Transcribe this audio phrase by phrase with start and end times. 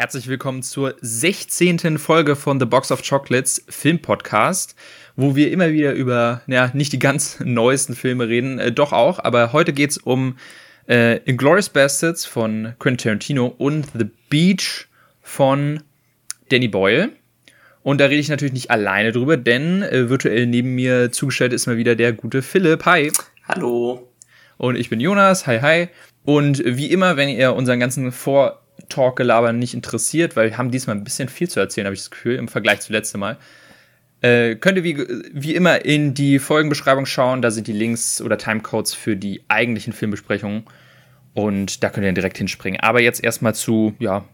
[0.00, 1.98] Herzlich willkommen zur 16.
[1.98, 4.74] Folge von The Box of Chocolates Film Podcast,
[5.14, 9.18] wo wir immer wieder über, ja, nicht die ganz neuesten Filme reden, äh, doch auch,
[9.18, 10.38] aber heute geht's um
[10.88, 14.88] äh, Inglourious Bastards von Quentin Tarantino und The Beach
[15.20, 15.82] von
[16.48, 17.10] Danny Boyle.
[17.82, 21.66] Und da rede ich natürlich nicht alleine drüber, denn äh, virtuell neben mir zugestellt ist
[21.66, 22.86] mal wieder der gute Philipp.
[22.86, 23.12] Hi.
[23.46, 24.10] Hallo.
[24.56, 25.46] Und ich bin Jonas.
[25.46, 25.88] Hi, hi.
[26.24, 30.96] Und wie immer, wenn ihr unseren ganzen Vor- Talk-Gelaber nicht interessiert, weil wir haben diesmal
[30.96, 33.38] ein bisschen viel zu erzählen, habe ich das Gefühl, im Vergleich zu letztem Mal.
[34.22, 34.98] Äh, könnt ihr wie,
[35.32, 39.92] wie immer in die Folgenbeschreibung schauen, da sind die Links oder Timecodes für die eigentlichen
[39.92, 40.64] Filmbesprechungen
[41.32, 42.80] und da könnt ihr direkt hinspringen.
[42.80, 44.24] Aber jetzt erstmal zu, ja,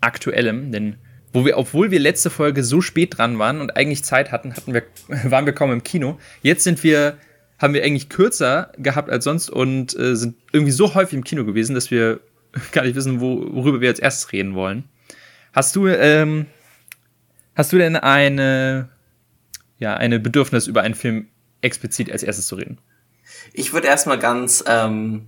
[0.00, 0.96] aktuellem, denn
[1.32, 4.74] wo wir, obwohl wir letzte Folge so spät dran waren und eigentlich Zeit hatten, hatten
[4.74, 4.82] wir,
[5.30, 6.18] waren wir kaum im Kino.
[6.42, 7.16] Jetzt sind wir,
[7.58, 11.44] haben wir eigentlich kürzer gehabt als sonst und äh, sind irgendwie so häufig im Kino
[11.44, 12.20] gewesen, dass wir
[12.72, 14.84] gar nicht wissen, wo, worüber wir als erstes reden wollen.
[15.52, 16.46] Hast du, ähm,
[17.54, 18.88] hast du denn eine,
[19.78, 21.28] ja, eine Bedürfnis, über einen Film
[21.60, 22.78] explizit als erstes zu reden?
[23.52, 25.26] Ich würde erstmal ganz ähm,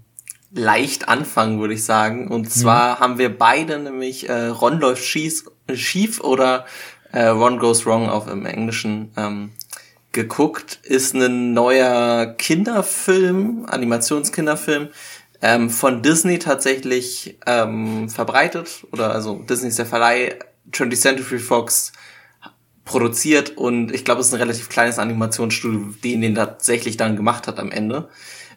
[0.55, 2.29] leicht anfangen, würde ich sagen.
[2.29, 3.01] Und zwar mhm.
[3.01, 6.67] haben wir beide nämlich äh, Ron läuft schief, schief oder
[7.13, 9.51] äh, Ron Goes Wrong auf im Englischen ähm,
[10.13, 10.81] geguckt.
[10.83, 14.89] Ist ein neuer Kinderfilm, Animationskinderfilm,
[15.43, 20.39] ähm, von Disney tatsächlich ähm, verbreitet oder also Disney ist der Verleih,
[20.71, 21.93] 20th Century Fox
[22.85, 27.49] produziert und ich glaube, es ist ein relativ kleines Animationsstudio, den den tatsächlich dann gemacht
[27.49, 28.09] hat am Ende.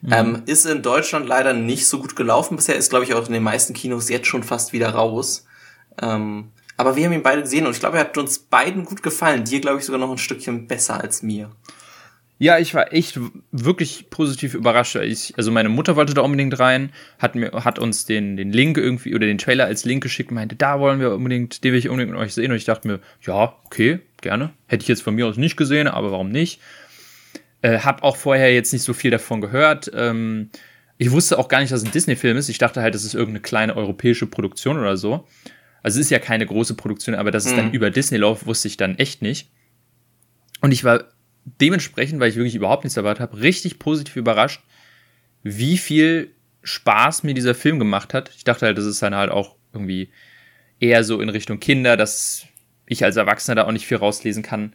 [0.02, 0.14] Mhm.
[0.14, 3.34] Ähm, ist in Deutschland leider nicht so gut gelaufen bisher, ist glaube ich auch in
[3.34, 5.46] den meisten Kinos jetzt schon fast wieder raus.
[6.02, 9.02] Ähm, aber wir haben ihn beide gesehen und ich glaube, er hat uns beiden gut
[9.02, 9.46] gefallen.
[9.46, 11.50] Dir glaube ich sogar noch ein Stückchen besser als mir.
[12.38, 13.18] Ja, ich war echt
[13.52, 14.98] wirklich positiv überrascht.
[14.98, 18.78] Ich, also meine Mutter wollte da unbedingt rein, hat mir, hat uns den, den Link
[18.78, 21.88] irgendwie oder den Trailer als Link geschickt, meinte, da wollen wir unbedingt, den will ich
[21.88, 22.52] unbedingt mit euch sehen.
[22.52, 24.52] Und ich dachte mir, ja, okay, gerne.
[24.68, 26.60] Hätte ich jetzt von mir aus nicht gesehen, aber warum nicht?
[27.62, 29.90] Äh, hab auch vorher jetzt nicht so viel davon gehört.
[29.94, 30.50] Ähm,
[30.98, 32.50] ich wusste auch gar nicht, dass es ein Disney-Film ist.
[32.50, 35.26] Ich dachte halt, das ist irgendeine kleine europäische Produktion oder so.
[35.84, 37.74] Also es ist ja keine große Produktion, aber dass es dann mhm.
[37.74, 39.52] über Disney läuft, wusste ich dann echt nicht.
[40.62, 41.06] Und ich war
[41.46, 44.62] dementsprechend, weil ich wirklich überhaupt nichts erwartet habe, richtig positiv überrascht,
[45.44, 46.32] wie viel
[46.64, 48.32] Spaß mir dieser Film gemacht hat.
[48.36, 50.10] Ich dachte halt, das ist dann halt auch irgendwie
[50.80, 52.48] eher so in Richtung Kinder, dass
[52.88, 54.74] ich als Erwachsener da auch nicht viel rauslesen kann.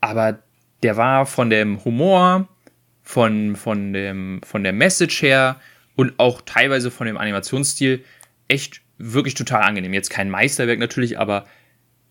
[0.00, 0.42] Aber
[0.82, 2.48] der war von dem Humor,
[3.02, 5.60] von, von, dem, von der Message her
[5.94, 8.04] und auch teilweise von dem Animationsstil
[8.48, 9.94] echt wirklich total angenehm.
[9.94, 11.46] Jetzt kein Meisterwerk natürlich, aber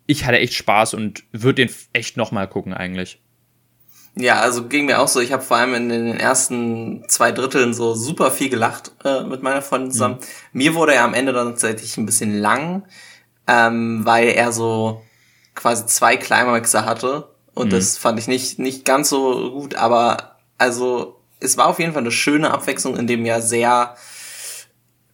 [0.08, 3.20] ich hatte echt Spaß und würde den echt nochmal gucken eigentlich.
[4.16, 5.20] Ja, also ging mir auch so.
[5.22, 9.42] Ich habe vor allem in den ersten zwei Dritteln so super viel gelacht äh, mit
[9.42, 10.16] meiner Freundin zusammen.
[10.16, 10.26] Mhm.
[10.54, 12.84] Mir wurde er am Ende dann tatsächlich ein bisschen lang,
[13.48, 15.02] ähm, weil er so
[15.56, 17.30] quasi zwei Climaxer hatte.
[17.54, 17.72] Und mhm.
[17.72, 22.02] das fand ich nicht, nicht ganz so gut, aber also es war auf jeden Fall
[22.02, 23.96] eine schöne Abwechslung in dem ja sehr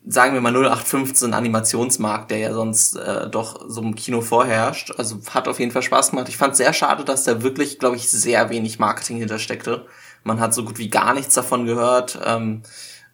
[0.10, 4.94] sagen wir mal 0815 Animationsmarkt, der ja sonst äh, doch so im Kino vorherrscht.
[4.98, 6.30] Also hat auf jeden Fall Spaß gemacht.
[6.30, 9.86] Ich fand sehr schade, dass da wirklich, glaube ich, sehr wenig Marketing hintersteckte.
[10.24, 12.20] Man hat so gut wie gar nichts davon gehört.
[12.26, 12.64] Ähm,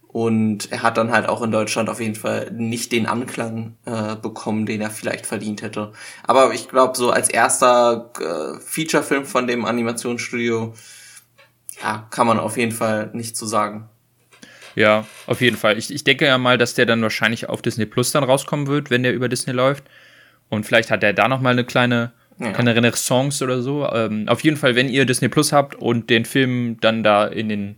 [0.08, 4.16] und er hat dann halt auch in Deutschland auf jeden Fall nicht den Anklang äh,
[4.16, 5.92] bekommen, den er vielleicht verdient hätte.
[6.24, 10.76] Aber ich glaube, so als erster äh, Featurefilm von dem Animationsstudio,
[11.82, 13.90] ja, kann man auf jeden Fall nicht zu so sagen.
[14.76, 15.78] Ja, auf jeden Fall.
[15.78, 18.90] Ich, ich denke ja mal, dass der dann wahrscheinlich auf Disney Plus dann rauskommen wird,
[18.90, 19.84] wenn der über Disney läuft.
[20.50, 22.52] Und vielleicht hat er da noch mal eine kleine, ja.
[22.52, 23.88] kleine Renaissance oder so.
[23.92, 27.50] Ähm, auf jeden Fall, wenn ihr Disney Plus habt und den Film dann da in
[27.50, 27.76] den,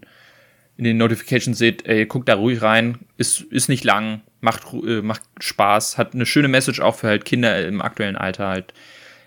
[0.77, 2.99] in den Notifications seht, ey, guckt da ruhig rein.
[3.17, 7.25] Ist, ist nicht lang, macht, äh, macht Spaß, hat eine schöne Message auch für halt
[7.25, 8.73] Kinder im aktuellen Alter halt,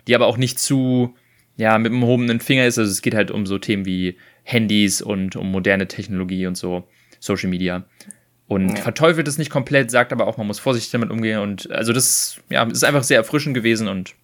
[0.07, 1.17] die aber auch nicht zu,
[1.57, 2.79] ja, mit dem hobenen Finger ist.
[2.79, 6.89] Also es geht halt um so Themen wie Handys und um moderne Technologie und so.
[7.19, 7.85] Social Media.
[8.47, 8.77] Und ja.
[8.77, 11.41] verteufelt es nicht komplett, sagt aber auch, man muss vorsichtig damit umgehen.
[11.41, 14.15] Und also das ja, ist einfach sehr erfrischend gewesen und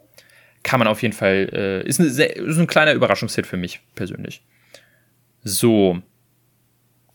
[0.63, 4.43] kann man auf jeden Fall, äh, ist, sehr, ist ein kleiner Überraschungshit für mich persönlich.
[5.43, 6.01] So.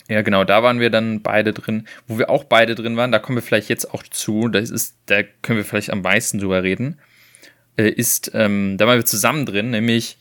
[0.08, 1.88] Ja, genau, da waren wir dann beide drin.
[2.08, 4.98] Wo wir auch beide drin waren, da kommen wir vielleicht jetzt auch zu, das ist,
[5.08, 7.00] da können wir vielleicht am meisten drüber reden,
[7.76, 10.18] äh, ist, ähm, da waren wir zusammen drin, nämlich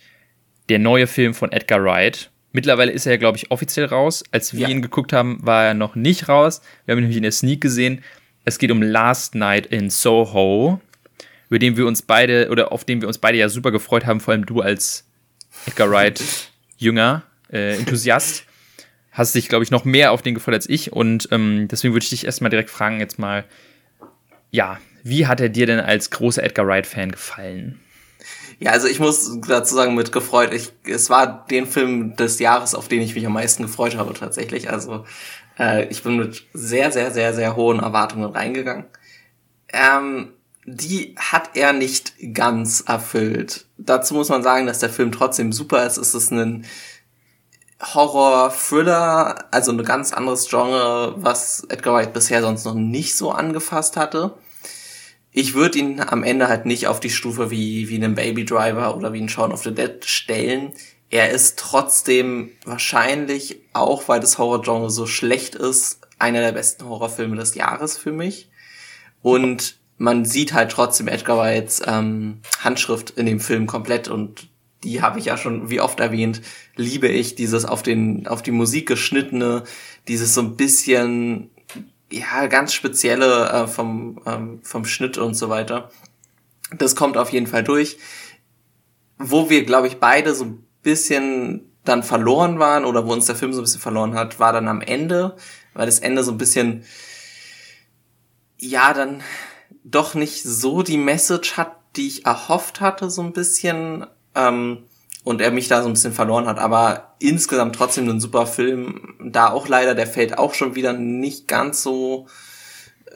[0.68, 4.24] der neue Film von Edgar Wright, Mittlerweile ist er ja, glaube ich, offiziell raus.
[4.30, 4.68] Als wir ja.
[4.68, 6.62] ihn geguckt haben, war er noch nicht raus.
[6.84, 8.02] Wir haben ihn nämlich in der Sneak gesehen.
[8.44, 10.80] Es geht um Last Night in Soho,
[11.50, 14.20] über den wir uns beide, oder auf den wir uns beide ja super gefreut haben,
[14.20, 15.04] vor allem du als
[15.66, 16.22] Edgar Wright
[16.78, 18.44] Jünger, äh, Enthusiast.
[19.10, 20.92] Hast dich, glaube ich, noch mehr auf den gefreut als ich.
[20.92, 23.44] Und ähm, deswegen würde ich dich erstmal direkt fragen, jetzt mal,
[24.50, 27.80] ja, wie hat er dir denn als großer Edgar Wright-Fan gefallen?
[28.60, 30.52] Ja, also ich muss dazu sagen, mit gefreut.
[30.52, 34.14] Ich, es war den Film des Jahres, auf den ich mich am meisten gefreut habe
[34.14, 34.70] tatsächlich.
[34.70, 35.04] Also
[35.58, 38.86] äh, ich bin mit sehr, sehr, sehr, sehr hohen Erwartungen reingegangen.
[39.72, 40.32] Ähm,
[40.64, 43.66] die hat er nicht ganz erfüllt.
[43.78, 45.96] Dazu muss man sagen, dass der Film trotzdem super ist.
[45.96, 46.66] Es ist ein
[47.80, 53.96] Horror-Thriller, also ein ganz anderes Genre, was Edgar Wright bisher sonst noch nicht so angefasst
[53.96, 54.34] hatte.
[55.32, 58.96] Ich würde ihn am Ende halt nicht auf die Stufe wie, wie einen Baby Driver
[58.96, 60.72] oder wie ein Shaun of the Dead stellen.
[61.10, 67.36] Er ist trotzdem wahrscheinlich, auch weil das Horror-Genre so schlecht ist, einer der besten Horrorfilme
[67.36, 68.50] des Jahres für mich.
[69.22, 74.48] Und man sieht halt trotzdem Edgar Wrights ähm, Handschrift in dem Film komplett und
[74.84, 76.40] die habe ich ja schon wie oft erwähnt,
[76.76, 79.64] liebe ich dieses auf den auf die Musik geschnittene,
[80.06, 81.50] dieses so ein bisschen
[82.10, 85.90] ja ganz spezielle äh, vom ähm, vom Schnitt und so weiter.
[86.76, 87.98] Das kommt auf jeden Fall durch.
[89.18, 93.36] Wo wir glaube ich beide so ein bisschen dann verloren waren oder wo uns der
[93.36, 95.36] Film so ein bisschen verloren hat, war dann am Ende,
[95.74, 96.84] weil das Ende so ein bisschen
[98.58, 99.22] ja dann
[99.84, 104.06] doch nicht so die Message hat, die ich erhofft hatte, so ein bisschen.
[104.34, 104.87] Ähm,
[105.28, 106.58] und er mich da so ein bisschen verloren hat.
[106.58, 109.14] Aber insgesamt trotzdem ein super Film.
[109.22, 112.28] Da auch leider, der fällt auch schon wieder nicht ganz so,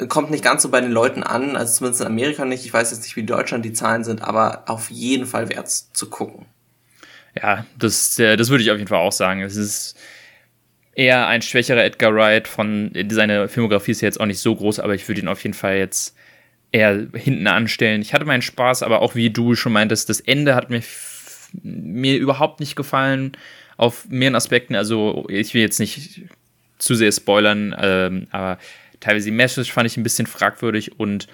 [0.08, 2.66] kommt nicht ganz so bei den Leuten an, also zumindest in Amerika nicht.
[2.66, 5.70] Ich weiß jetzt nicht, wie in Deutschland die Zahlen sind, aber auf jeden Fall wert
[5.70, 6.44] zu gucken.
[7.34, 9.40] Ja, das, äh, das würde ich auf jeden Fall auch sagen.
[9.40, 9.96] Es ist
[10.94, 14.94] eher ein schwächerer Edgar Wright von, seine Filmografie ist jetzt auch nicht so groß, aber
[14.94, 16.14] ich würde ihn auf jeden Fall jetzt
[16.72, 18.02] eher hinten anstellen.
[18.02, 20.82] Ich hatte meinen Spaß, aber auch wie du schon meintest, das Ende hat mir,
[21.62, 23.32] mir überhaupt nicht gefallen
[23.76, 24.74] auf mehreren Aspekten.
[24.74, 26.22] Also ich will jetzt nicht
[26.78, 28.58] zu sehr spoilern, ähm, aber
[29.00, 31.28] teilweise die Message fand ich ein bisschen fragwürdig und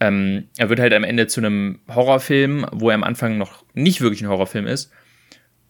[0.00, 4.00] ähm, er wird halt am Ende zu einem Horrorfilm, wo er am Anfang noch nicht
[4.00, 4.90] wirklich ein Horrorfilm ist.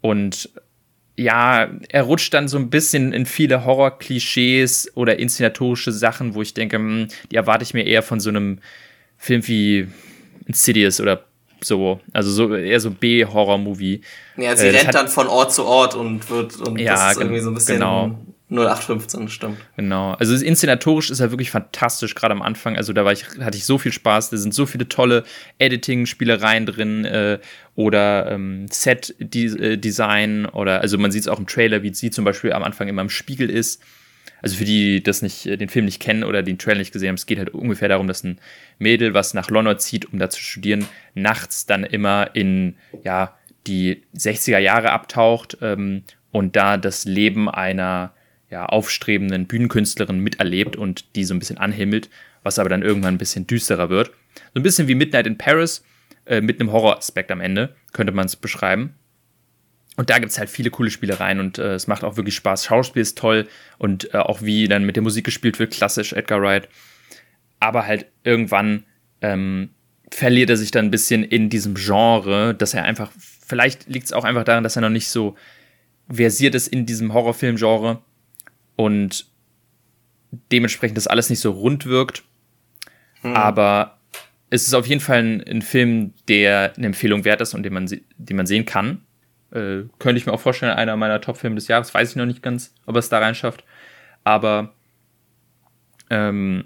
[0.00, 0.50] Und
[1.16, 6.54] ja, er rutscht dann so ein bisschen in viele Horror-Klischees oder inszenatorische Sachen, wo ich
[6.54, 8.60] denke, hm, die erwarte ich mir eher von so einem
[9.18, 9.88] Film wie
[10.46, 11.26] Insidious oder
[11.64, 14.02] so, also so eher so B-Horror-Movie.
[14.36, 17.20] Ja, sie äh, rennt dann von Ort zu Ort und wird und ja, das ist
[17.20, 18.18] irgendwie so ein bisschen genau.
[18.50, 19.58] 0815, stimmt.
[19.76, 20.12] Genau.
[20.14, 22.76] Also inszenatorisch ist er wirklich fantastisch, gerade am Anfang.
[22.76, 24.30] Also da war ich, hatte ich so viel Spaß.
[24.30, 25.22] Da sind so viele tolle
[25.58, 27.38] Editing-Spielereien drin äh,
[27.76, 32.52] oder ähm, Set-Design oder also man sieht es auch im Trailer, wie sie zum Beispiel
[32.52, 33.80] am Anfang immer im Spiegel ist.
[34.42, 36.92] Also für die, die das nicht, äh, den Film nicht kennen oder den Trailer nicht
[36.92, 38.38] gesehen haben, es geht halt ungefähr darum, dass ein
[38.78, 44.02] Mädel, was nach London zieht, um da zu studieren, nachts dann immer in ja die
[44.16, 46.02] 60er Jahre abtaucht ähm,
[46.32, 48.12] und da das Leben einer
[48.50, 52.10] ja, aufstrebenden Bühnenkünstlerin miterlebt und die so ein bisschen anhimmelt,
[52.42, 54.10] was aber dann irgendwann ein bisschen düsterer wird.
[54.54, 55.84] So ein bisschen wie Midnight in Paris,
[56.26, 58.94] äh, mit einem Horroraspekt am Ende, könnte man es beschreiben.
[60.00, 62.64] Und da gibt es halt viele coole Spielereien und äh, es macht auch wirklich Spaß.
[62.64, 66.40] Schauspiel ist toll und äh, auch wie dann mit der Musik gespielt wird, klassisch Edgar
[66.40, 66.70] Wright.
[67.58, 68.84] Aber halt irgendwann
[69.20, 69.68] ähm,
[70.10, 73.10] verliert er sich dann ein bisschen in diesem Genre, dass er einfach,
[73.46, 75.36] vielleicht liegt es auch einfach daran, dass er noch nicht so
[76.10, 78.00] versiert ist in diesem Horrorfilm-Genre
[78.76, 79.26] und
[80.50, 82.24] dementsprechend das alles nicht so rund wirkt.
[83.20, 83.36] Hm.
[83.36, 83.98] Aber
[84.48, 87.74] es ist auf jeden Fall ein, ein, Film, der eine Empfehlung wert ist und den
[87.74, 89.02] man, den man sehen kann.
[89.52, 91.92] Äh, könnte ich mir auch vorstellen, einer meiner Top-Filme des Jahres.
[91.92, 93.64] Weiß ich noch nicht ganz, ob er es da reinschafft.
[94.24, 94.72] Aber
[96.10, 96.64] ähm,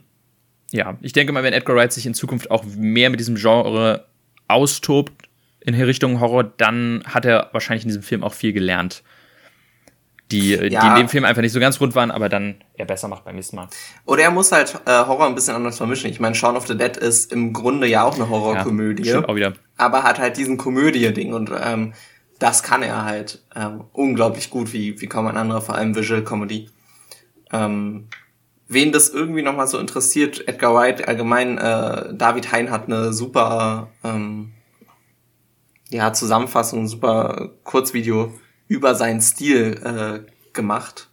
[0.71, 4.07] ja, ich denke mal, wenn Edgar Wright sich in Zukunft auch mehr mit diesem Genre
[4.49, 5.29] austobt
[5.61, 9.03] in Richtung Horror, dann hat er wahrscheinlich in diesem Film auch viel gelernt
[10.31, 10.81] die, ja.
[10.81, 13.25] die in dem Film einfach nicht so ganz rund waren, aber dann er besser macht
[13.25, 13.69] beim nächsten Mal.
[14.07, 16.11] Oder er muss halt äh, Horror ein bisschen anders vermischen.
[16.11, 19.05] Ich meine, Shaun of the Dead ist im Grunde ja auch eine Horrorkomödie.
[19.05, 19.53] Ja, auch wieder.
[19.77, 21.93] Aber hat halt diesen Komödie-Ding und ähm,
[22.45, 26.23] das kann er halt ähm, unglaublich gut, wie, wie kaum ein anderer, vor allem Visual
[26.23, 26.69] Comedy.
[27.51, 28.09] Ähm,
[28.69, 33.89] wen das irgendwie nochmal so interessiert, Edgar Wright, allgemein, äh, David Hein hat eine super
[34.05, 34.53] ähm,
[35.89, 41.09] ja, Zusammenfassung, ein super Kurzvideo über seinen Stil äh, gemacht.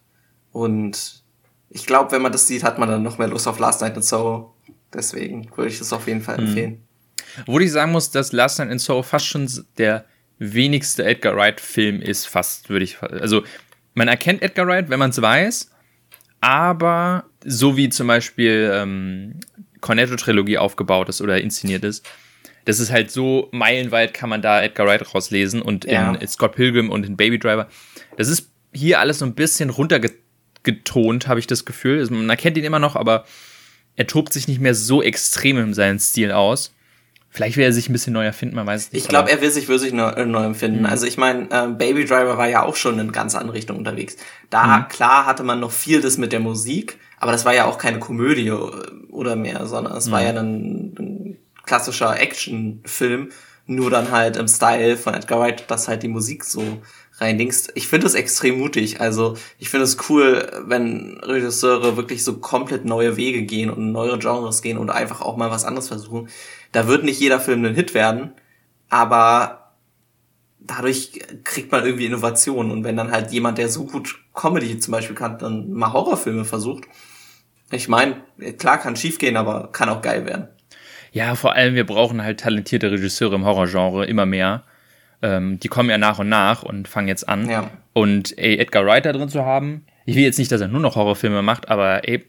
[0.50, 1.24] Und
[1.70, 3.96] ich glaube, wenn man das sieht, hat man dann noch mehr Lust auf Last Night
[3.96, 4.54] in Soho.
[4.92, 6.48] Deswegen würde ich das auf jeden Fall mhm.
[6.48, 6.82] empfehlen.
[7.46, 9.48] Wo ich sagen muss, dass Last Night in Soho fast schon
[9.78, 10.04] der
[10.38, 13.00] wenigste Edgar Wright-Film ist, fast, würde ich.
[13.02, 13.42] Also,
[13.94, 15.70] man erkennt Edgar Wright, wenn man es weiß,
[16.40, 19.40] aber so wie zum Beispiel ähm,
[19.80, 22.06] Cornetto-Trilogie aufgebaut ist oder inszeniert ist,
[22.64, 26.14] das ist halt so meilenweit kann man da Edgar Wright rauslesen und ja.
[26.14, 27.68] in Scott Pilgrim und in Baby Driver.
[28.16, 31.98] Das ist hier alles so ein bisschen runtergetont, habe ich das Gefühl.
[31.98, 33.24] Also man erkennt ihn immer noch, aber
[33.96, 36.72] er tobt sich nicht mehr so extrem in seinen Stil aus.
[37.34, 39.04] Vielleicht will er sich ein bisschen neu erfinden, man weiß es nicht.
[39.04, 40.80] Ich glaube, er will sich wirklich neu, äh, neu empfinden.
[40.80, 40.86] Mhm.
[40.86, 44.16] Also ich meine, äh, Baby Driver war ja auch schon in ganz andere Richtung unterwegs.
[44.50, 44.88] Da, mhm.
[44.88, 47.98] klar, hatte man noch viel das mit der Musik, aber das war ja auch keine
[47.98, 48.58] Komödie äh,
[49.08, 50.10] oder mehr, sondern es mhm.
[50.12, 53.30] war ja dann ein klassischer Actionfilm,
[53.64, 56.82] nur dann halt im Style von Edgar Wright, dass halt die Musik so
[57.18, 57.72] reindingst.
[57.76, 59.00] Ich finde es extrem mutig.
[59.00, 64.18] Also ich finde es cool, wenn Regisseure wirklich so komplett neue Wege gehen und neue
[64.18, 66.28] Genres gehen und einfach auch mal was anderes versuchen.
[66.72, 68.32] Da wird nicht jeder Film ein Hit werden,
[68.88, 69.72] aber
[70.58, 72.70] dadurch kriegt man irgendwie Innovation.
[72.70, 76.44] Und wenn dann halt jemand, der so gut Comedy zum Beispiel kann, dann mal Horrorfilme
[76.44, 76.84] versucht,
[77.70, 78.16] ich meine,
[78.58, 80.48] klar kann schief gehen, aber kann auch geil werden.
[81.12, 84.64] Ja, vor allem, wir brauchen halt talentierte Regisseure im Horrorgenre immer mehr
[85.22, 87.48] ähm, die kommen ja nach und nach und fangen jetzt an.
[87.48, 87.70] Ja.
[87.92, 90.80] Und ey, Edgar Wright da drin zu haben, ich will jetzt nicht, dass er nur
[90.80, 92.24] noch Horrorfilme macht, aber ey,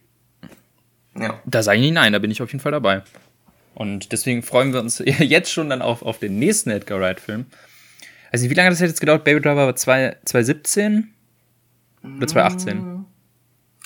[1.19, 1.39] ja.
[1.45, 3.01] da sage ich nicht nein, da bin ich auf jeden Fall dabei.
[3.75, 7.45] Und deswegen freuen wir uns jetzt schon dann auf, auf den nächsten Edgar Wright-Film.
[8.31, 9.23] Also wie lange hat das jetzt gedauert?
[9.23, 11.13] Baby Driver war 2017
[12.17, 13.05] oder 2018?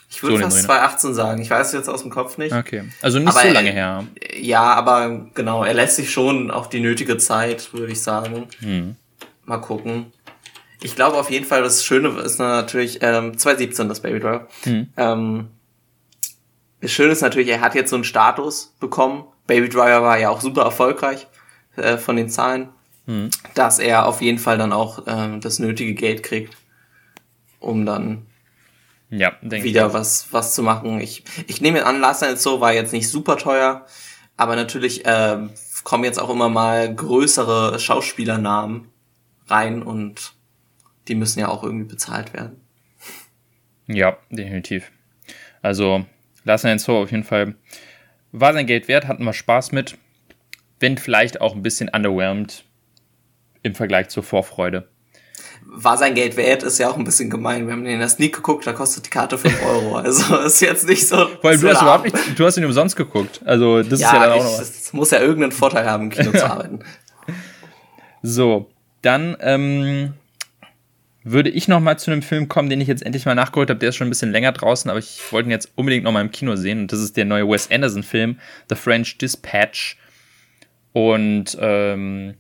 [0.10, 1.42] Ich würde so fast 2018 sagen.
[1.42, 2.54] Ich weiß jetzt aus dem Kopf nicht.
[2.54, 2.84] Okay.
[3.02, 4.06] Also nicht aber so lange her.
[4.40, 8.48] Ja, aber genau, er lässt sich schon auch die nötige Zeit, würde ich sagen.
[8.60, 8.96] Hm.
[9.46, 10.08] Mal gucken.
[10.82, 14.48] Ich glaube auf jeden Fall, das Schöne ist natürlich ähm, 2017 das Baby Driver.
[14.64, 14.88] Hm.
[14.96, 15.48] Ähm,
[16.82, 19.26] das Schöne ist natürlich, er hat jetzt so einen Status bekommen.
[19.48, 21.28] Baby Driver war ja auch super erfolgreich
[21.76, 22.70] äh, von den Zahlen,
[23.06, 23.30] hm.
[23.56, 26.56] dass er auf jeden Fall dann auch ähm, das nötige Geld kriegt,
[27.60, 28.26] um dann
[29.10, 31.00] ja, wieder was, was zu machen.
[31.00, 33.86] Ich, ich nehme an, Last Night So war jetzt nicht super teuer,
[34.36, 35.48] aber natürlich äh,
[35.84, 38.90] kommen jetzt auch immer mal größere Schauspielernamen
[39.48, 40.34] rein und
[41.08, 42.62] die müssen ja auch irgendwie bezahlt werden.
[43.88, 44.92] Ja, definitiv.
[45.62, 46.06] Also
[46.48, 47.56] Last Night So auf jeden Fall
[48.32, 49.98] war sein Geld wert, hatten wir Spaß mit,
[50.80, 52.64] wenn vielleicht auch ein bisschen underwhelmed
[53.64, 54.88] im Vergleich zur Vorfreude
[55.70, 57.68] war sein Geld wert, ist ja auch ein bisschen gemein.
[57.68, 59.96] Wir haben den in der Sneak geguckt, da kostet die Karte 5 Euro.
[59.98, 61.16] Also ist jetzt nicht so.
[61.16, 63.42] Vor allem, so du hast überhaupt nicht, du hast ihn umsonst geguckt.
[63.46, 64.74] Also das ja, ist ja dann auch noch was.
[64.74, 66.80] Das muss ja irgendeinen Vorteil haben, im Kino zu arbeiten.
[68.24, 68.70] So,
[69.02, 70.14] dann ähm,
[71.32, 73.80] würde ich noch mal zu einem Film kommen, den ich jetzt endlich mal nachgeholt habe.
[73.80, 76.22] Der ist schon ein bisschen länger draußen, aber ich wollte ihn jetzt unbedingt noch mal
[76.22, 76.82] im Kino sehen.
[76.82, 79.98] Und das ist der neue Wes Anderson-Film, The French Dispatch.
[80.94, 82.36] Und ähm,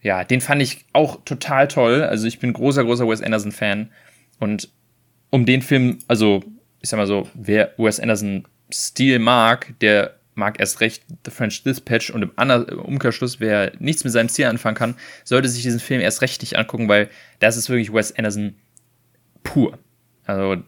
[0.00, 2.02] ja, den fand ich auch total toll.
[2.02, 3.90] Also ich bin großer, großer Wes Anderson-Fan.
[4.40, 4.68] Und
[5.30, 6.42] um den Film, also
[6.80, 11.62] ich sag mal so, wer Wes Anderson Stil mag, der mag erst recht The French
[11.62, 16.00] Dispatch und im Umkehrschluss, wer nichts mit seinem Stil anfangen kann, sollte sich diesen Film
[16.00, 18.54] erst recht nicht angucken, weil das ist wirklich Wes Anderson
[19.42, 19.78] pur.
[20.24, 20.62] Also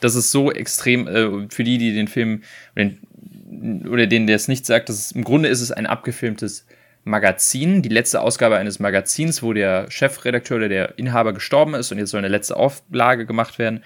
[0.00, 2.42] das ist so extrem äh, für die, die den Film
[2.74, 6.66] oder, den, oder denen der es nicht sagt, dass im Grunde ist es ein abgefilmtes
[7.04, 11.98] Magazin, die letzte Ausgabe eines Magazins, wo der Chefredakteur oder der Inhaber gestorben ist und
[11.98, 13.82] jetzt soll eine letzte Auflage gemacht werden.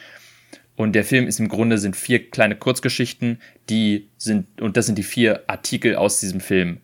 [0.79, 4.97] Und der Film ist im Grunde sind vier kleine Kurzgeschichten, die sind, und das sind
[4.97, 6.79] die vier Artikel aus diesem Film,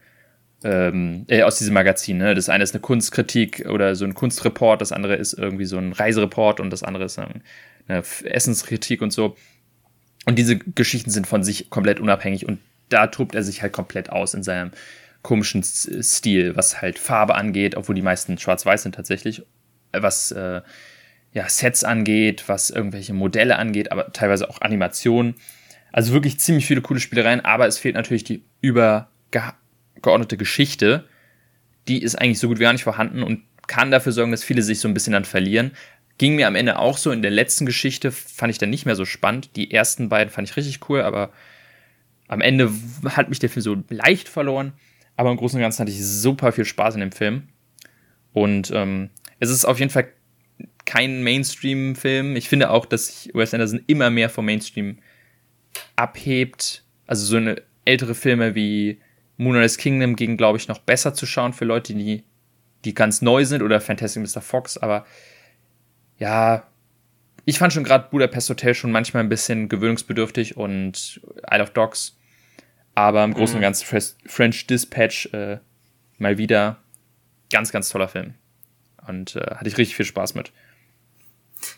[0.64, 2.18] ähm, äh, aus diesem Magazin.
[2.18, 2.34] Ne?
[2.34, 5.92] Das eine ist eine Kunstkritik oder so ein Kunstreport, das andere ist irgendwie so ein
[5.92, 9.36] Reisereport und das andere ist eine Essenskritik und so.
[10.26, 12.58] Und diese Geschichten sind von sich komplett unabhängig und
[12.88, 14.72] da tobt er sich halt komplett aus in seinem
[15.22, 19.44] komischen Stil, was halt Farbe angeht, obwohl die meisten schwarz-weiß sind tatsächlich,
[19.92, 20.62] was äh,
[21.34, 25.34] ja, Sets angeht, was irgendwelche Modelle angeht, aber teilweise auch Animationen.
[25.92, 31.04] Also wirklich ziemlich viele coole Spielereien, aber es fehlt natürlich die übergeordnete Geschichte.
[31.88, 34.62] Die ist eigentlich so gut wie gar nicht vorhanden und kann dafür sorgen, dass viele
[34.62, 35.72] sich so ein bisschen dann verlieren.
[36.18, 37.10] Ging mir am Ende auch so.
[37.10, 39.56] In der letzten Geschichte fand ich dann nicht mehr so spannend.
[39.56, 41.32] Die ersten beiden fand ich richtig cool, aber
[42.28, 42.70] am Ende
[43.06, 44.72] hat mich der Film so leicht verloren.
[45.16, 47.48] Aber im Großen und Ganzen hatte ich super viel Spaß in dem Film.
[48.32, 49.10] Und ähm,
[49.40, 50.08] es ist auf jeden Fall
[50.84, 52.36] kein Mainstream-Film.
[52.36, 54.98] Ich finde auch, dass sich Wes Anderson immer mehr vom Mainstream
[55.96, 56.84] abhebt.
[57.06, 59.00] Also so eine ältere Filme wie
[59.36, 62.22] Moonrise Kingdom gingen, glaube ich, noch besser zu schauen für Leute, die,
[62.84, 64.40] die ganz neu sind oder Fantastic Mr.
[64.40, 64.78] Fox.
[64.78, 65.06] Aber
[66.18, 66.66] ja,
[67.44, 71.20] ich fand schon gerade Budapest Hotel schon manchmal ein bisschen gewöhnungsbedürftig und
[71.50, 72.16] Isle of Dogs
[72.94, 73.64] aber im Großen und mhm.
[73.64, 75.58] Ganzen French Dispatch äh,
[76.18, 76.78] mal wieder
[77.50, 78.34] ganz, ganz toller Film.
[79.06, 80.52] Und äh, hatte ich richtig viel Spaß mit.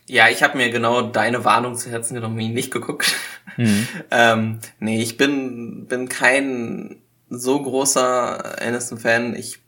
[0.07, 3.15] Ja, ich habe mir genau deine Warnung zu Herzen genommen, ihn nicht geguckt.
[3.57, 3.89] Mhm.
[4.11, 6.97] ähm, nee, ich bin, bin kein
[7.29, 9.35] so großer Aniston-Fan.
[9.35, 9.61] Ich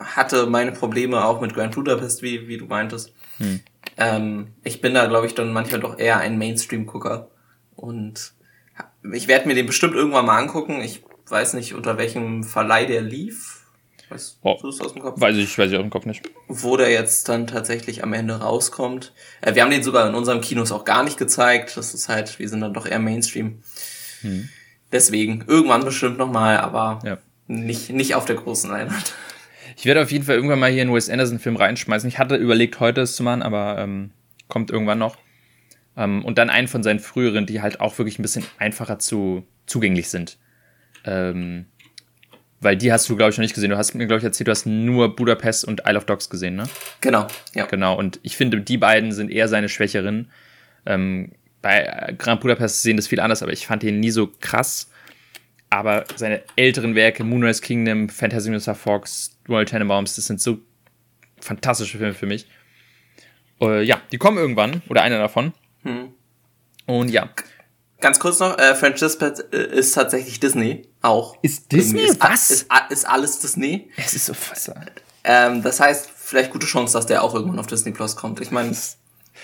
[0.00, 3.12] hatte meine Probleme auch mit Grand Budapest, wie, wie du meintest.
[3.38, 3.60] Mhm.
[3.96, 7.30] Ähm, ich bin da, glaube ich, dann manchmal doch eher ein Mainstream-Gucker.
[7.74, 8.34] Und
[9.12, 10.80] Ich werde mir den bestimmt irgendwann mal angucken.
[10.80, 13.57] Ich weiß nicht, unter welchem Verleih der lief.
[14.08, 15.20] Weißt oh, du aus dem Kopf?
[15.20, 16.22] Weiß ich, weiß ich aus dem Kopf nicht.
[16.48, 19.12] Wo der jetzt dann tatsächlich am Ende rauskommt.
[19.40, 21.76] Äh, wir haben den sogar in unserem Kinos auch gar nicht gezeigt.
[21.76, 23.62] Das ist halt, wir sind dann doch eher Mainstream.
[24.22, 24.48] Hm.
[24.90, 27.18] Deswegen, irgendwann bestimmt nochmal, aber ja.
[27.46, 29.14] nicht, nicht auf der großen Leinwand.
[29.76, 32.08] Ich werde auf jeden Fall irgendwann mal hier einen Wes Anderson-Film reinschmeißen.
[32.08, 34.10] Ich hatte überlegt, heute es zu machen, aber ähm,
[34.48, 35.16] kommt irgendwann noch.
[35.96, 39.44] Ähm, und dann einen von seinen früheren, die halt auch wirklich ein bisschen einfacher zu
[39.66, 40.38] zugänglich sind.
[41.04, 41.66] Ähm,
[42.60, 43.70] weil die hast du, glaube ich, noch nicht gesehen.
[43.70, 46.56] Du hast mir, glaube ich, erzählt, du hast nur Budapest und Isle of Dogs gesehen,
[46.56, 46.64] ne?
[47.00, 47.66] Genau, ja.
[47.66, 50.30] Genau, und ich finde, die beiden sind eher seine Schwächeren.
[50.86, 54.90] Ähm, bei Grand Budapest sehen das viel anders, aber ich fand ihn nie so krass.
[55.70, 58.74] Aber seine älteren Werke, Moonrise Kingdom, Fantasy Mr.
[58.74, 60.58] Fox, Royal Tenenbaums, das sind so
[61.40, 62.46] fantastische Filme für mich.
[63.60, 65.52] Äh, ja, die kommen irgendwann, oder einer davon.
[65.82, 66.08] Hm.
[66.86, 67.28] Und ja.
[68.00, 71.36] Ganz kurz noch, äh, French Dispatch äh, ist tatsächlich Disney auch.
[71.42, 72.02] Ist Disney?
[72.02, 72.50] Ist, Was?
[72.50, 73.90] Ist, ist, alles Disney.
[73.96, 74.70] Es ist so fass.
[75.24, 78.40] Ähm, das heißt, vielleicht gute Chance, dass der auch irgendwann auf Disney Plus kommt.
[78.40, 78.72] Ich meine,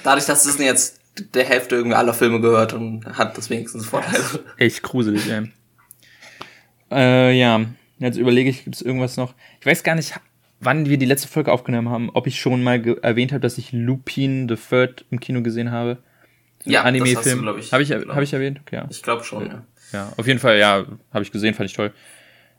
[0.05, 1.01] dadurch, dass Disney jetzt
[1.35, 4.23] der Hälfte irgendwie aller Filme gehört und hat das wenigstens Vorteile.
[4.57, 5.51] Echt gruselig, ey.
[6.91, 7.61] Äh, ja,
[7.99, 9.35] jetzt überlege ich, gibt es irgendwas noch?
[9.61, 10.15] Ich weiß gar nicht,
[10.61, 13.73] wann wir die letzte Folge aufgenommen haben, ob ich schon mal erwähnt habe, dass ich
[13.73, 15.99] Lupin the Third im Kino gesehen habe.
[16.64, 17.47] Ja, Anime-Film.
[17.47, 18.14] Habe ich, hab ich, genau.
[18.14, 18.61] hab ich erwähnt?
[18.71, 18.87] Ja.
[18.90, 19.64] Ich glaube schon, ja.
[19.92, 21.92] Ja, auf jeden Fall, ja, habe ich gesehen, fand ich toll.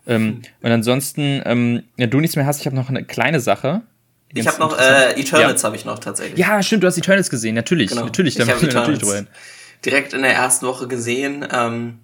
[0.07, 3.81] Ähm, und ansonsten, ähm, ja, du nichts mehr hast, ich habe noch eine kleine Sache.
[4.33, 5.67] Ich habe noch, äh, Eternals ja.
[5.67, 6.37] habe ich noch tatsächlich.
[6.37, 8.05] Ja, stimmt, du hast Eternals gesehen, natürlich, genau.
[8.05, 9.27] natürlich, da müssen wir natürlich drüber hin.
[9.83, 11.99] Direkt in der ersten Woche gesehen, ähm,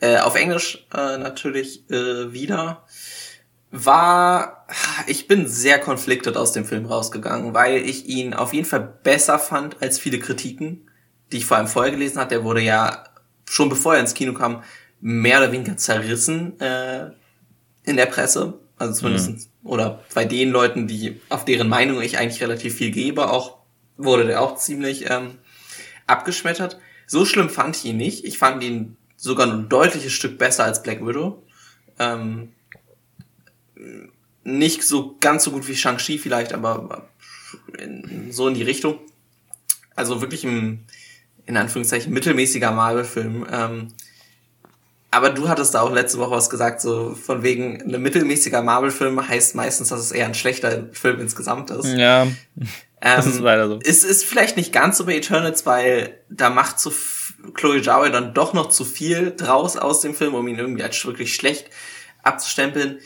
[0.00, 2.84] äh, auf Englisch äh, natürlich äh, wieder.
[3.70, 4.66] War,
[5.06, 9.38] ich bin sehr konfliktet aus dem Film rausgegangen, weil ich ihn auf jeden Fall besser
[9.38, 10.88] fand als viele Kritiken
[11.32, 13.04] die ich vor allem vorher gelesen habe, der wurde ja
[13.48, 14.62] schon bevor er ins Kino kam,
[15.00, 17.10] mehr oder weniger zerrissen äh,
[17.84, 18.58] in der Presse.
[18.78, 19.68] Also zumindest, mhm.
[19.68, 23.58] oder bei den Leuten, die, auf deren Meinung ich eigentlich relativ viel gebe, auch
[23.96, 25.38] wurde der auch ziemlich ähm,
[26.06, 26.78] abgeschmettert.
[27.06, 28.24] So schlimm fand ich ihn nicht.
[28.24, 31.44] Ich fand ihn sogar ein deutliches Stück besser als Black Widow.
[31.98, 32.52] Ähm,
[34.44, 37.08] nicht so ganz so gut wie Shang-Chi vielleicht, aber
[38.30, 38.98] so in die Richtung.
[39.94, 40.84] Also wirklich im,
[41.46, 43.46] in Anführungszeichen mittelmäßiger Marvel-Film.
[43.50, 43.88] Ähm,
[45.10, 49.28] aber du hattest da auch letzte Woche was gesagt, so von wegen, ein mittelmäßiger Marvel-Film
[49.28, 51.88] heißt meistens, dass es eher ein schlechter Film insgesamt ist.
[51.88, 52.26] Ja,
[53.00, 53.78] das ähm, ist leider so.
[53.84, 56.92] Es ist vielleicht nicht ganz so bei Eternals, weil da macht so
[57.52, 61.04] Chloe Zhao dann doch noch zu viel draus aus dem Film, um ihn irgendwie als
[61.04, 61.68] wirklich schlecht
[62.22, 62.98] abzustempeln.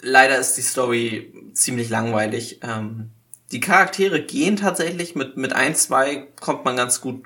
[0.00, 2.60] Leider ist die Story ziemlich langweilig.
[2.62, 3.10] Ähm,
[3.50, 7.24] die Charaktere gehen tatsächlich mit, mit ein, zwei kommt man ganz gut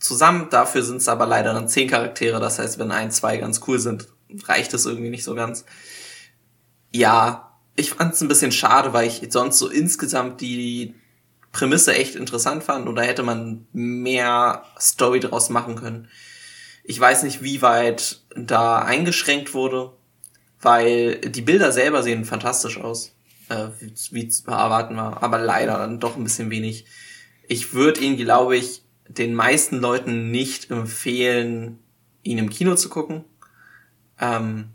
[0.00, 0.48] zusammen.
[0.50, 2.40] Dafür sind es aber leider dann zehn Charaktere.
[2.40, 4.08] Das heißt, wenn ein, zwei ganz cool sind,
[4.44, 5.64] reicht es irgendwie nicht so ganz.
[6.92, 10.94] Ja, ich fand es ein bisschen schade, weil ich sonst so insgesamt die
[11.52, 16.08] Prämisse echt interessant fand und da hätte man mehr Story draus machen können.
[16.84, 19.92] Ich weiß nicht, wie weit da eingeschränkt wurde,
[20.60, 23.12] weil die Bilder selber sehen fantastisch aus,
[23.48, 23.68] äh,
[24.10, 26.86] wie zu erwarten war, aber leider dann doch ein bisschen wenig.
[27.48, 28.82] Ich würde ihn, glaube ich,
[29.18, 31.78] den meisten Leuten nicht empfehlen,
[32.22, 33.24] ihn im Kino zu gucken.
[34.20, 34.70] Ähm,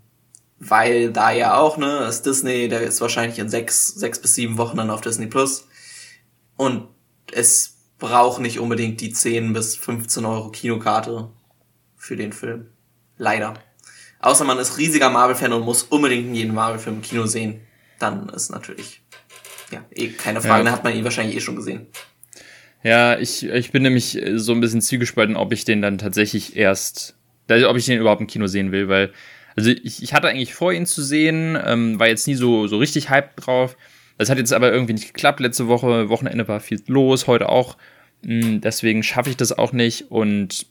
[0.58, 4.58] weil da ja auch, ne, das Disney, der ist wahrscheinlich in sechs, sechs bis sieben
[4.58, 5.68] Wochen dann auf Disney Plus.
[6.56, 6.88] Und
[7.32, 11.30] es braucht nicht unbedingt die 10 bis 15 Euro Kinokarte
[11.96, 12.68] für den Film.
[13.18, 13.54] Leider.
[14.20, 17.60] Außer man ist riesiger Marvel-Fan und muss unbedingt jeden Marvel-Film im Kino sehen.
[17.98, 19.02] Dann ist natürlich,
[19.70, 20.64] ja, eh keine Frage, ja.
[20.64, 21.86] dann hat man ihn wahrscheinlich eh schon gesehen.
[22.86, 27.16] Ja, ich, ich bin nämlich so ein bisschen zwiegespalten, ob ich den dann tatsächlich erst,
[27.48, 29.10] ob ich den überhaupt im Kino sehen will, weil,
[29.56, 32.78] also ich, ich hatte eigentlich vor, ihn zu sehen, ähm, war jetzt nie so, so
[32.78, 33.76] richtig hype drauf.
[34.18, 35.40] Das hat jetzt aber irgendwie nicht geklappt.
[35.40, 37.76] Letzte Woche, Wochenende war viel los, heute auch.
[38.24, 40.12] Hm, deswegen schaffe ich das auch nicht.
[40.12, 40.66] Und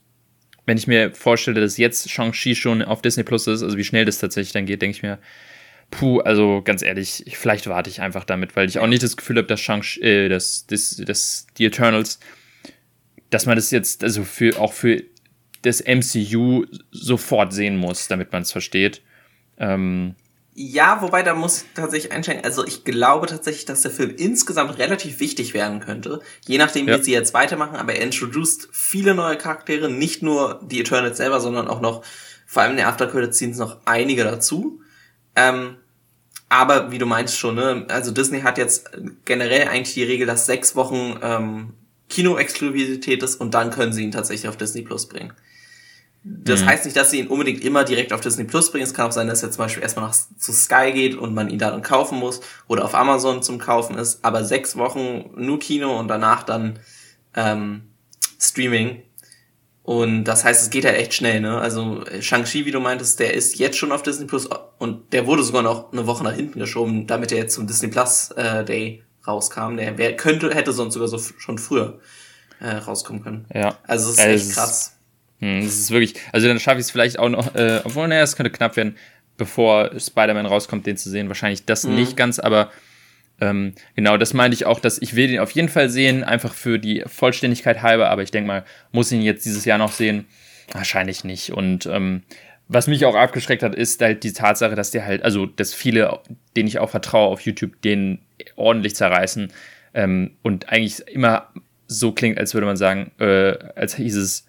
[0.65, 4.05] wenn ich mir vorstelle, dass jetzt Shang-Chi schon auf Disney Plus ist, also wie schnell
[4.05, 5.19] das tatsächlich dann geht, denke ich mir,
[5.91, 9.37] Puh, also ganz ehrlich, vielleicht warte ich einfach damit, weil ich auch nicht das Gefühl
[9.37, 12.19] habe, dass Shang äh, dass, dass, dass die Eternals,
[13.29, 15.03] dass man das jetzt also für auch für
[15.61, 19.01] das MCU sofort sehen muss, damit man es versteht.
[19.57, 20.15] Ähm,
[20.57, 22.45] ja, wobei da muss ich tatsächlich einschränken.
[22.45, 26.21] Also ich glaube tatsächlich, dass der Film insgesamt relativ wichtig werden könnte.
[26.47, 27.03] Je nachdem, wie ja.
[27.03, 27.75] sie jetzt weitermachen.
[27.75, 29.91] Aber er introduced viele neue Charaktere.
[29.91, 32.05] Nicht nur die Eternals selber, sondern auch noch,
[32.45, 34.79] vor allem in der After Credit Scenes noch einige dazu.
[35.35, 35.77] Ähm,
[36.49, 38.91] aber wie du meinst schon, ne, also Disney hat jetzt
[39.25, 41.73] generell eigentlich die Regel, dass sechs Wochen ähm,
[42.09, 45.33] Kino-Exklusivität ist und dann können sie ihn tatsächlich auf Disney Plus bringen.
[46.27, 46.65] Das mhm.
[46.65, 48.83] heißt nicht, dass sie ihn unbedingt immer direkt auf Disney Plus bringen.
[48.83, 51.49] Es kann auch sein, dass er zum Beispiel erstmal nach, zu Sky geht und man
[51.49, 54.25] ihn dann kaufen muss oder auf Amazon zum Kaufen ist.
[54.25, 56.79] Aber sechs Wochen nur Kino und danach dann
[57.35, 57.83] ähm,
[58.39, 59.03] Streaming.
[59.85, 61.59] Und das heißt, es geht halt echt schnell, ne?
[61.59, 65.43] Also Shang-Chi, wie du meintest, der ist jetzt schon auf Disney Plus und der wurde
[65.43, 69.03] sogar noch eine Woche nach hinten geschoben, damit er jetzt zum Disney Plus äh, Day
[69.27, 69.77] rauskam.
[69.77, 71.99] Der wär, könnte, hätte sonst sogar so schon früher
[72.59, 73.45] äh, rauskommen können.
[73.53, 73.77] Ja.
[73.85, 74.97] Also es ist echt krass.
[75.39, 78.23] Hm, das ist wirklich, also dann schaffe ich es vielleicht auch noch, äh, obwohl, naja,
[78.23, 78.97] es könnte knapp werden,
[79.37, 81.27] bevor Spider-Man rauskommt, den zu sehen.
[81.27, 81.93] Wahrscheinlich das mhm.
[81.93, 82.71] nicht ganz, aber
[83.41, 86.53] ähm, genau, das meinte ich auch, dass ich will den auf jeden Fall sehen, einfach
[86.53, 90.25] für die Vollständigkeit halber, aber ich denke mal, muss ihn jetzt dieses Jahr noch sehen?
[90.71, 91.51] Wahrscheinlich nicht.
[91.51, 92.23] Und ähm,
[92.67, 96.19] was mich auch abgeschreckt hat, ist halt die Tatsache, dass der halt, also dass viele,
[96.55, 98.19] denen ich auch vertraue auf YouTube, den
[98.55, 99.51] ordentlich zerreißen
[99.93, 101.49] ähm, und eigentlich immer
[101.87, 104.47] so klingt, als würde man sagen, äh, als hieß es,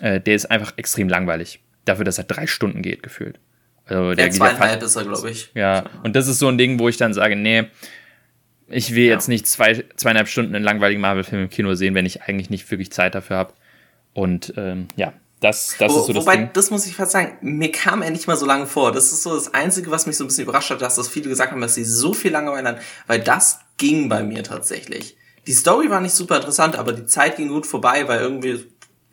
[0.00, 1.60] äh, der ist einfach extrem langweilig.
[1.84, 3.40] Dafür, dass er drei Stunden geht, gefühlt.
[3.84, 5.50] Also der ja, zweieinhalb ist er, glaube ich.
[5.54, 7.64] Ja, und das ist so ein Ding, wo ich dann sage, nee,
[8.72, 9.12] ich will ja.
[9.12, 12.70] jetzt nicht zwei, zweieinhalb Stunden einen langweiligen Marvel-Film im Kino sehen, wenn ich eigentlich nicht
[12.70, 13.54] wirklich Zeit dafür habe.
[14.14, 16.50] Und ähm, ja, das, das Wo, ist so das Wobei, Ding.
[16.52, 18.92] das muss ich fast sagen, mir kam er nicht mal so lange vor.
[18.92, 21.28] Das ist so das Einzige, was mich so ein bisschen überrascht hat, dass das viele
[21.28, 25.16] gesagt haben, dass sie so viel Langeweile hatten, weil das ging bei mir tatsächlich.
[25.46, 28.64] Die Story war nicht super interessant, aber die Zeit ging gut vorbei, weil irgendwie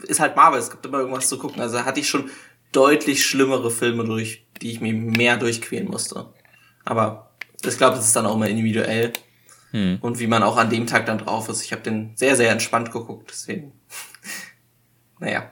[0.03, 1.61] ist halt Marvel, es gibt immer irgendwas zu gucken.
[1.61, 2.29] Also hatte ich schon
[2.71, 6.27] deutlich schlimmere Filme durch, die ich mir mehr durchqueren musste.
[6.85, 7.31] Aber
[7.65, 9.13] ich glaube, das ist dann auch immer individuell.
[9.71, 9.99] Hm.
[10.01, 11.63] Und wie man auch an dem Tag dann drauf ist.
[11.63, 13.71] Ich habe den sehr, sehr entspannt geguckt, deswegen.
[15.19, 15.51] naja.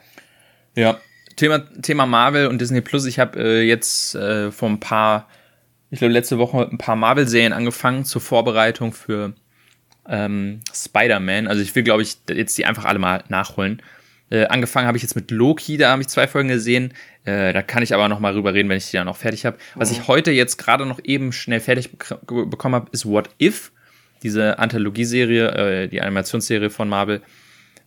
[0.75, 0.99] Ja.
[1.35, 3.05] Thema, Thema Marvel und Disney Plus.
[3.05, 5.27] Ich habe äh, jetzt äh, vor ein paar,
[5.91, 9.33] ich glaube letzte Woche ein paar Marvel-Serien angefangen zur Vorbereitung für
[10.09, 11.47] ähm, Spider-Man.
[11.47, 13.81] Also ich will, glaube ich, jetzt die einfach alle mal nachholen.
[14.29, 16.93] Äh, angefangen habe ich jetzt mit Loki, da habe ich zwei Folgen gesehen.
[17.23, 19.45] Äh, da kann ich aber noch mal rüber reden, wenn ich die dann noch fertig
[19.45, 19.57] habe.
[19.75, 20.07] Was ich mhm.
[20.07, 23.71] heute jetzt gerade noch eben schnell fertig bek bekommen habe, ist What If,
[24.23, 27.21] diese Anthologieserie, äh, die Animationsserie von Marvel.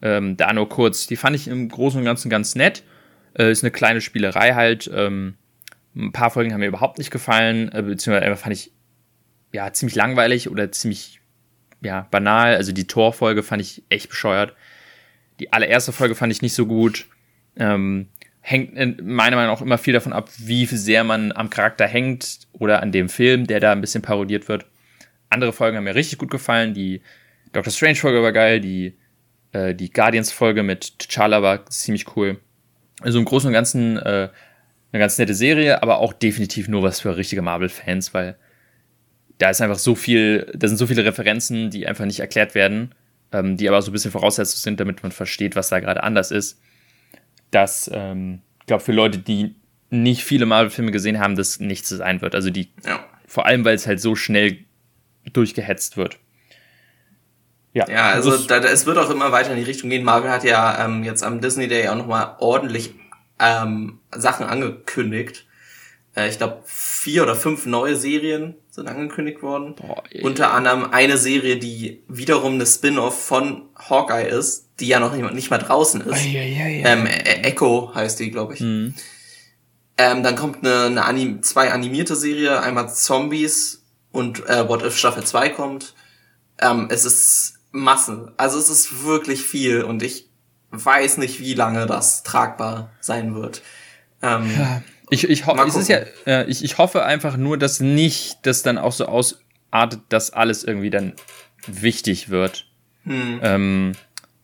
[0.03, 2.83] Ähm, da nur kurz, die fand ich im Großen und Ganzen ganz nett.
[3.35, 4.91] Äh, ist eine kleine Spielerei halt.
[4.93, 5.35] Ähm,
[5.95, 8.73] ein paar Folgen haben mir überhaupt nicht gefallen, äh, beziehungsweise fand ich
[9.53, 11.21] ja ziemlich langweilig oder ziemlich
[11.83, 12.57] ja banal.
[12.57, 14.55] Also die Torfolge fand ich echt bescheuert.
[15.41, 17.07] Die allererste Folge fand ich nicht so gut.
[17.57, 18.09] Ähm,
[18.41, 21.87] hängt in meiner Meinung nach auch immer viel davon ab, wie sehr man am Charakter
[21.87, 24.67] hängt oder an dem Film, der da ein bisschen parodiert wird.
[25.31, 26.75] Andere Folgen haben mir richtig gut gefallen.
[26.75, 27.03] Die
[27.53, 28.61] Doctor Strange Folge war geil.
[28.61, 28.99] Die,
[29.53, 32.39] äh, die Guardians Folge mit T'Challa war ziemlich cool.
[33.01, 34.29] Also im Großen und Ganzen äh,
[34.93, 38.37] eine ganz nette Serie, aber auch definitiv nur was für richtige Marvel-Fans, weil
[39.39, 42.95] da ist einfach so viel, da sind so viele Referenzen, die einfach nicht erklärt werden
[43.33, 46.31] ähm, die aber so ein bisschen Voraussetzung sind, damit man versteht, was da gerade anders
[46.31, 46.61] ist.
[47.51, 49.55] Dass, ähm, ich glaube, für Leute, die
[49.91, 52.35] nicht viele Marvel-Filme gesehen haben, das nichts sein wird.
[52.35, 53.05] Also die, ja.
[53.27, 54.59] vor allem, weil es halt so schnell
[55.33, 56.19] durchgehetzt wird.
[57.73, 60.05] Ja, ja also da, da, es wird auch immer weiter in die Richtung gehen.
[60.05, 62.95] Marvel hat ja ähm, jetzt am Disney Day auch nochmal ordentlich
[63.39, 65.47] ähm, Sachen angekündigt.
[66.17, 69.75] Äh, ich glaube, vier oder fünf neue Serien sind angekündigt worden.
[69.77, 75.15] Boah, Unter anderem eine Serie, die wiederum eine Spin-off von Hawkeye ist, die ja noch
[75.15, 76.13] nicht, nicht mal draußen ist.
[76.13, 78.61] Ei, ei, ei, ähm, e Echo heißt die, glaube ich.
[78.61, 78.95] Mhm.
[79.99, 83.80] Ähm, dann kommt eine, eine Anim zwei animierte Serie, einmal Zombies
[84.13, 85.95] und äh, What If Staffel 2 kommt.
[86.61, 88.31] Ähm, es ist Massen.
[88.37, 90.29] Also es ist wirklich viel und ich
[90.71, 93.63] weiß nicht, wie lange das tragbar sein wird.
[94.23, 94.83] Ähm, ja.
[95.11, 98.63] Ich, ich, ho es ist ja, äh, ich, ich hoffe einfach nur, dass nicht das
[98.63, 101.15] dann auch so ausartet, dass alles irgendwie dann
[101.67, 102.67] wichtig wird.
[103.05, 103.41] Hm.
[103.43, 103.93] Ähm,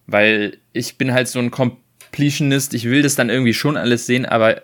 [0.06, 4.26] weil ich bin halt so ein Completionist, ich will das dann irgendwie schon alles sehen,
[4.26, 4.62] aber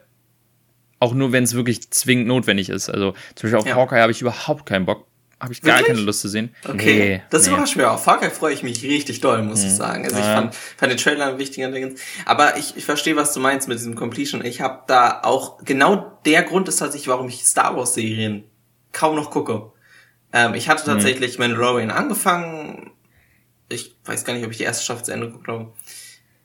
[1.03, 2.89] auch nur, wenn es wirklich zwingend notwendig ist.
[2.89, 3.75] Also zum Beispiel auf ja.
[3.75, 5.07] Hawkeye habe ich überhaupt keinen Bock
[5.41, 5.97] habe ich gar Wirklich?
[5.97, 6.55] keine Lust zu sehen.
[6.65, 7.53] Okay, nee, das nee.
[7.53, 7.99] überrascht mich auch.
[7.99, 9.67] Far Cry freue ich mich richtig doll, muss mhm.
[9.67, 10.05] ich sagen.
[10.05, 11.97] Also ich fand, fand den Trailer ein wichtiger Ding.
[12.27, 14.45] Aber ich, ich verstehe, was du meinst mit diesem Completion.
[14.45, 18.45] Ich habe da auch, genau der Grund ist tatsächlich, warum ich Star Wars Serien
[18.93, 19.73] kaum noch gucke.
[20.33, 20.95] Ähm, ich hatte mhm.
[20.95, 21.47] tatsächlich mhm.
[21.47, 22.93] Mandalorian angefangen.
[23.69, 25.73] Ich weiß gar nicht, ob ich die erste Staffel zu Ende geguckt habe.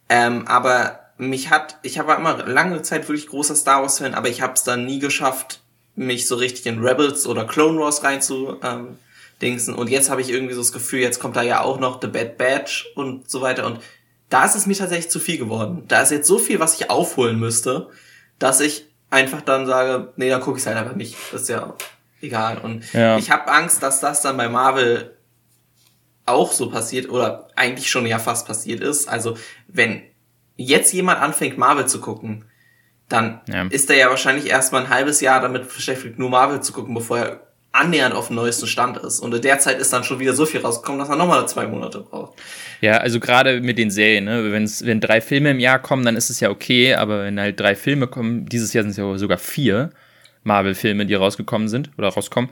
[0.10, 4.30] Ähm, aber mich hat, ich war immer lange Zeit wirklich großer Star Wars Fan, aber
[4.30, 5.62] ich habe es dann nie geschafft,
[5.96, 8.98] mich so richtig in Rebels oder Clone Wars rein zu ähm,
[9.42, 9.74] dingsen.
[9.74, 12.08] Und jetzt habe ich irgendwie so das Gefühl, jetzt kommt da ja auch noch The
[12.08, 13.66] Bad Batch und so weiter.
[13.66, 13.80] Und
[14.30, 15.84] da ist es mir tatsächlich zu viel geworden.
[15.88, 17.90] Da ist jetzt so viel, was ich aufholen müsste,
[18.38, 21.16] dass ich einfach dann sage, nee, dann gucke ich halt einfach nicht.
[21.32, 21.74] Das ist ja
[22.22, 22.60] egal.
[22.60, 23.18] Und ja.
[23.18, 25.18] ich habe Angst, dass das dann bei Marvel
[26.26, 29.08] auch so passiert oder eigentlich schon ja fast passiert ist.
[29.08, 30.04] Also wenn
[30.58, 32.46] jetzt jemand anfängt, Marvel zu gucken,
[33.08, 33.66] dann ja.
[33.70, 37.20] ist er ja wahrscheinlich erstmal ein halbes Jahr damit beschäftigt, nur Marvel zu gucken, bevor
[37.20, 39.20] er annähernd auf dem neuesten Stand ist.
[39.20, 41.68] Und in der Zeit ist dann schon wieder so viel rausgekommen, dass er nochmal zwei
[41.68, 42.40] Monate braucht.
[42.82, 44.52] Ja, also gerade mit den Serien, ne?
[44.52, 47.60] Wenn's, wenn drei Filme im Jahr kommen, dann ist es ja okay, aber wenn halt
[47.60, 49.92] drei Filme kommen, dieses Jahr sind es ja sogar vier
[50.44, 52.50] Marvel-Filme, die rausgekommen sind oder rauskommen,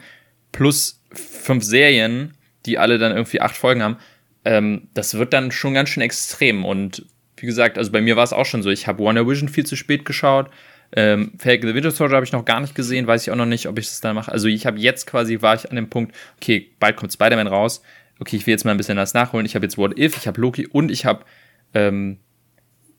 [0.51, 3.97] plus fünf Serien, die alle dann irgendwie acht Folgen haben,
[4.43, 6.65] ähm, das wird dann schon ganz schön extrem.
[6.65, 7.05] Und
[7.37, 9.65] wie gesagt, also bei mir war es auch schon so, ich habe Wonder Vision viel
[9.65, 10.49] zu spät geschaut,
[10.97, 13.45] ähm, Falcon the Winter Soldier habe ich noch gar nicht gesehen, weiß ich auch noch
[13.45, 14.31] nicht, ob ich das dann mache.
[14.31, 17.81] Also ich habe jetzt quasi, war ich an dem Punkt, okay, bald kommt Spider-Man raus.
[18.19, 19.45] Okay, ich will jetzt mal ein bisschen das nachholen.
[19.45, 21.25] Ich habe jetzt What If, ich habe Loki und ich habe
[21.73, 22.19] ähm,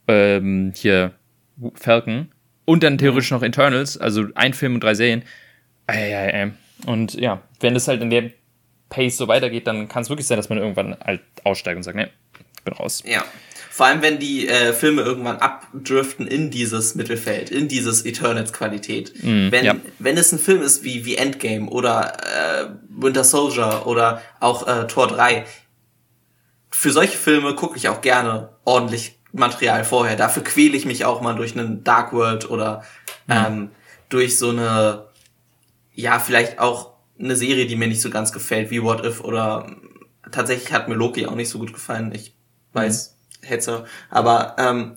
[0.09, 1.13] ähm, hier
[1.75, 2.31] Falcon
[2.67, 5.23] und dann theoretisch noch Eternals, also ein Film und drei Serien.
[5.87, 6.49] Äh,
[6.85, 8.31] und ja, wenn das halt in der
[8.91, 11.97] Pace so weitergeht, dann kann es wirklich sein, dass man irgendwann halt aussteigt und sagt,
[11.97, 12.11] ne,
[12.57, 13.03] ich bin raus.
[13.07, 13.25] Ja.
[13.77, 19.13] Vor allem, wenn die äh, Filme irgendwann abdriften in dieses Mittelfeld, in dieses Eternals-Qualität.
[19.23, 19.77] Mm, wenn, ja.
[19.99, 24.87] wenn es ein Film ist wie, wie Endgame oder äh, Winter Soldier oder auch äh,
[24.87, 25.45] Tor 3,
[26.71, 30.17] für solche Filme gucke ich auch gerne ordentlich Material vorher.
[30.17, 32.83] Dafür quäle ich mich auch mal durch einen Dark World oder
[33.27, 33.33] mm.
[33.33, 33.71] ähm,
[34.09, 35.05] durch so eine,
[35.93, 39.71] ja, vielleicht auch eine Serie, die mir nicht so ganz gefällt, wie What If oder
[40.33, 42.11] tatsächlich hat mir Loki auch nicht so gut gefallen.
[42.15, 42.35] Ich
[42.73, 43.16] weiß, mm
[43.47, 43.85] Hetze.
[44.11, 44.97] Aber ähm,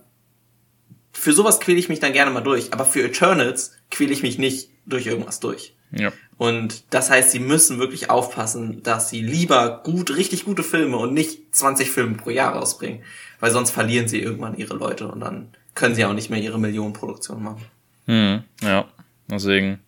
[1.11, 2.73] für sowas quäle ich mich dann gerne mal durch.
[2.73, 5.75] Aber für Eternals quäle ich mich nicht durch irgendwas durch.
[5.91, 6.11] Ja.
[6.37, 11.13] Und das heißt, sie müssen wirklich aufpassen, dass sie lieber gut, richtig gute Filme und
[11.13, 13.03] nicht 20 Filme pro Jahr rausbringen.
[13.39, 16.59] Weil sonst verlieren sie irgendwann ihre Leute und dann können sie auch nicht mehr ihre
[16.59, 17.65] Millionenproduktion machen.
[18.05, 18.85] Hm, ja,
[19.29, 19.79] deswegen,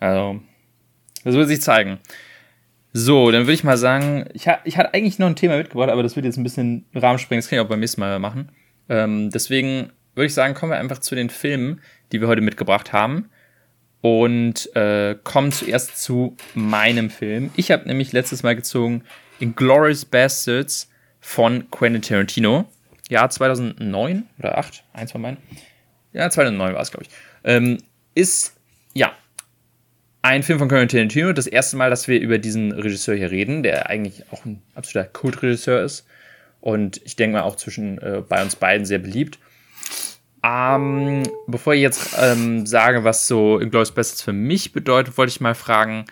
[0.00, 0.40] also,
[1.24, 1.98] das wird sich zeigen.
[2.92, 5.90] So, dann würde ich mal sagen, ich, ha ich hatte eigentlich noch ein Thema mitgebracht,
[5.90, 8.18] aber das wird jetzt ein bisschen Rahmen sprengen, das kann ich auch beim nächsten Mal
[8.18, 8.50] machen.
[8.88, 11.80] Ähm, deswegen würde ich sagen, kommen wir einfach zu den Filmen,
[12.12, 13.28] die wir heute mitgebracht haben.
[14.00, 17.50] Und äh, kommen zuerst zu meinem Film.
[17.56, 19.02] Ich habe nämlich letztes Mal gezogen
[19.40, 20.88] Inglourious Bastards
[21.20, 22.66] von Quentin Tarantino.
[23.08, 25.38] Jahr 2009 oder 8, eins von meinen.
[26.12, 27.10] Ja, 2009 war es, glaube ich.
[27.44, 27.78] Ähm,
[28.14, 28.56] ist,
[28.94, 29.12] ja,
[30.28, 33.62] ein Film von Quentin Tarantino, das erste Mal, dass wir über diesen Regisseur hier reden,
[33.62, 36.06] der eigentlich auch ein absoluter Kultregisseur ist
[36.60, 39.38] und ich denke mal auch zwischen äh, bei uns beiden sehr beliebt.
[40.44, 45.40] Ähm, bevor ich jetzt ähm, sage, was so Inglourious Basterds für mich bedeutet, wollte ich
[45.40, 46.04] mal fragen,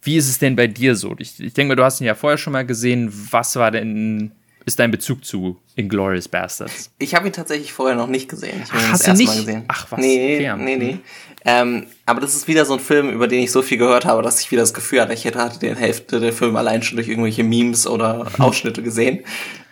[0.00, 1.14] wie ist es denn bei dir so?
[1.18, 3.12] Ich, ich denke mal, du hast ihn ja vorher schon mal gesehen.
[3.30, 4.32] Was war denn
[4.64, 6.90] ist dein Bezug zu Inglourious Bastards?
[6.98, 8.60] Ich habe ihn tatsächlich vorher noch nicht gesehen.
[8.64, 9.28] Ich habe ihn das erste nicht?
[9.28, 9.64] Mal gesehen.
[9.68, 10.00] Ach was?
[10.00, 10.62] Nee, okay.
[10.62, 10.98] nee, nee.
[11.44, 14.22] Ähm, aber das ist wieder so ein Film, über den ich so viel gehört habe,
[14.22, 17.08] dass ich wieder das Gefühl hatte, ich hätte den Hälfte der Film allein schon durch
[17.08, 19.24] irgendwelche Memes oder Ausschnitte gesehen.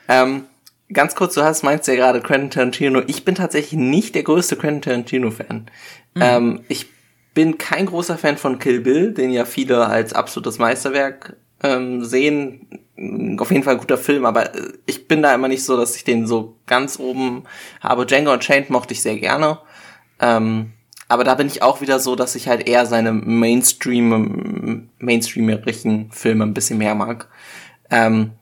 [0.08, 0.44] Ähm,
[0.92, 3.02] ganz kurz, du hast meinst ja gerade Quentin Tarantino.
[3.06, 5.66] Ich bin tatsächlich nicht der größte Quentin Tarantino-Fan.
[6.14, 6.22] Mhm.
[6.22, 6.86] Ähm, ich
[7.34, 12.66] bin kein großer Fan von Kill Bill, den ja viele als absolutes Meisterwerk ähm, sehen.
[13.38, 15.96] Auf jeden Fall ein guter Film, aber äh, ich bin da immer nicht so, dass
[15.96, 17.44] ich den so ganz oben
[17.80, 18.06] habe.
[18.06, 19.58] Django Unchained mochte ich sehr gerne.
[20.20, 20.72] Ähm,
[21.08, 26.44] aber da bin ich auch wieder so, dass ich halt eher seine Mainstream, mainstreamerigen Filme
[26.44, 27.28] ein bisschen mehr mag.
[27.90, 28.32] Ähm,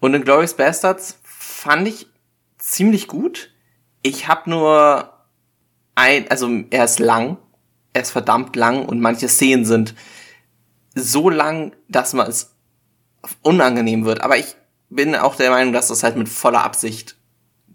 [0.00, 2.06] und in Glorious Bastards fand ich
[2.56, 3.50] ziemlich gut.
[4.02, 5.12] Ich habe nur
[5.96, 7.36] ein, also er ist lang,
[7.92, 9.94] er ist verdammt lang und manche Szenen sind
[10.94, 12.53] so lang, dass man es
[13.42, 14.22] unangenehm wird.
[14.22, 14.56] Aber ich
[14.90, 17.16] bin auch der Meinung, dass das halt mit voller Absicht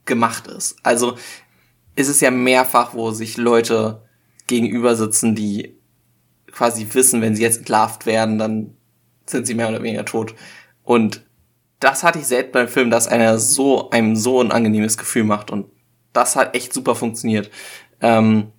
[0.06, 0.78] gemacht ist.
[0.84, 1.18] Also
[1.96, 4.04] ist es ja mehrfach, wo sich Leute
[4.48, 5.78] gegenüber sitzen, die
[6.52, 8.78] quasi wissen, wenn sie jetzt entlarvt werden, dann
[9.26, 10.34] sind sie mehr oder weniger tot.
[10.84, 11.26] Und
[11.80, 15.52] das hatte ich selbst beim Film, dass einer so einem so ein angenehmes Gefühl macht
[15.52, 15.68] und
[16.14, 17.52] das hat echt super funktioniert.
[18.02, 18.52] Ähm,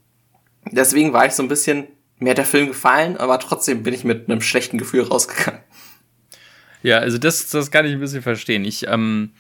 [0.71, 4.05] deswegen war ich so ein bisschen, mir hat der Film gefallen, aber trotzdem bin ich
[4.05, 5.61] mit einem schlechten Gefühl rausgegangen.
[6.83, 8.65] Ja, also das, das kann ich ein bisschen verstehen.
[8.65, 9.31] Ich, ähm,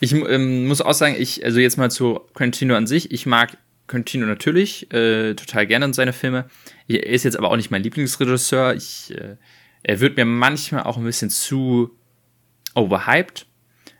[0.00, 3.56] ich ähm, muss auch sagen, ich, also jetzt mal zu Quintino an sich, ich mag
[3.86, 6.48] Quintino natürlich äh, total gerne in seine Filme.
[6.88, 8.74] Er ist jetzt aber auch nicht mein Lieblingsregisseur.
[8.74, 9.36] Ich, äh,
[9.82, 11.90] er wird mir manchmal auch ein bisschen zu
[12.74, 13.46] overhyped.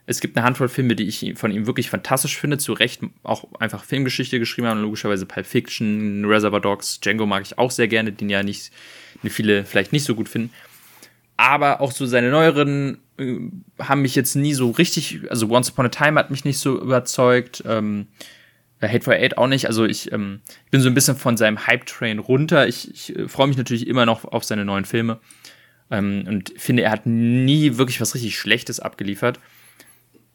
[0.07, 3.45] Es gibt eine Handvoll Filme, die ich von ihm wirklich fantastisch finde, zu Recht auch
[3.61, 8.13] einfach Filmgeschichte geschrieben haben, logischerweise Pulp Fiction, Reservoir Dogs, Django mag ich auch sehr gerne,
[8.13, 8.73] den ja nicht
[9.25, 10.53] viele vielleicht nicht so gut finden.
[11.41, 13.37] Aber auch so seine neueren äh,
[13.79, 16.79] haben mich jetzt nie so richtig, also Once Upon a Time hat mich nicht so
[16.79, 17.63] überzeugt.
[17.67, 18.09] Ähm,
[18.83, 19.67] Hate for Eight auch nicht.
[19.67, 22.69] Also ich, ähm, ich bin so ein bisschen von seinem Hype-Train runter.
[22.69, 25.19] Ich, ich äh, freue mich natürlich immer noch auf seine neuen Filme.
[25.91, 29.41] Ähm, und finde, er hat nie wirklich was richtig Schlechtes abgeliefert.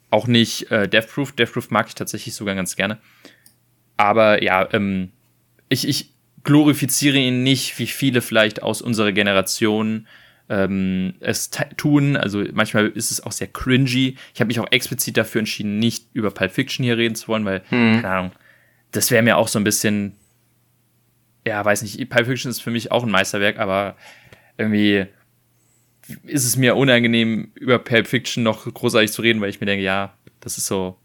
[0.10, 1.34] Auch nicht äh, Death Proof.
[1.34, 2.98] Death Proof mag ich tatsächlich sogar ganz gerne.
[3.96, 5.12] Aber ja, ähm,
[5.70, 6.14] ich, ich
[6.44, 10.08] glorifiziere ihn nicht, wie viele vielleicht aus unserer Generation
[10.50, 12.18] ähm, es tun.
[12.18, 14.16] Also manchmal ist es auch sehr cringy.
[14.34, 17.46] Ich habe mich auch explizit dafür entschieden, nicht über Pulp Fiction hier reden zu wollen,
[17.46, 18.02] weil, hm.
[18.02, 18.32] keine Ahnung,
[18.92, 20.16] das wäre mir auch so ein bisschen,
[21.46, 23.96] ja, weiß nicht, Pulp Fiction ist für mich auch ein Meisterwerk, aber
[24.58, 25.06] irgendwie
[26.24, 29.84] ist es mir unangenehm, über Pulp Fiction noch großartig zu reden, weil ich mir denke,
[29.84, 31.00] ja, das ist so,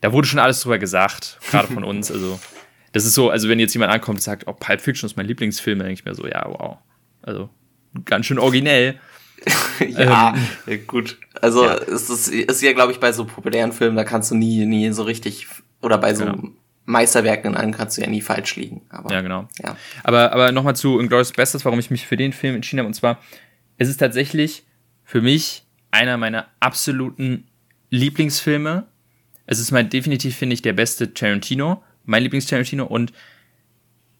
[0.00, 2.40] da wurde schon alles drüber gesagt, gerade von uns, also
[2.92, 5.26] das ist so, also wenn jetzt jemand ankommt und sagt, oh, Pulp Fiction ist mein
[5.26, 6.78] Lieblingsfilm, dann denke ich mir so, ja, wow.
[7.22, 7.50] Also,
[8.04, 8.98] ganz schön originell.
[9.88, 10.34] ja,
[10.66, 11.18] ähm, gut.
[11.40, 11.76] Also, ja.
[11.76, 14.90] es ist, ist ja, glaube ich, bei so populären Filmen, da kannst du nie, nie
[14.92, 15.46] so richtig,
[15.80, 16.48] oder bei so genau.
[16.84, 18.82] Meisterwerken in einem kannst du ja nie falsch liegen.
[18.90, 19.48] Aber, ja, genau.
[19.62, 19.76] Ja.
[20.02, 22.88] Aber, aber nochmal zu Inglourious Bestes, warum ich mich für den Film entschieden habe.
[22.88, 23.18] Und zwar,
[23.78, 24.64] es ist tatsächlich
[25.04, 27.46] für mich einer meiner absoluten
[27.88, 28.86] Lieblingsfilme.
[29.46, 33.12] Es ist mal definitiv, finde ich, der beste Tarantino mein Lieblings-Tarantino und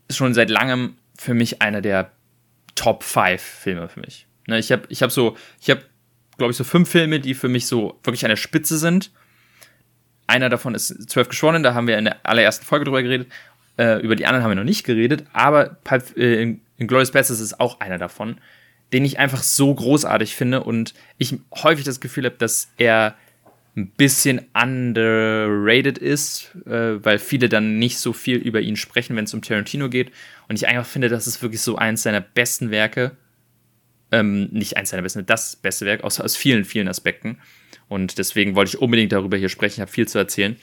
[0.08, 2.12] ist schon seit langem für mich einer der
[2.74, 4.26] Top 5 Filme für mich.
[4.46, 5.82] Ne, ich habe ich hab so, ich habe,
[6.38, 9.10] glaube ich, so fünf Filme, die für mich so wirklich an der Spitze sind.
[10.26, 13.30] Einer davon ist Zwölf Geschworenen, da haben wir in der allerersten Folge drüber geredet.
[13.78, 17.40] Äh, über die anderen haben wir noch nicht geredet, aber Pulp, äh, in, Glorious Bastards
[17.40, 18.38] ist auch einer davon,
[18.92, 23.16] den ich einfach so großartig finde und ich häufig das Gefühl habe, dass er
[23.76, 29.24] ein bisschen underrated ist, äh, weil viele dann nicht so viel über ihn sprechen, wenn
[29.24, 30.10] es um Tarantino geht.
[30.48, 33.16] Und ich einfach finde, das ist wirklich so eins seiner besten Werke.
[34.12, 37.38] Ähm, nicht eins seiner besten, das beste Werk, aus, aus vielen, vielen Aspekten.
[37.88, 39.74] Und deswegen wollte ich unbedingt darüber hier sprechen.
[39.74, 40.56] Ich habe viel zu erzählen.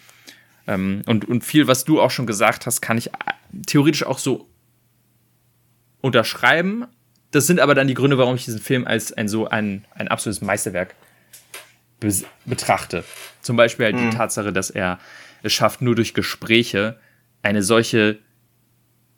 [0.68, 3.12] Ähm, und, und viel, was du auch schon gesagt hast, kann ich äh,
[3.68, 4.50] theoretisch auch so
[6.02, 6.86] unterschreiben.
[7.32, 10.10] Das sind aber dann die Gründe, warum ich diesen Film als ein so ein, ein
[10.10, 10.94] absolutes Meisterwerk
[12.46, 13.04] betrachte.
[13.42, 14.10] Zum Beispiel halt mhm.
[14.10, 15.00] die Tatsache, dass er
[15.44, 17.00] es schafft, nur durch Gespräche
[17.42, 18.20] eine solche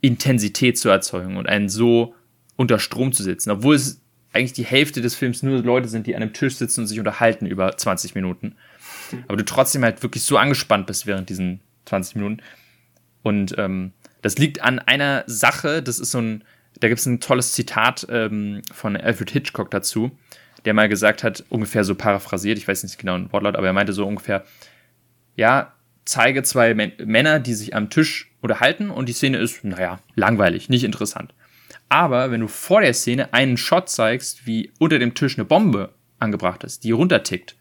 [0.02, 2.16] Intensität zu erzeugen und einen so
[2.56, 6.16] unter Strom zu sitzen, obwohl es eigentlich die Hälfte des Films nur Leute sind, die
[6.16, 8.56] an einem Tisch sitzen und sich unterhalten über 20 Minuten.
[9.28, 12.42] Aber du trotzdem halt wirklich so angespannt bist während diesen 20 Minuten.
[13.24, 16.44] Und ähm, das liegt an einer Sache, das ist so ein,
[16.80, 20.12] da gibt es ein tolles Zitat ähm, von Alfred Hitchcock dazu
[20.66, 23.74] der mal gesagt hat, ungefähr so paraphrasiert, ich weiß nicht genau ein Wortlaut, aber er
[23.74, 24.44] meinte so ungefähr,
[25.36, 25.74] ja,
[26.06, 30.84] zeige zwei Männer, die sich am Tisch unterhalten und die Szene ist, naja, langweilig, nicht
[30.84, 31.34] interessant.
[31.88, 35.94] Aber wenn du vor der Szene einen Shot zeigst, wie unter dem Tisch eine Bombe
[36.20, 37.56] angebracht ist, die runtertickt,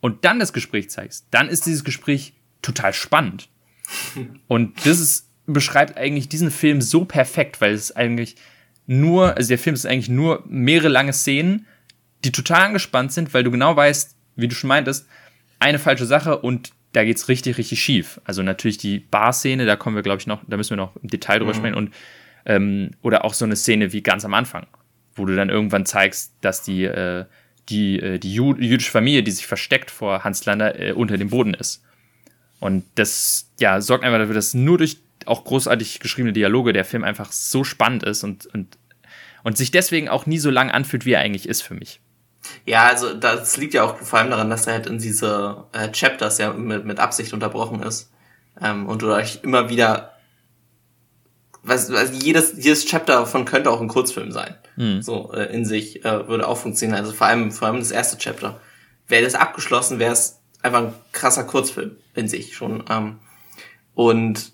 [0.00, 3.48] und dann das Gespräch zeigst, dann ist dieses Gespräch total spannend.
[4.48, 8.36] Und das ist, beschreibt eigentlich diesen Film so perfekt, weil es eigentlich
[8.86, 11.66] nur, also der Film ist eigentlich nur mehrere lange Szenen,
[12.24, 15.06] die total angespannt sind, weil du genau weißt, wie du schon meintest,
[15.58, 18.20] eine falsche Sache und da geht's richtig, richtig schief.
[18.24, 21.08] Also natürlich die Bar-Szene, da kommen wir, glaube ich, noch, da müssen wir noch im
[21.08, 21.56] Detail drüber mhm.
[21.56, 21.94] sprechen und
[22.46, 24.66] ähm, oder auch so eine Szene wie ganz am Anfang,
[25.14, 27.26] wo du dann irgendwann zeigst, dass die, äh,
[27.68, 31.54] die, äh, die jüdische Familie, die sich versteckt vor Hans Lander, äh, unter dem Boden
[31.54, 31.84] ist.
[32.58, 37.04] Und das, ja, sorgt einfach dafür, dass nur durch auch großartig geschriebene Dialoge der Film
[37.04, 38.78] einfach so spannend ist und, und,
[39.42, 42.00] und sich deswegen auch nie so lang anfühlt, wie er eigentlich ist für mich.
[42.66, 45.90] Ja, also das liegt ja auch vor allem daran, dass er halt in diese äh,
[45.92, 48.10] Chapters ja mit, mit Absicht unterbrochen ist.
[48.60, 50.12] Ähm, und du euch immer wieder
[51.62, 54.56] was, was jedes, jedes Chapter davon könnte auch ein Kurzfilm sein.
[54.76, 55.02] Mhm.
[55.02, 56.98] So äh, in sich äh, würde auch funktionieren.
[56.98, 58.60] Also vor allem, vor allem das erste Chapter.
[59.08, 62.84] Wäre das abgeschlossen, wäre es einfach ein krasser Kurzfilm in sich schon.
[62.88, 63.18] Ähm,
[63.94, 64.52] und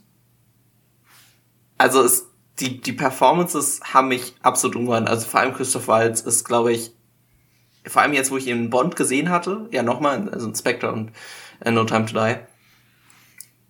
[1.79, 2.27] also es,
[2.59, 5.07] die, die Performances haben mich absolut umgehauen.
[5.07, 6.93] Also vor allem Christoph Waltz ist, glaube ich,
[7.87, 10.92] vor allem jetzt, wo ich ihn in Bond gesehen hatte, ja nochmal, also in Spectre
[10.92, 11.12] und
[11.61, 12.37] äh, No Time to Die,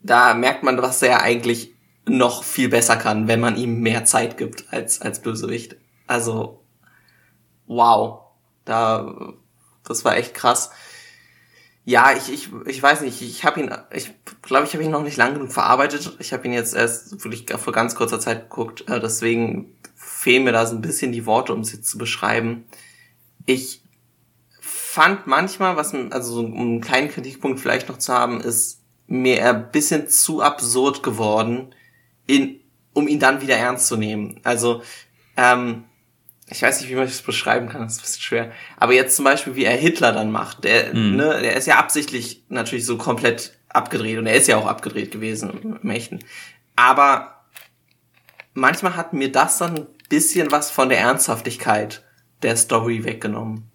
[0.02, 1.74] da merkt man, was er eigentlich
[2.08, 5.76] noch viel besser kann, wenn man ihm mehr Zeit gibt als, als Bösewicht.
[6.06, 6.62] Also,
[7.66, 8.20] wow.
[8.64, 9.34] Da,
[9.84, 10.70] das war echt krass.
[11.84, 15.04] Ja, ich, ich, ich weiß nicht, ich habe ihn, ich glaube, ich habe ihn noch
[15.04, 16.16] nicht lang genug verarbeitet.
[16.18, 20.52] Ich habe ihn jetzt erst wirklich vor ganz kurzer Zeit geguckt, äh, deswegen fehlen mir
[20.52, 22.64] da so ein bisschen die Worte, um es jetzt zu beschreiben.
[23.46, 23.82] Ich
[24.96, 29.70] fand manchmal, was, also so einen kleinen Kritikpunkt vielleicht noch zu haben, ist mir ein
[29.70, 31.74] bisschen zu absurd geworden,
[32.26, 32.60] in,
[32.94, 34.40] um ihn dann wieder ernst zu nehmen.
[34.42, 34.80] Also,
[35.36, 35.84] ähm,
[36.48, 38.52] ich weiß nicht, wie man das beschreiben kann, das ist ein bisschen schwer.
[38.78, 41.16] Aber jetzt zum Beispiel, wie er Hitler dann macht, der, mhm.
[41.16, 45.10] ne, der ist ja absichtlich natürlich so komplett abgedreht und er ist ja auch abgedreht
[45.10, 46.20] gewesen im Echten.
[46.74, 47.44] Aber
[48.54, 52.02] manchmal hat mir das dann ein bisschen was von der Ernsthaftigkeit
[52.42, 53.70] der Story weggenommen.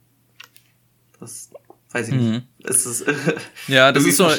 [1.22, 1.52] Das
[1.92, 2.24] weiß ich nicht.
[2.24, 2.42] Mhm.
[2.64, 3.06] Es ist,
[3.68, 4.30] ja, das ist so.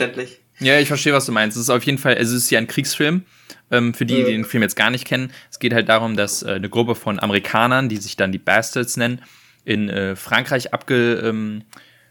[0.59, 1.57] Ja, ich verstehe, was du meinst.
[1.57, 3.23] Es ist auf jeden Fall, es ist ja ein Kriegsfilm.
[3.71, 5.33] Ähm, für die, die den Film jetzt gar nicht kennen.
[5.51, 8.99] Es geht halt darum, dass äh, eine Gruppe von Amerikanern, die sich dann die Bastards
[8.99, 9.23] nennen,
[9.65, 11.63] in äh, Frankreich abge, ähm,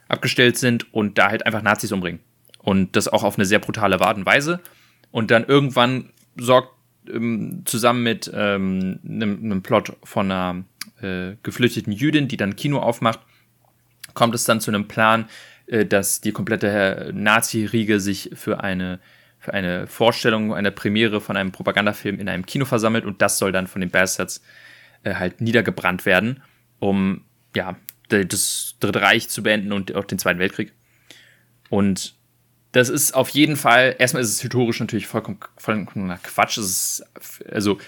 [0.07, 2.19] abgestellt sind und da halt einfach Nazis umbringen.
[2.57, 4.59] Und das auch auf eine sehr brutale Art und Weise.
[5.11, 6.73] Und dann irgendwann sorgt
[7.07, 10.63] ähm, zusammen mit ähm, einem, Plot von einer
[11.01, 13.19] äh, geflüchteten Jüdin, die dann Kino aufmacht,
[14.13, 15.27] kommt es dann zu einem Plan,
[15.67, 18.99] äh, dass die komplette Nazi-Riege sich für eine
[19.41, 23.51] für eine Vorstellung, eine Premiere von einem Propagandafilm in einem Kino versammelt und das soll
[23.51, 24.43] dann von den Bastards
[25.01, 26.43] äh, halt niedergebrannt werden,
[26.77, 27.75] um ja
[28.07, 30.73] das Dritte Reich zu beenden und auch den Zweiten Weltkrieg.
[31.69, 32.13] Und
[32.71, 36.57] das ist auf jeden Fall, erstmal ist es historisch natürlich vollkommen, vollkommen Quatsch.
[36.57, 37.03] Ist,
[37.49, 37.79] also,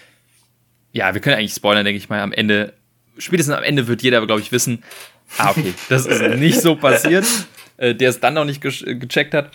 [0.92, 2.74] ja, wir können eigentlich spoilern, denke ich mal, am Ende,
[3.18, 4.84] spätestens am Ende wird jeder, glaube ich, wissen,
[5.38, 7.26] ah, okay, das ist nicht so passiert,
[7.78, 9.52] äh, der es dann noch nicht ge gecheckt hat.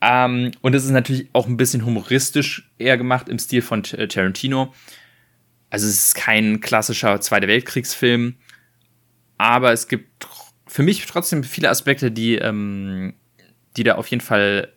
[0.00, 4.06] Ähm, und es ist natürlich auch ein bisschen humoristisch eher gemacht im Stil von T
[4.06, 4.74] Tarantino.
[5.68, 8.34] Also es ist kein klassischer Zweiter Weltkriegsfilm,
[9.38, 10.26] aber es gibt
[10.66, 13.14] für mich trotzdem viele Aspekte, die, ähm,
[13.76, 14.72] die da auf jeden Fall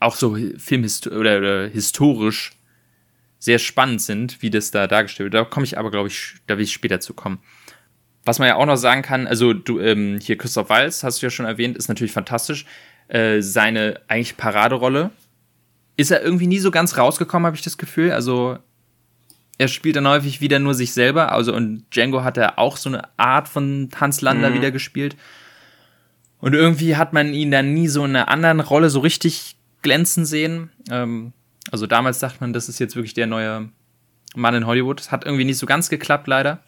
[0.00, 2.52] auch so filmhisto oder, oder historisch
[3.38, 5.34] sehr spannend sind, wie das da dargestellt wird.
[5.34, 7.38] Da komme ich aber, glaube ich, da will ich später zu kommen.
[8.26, 11.26] Was man ja auch noch sagen kann, also du, ähm, hier Christoph Walz, hast du
[11.26, 12.66] ja schon erwähnt, ist natürlich fantastisch.
[13.08, 15.10] Äh, seine eigentlich Paraderolle.
[15.96, 18.10] Ist er irgendwie nie so ganz rausgekommen, habe ich das Gefühl.
[18.10, 18.58] Also
[19.58, 21.32] er spielt dann häufig wieder nur sich selber.
[21.32, 24.54] Also und Django hat er auch so eine Art von Hans Lander mhm.
[24.54, 25.16] wieder gespielt.
[26.40, 30.26] Und irgendwie hat man ihn dann nie so in einer anderen Rolle so richtig glänzen
[30.26, 30.70] sehen.
[30.90, 31.32] Ähm,
[31.70, 33.68] also damals dachte man, das ist jetzt wirklich der neue
[34.34, 35.00] Mann in Hollywood.
[35.00, 36.60] Das hat irgendwie nicht so ganz geklappt, leider.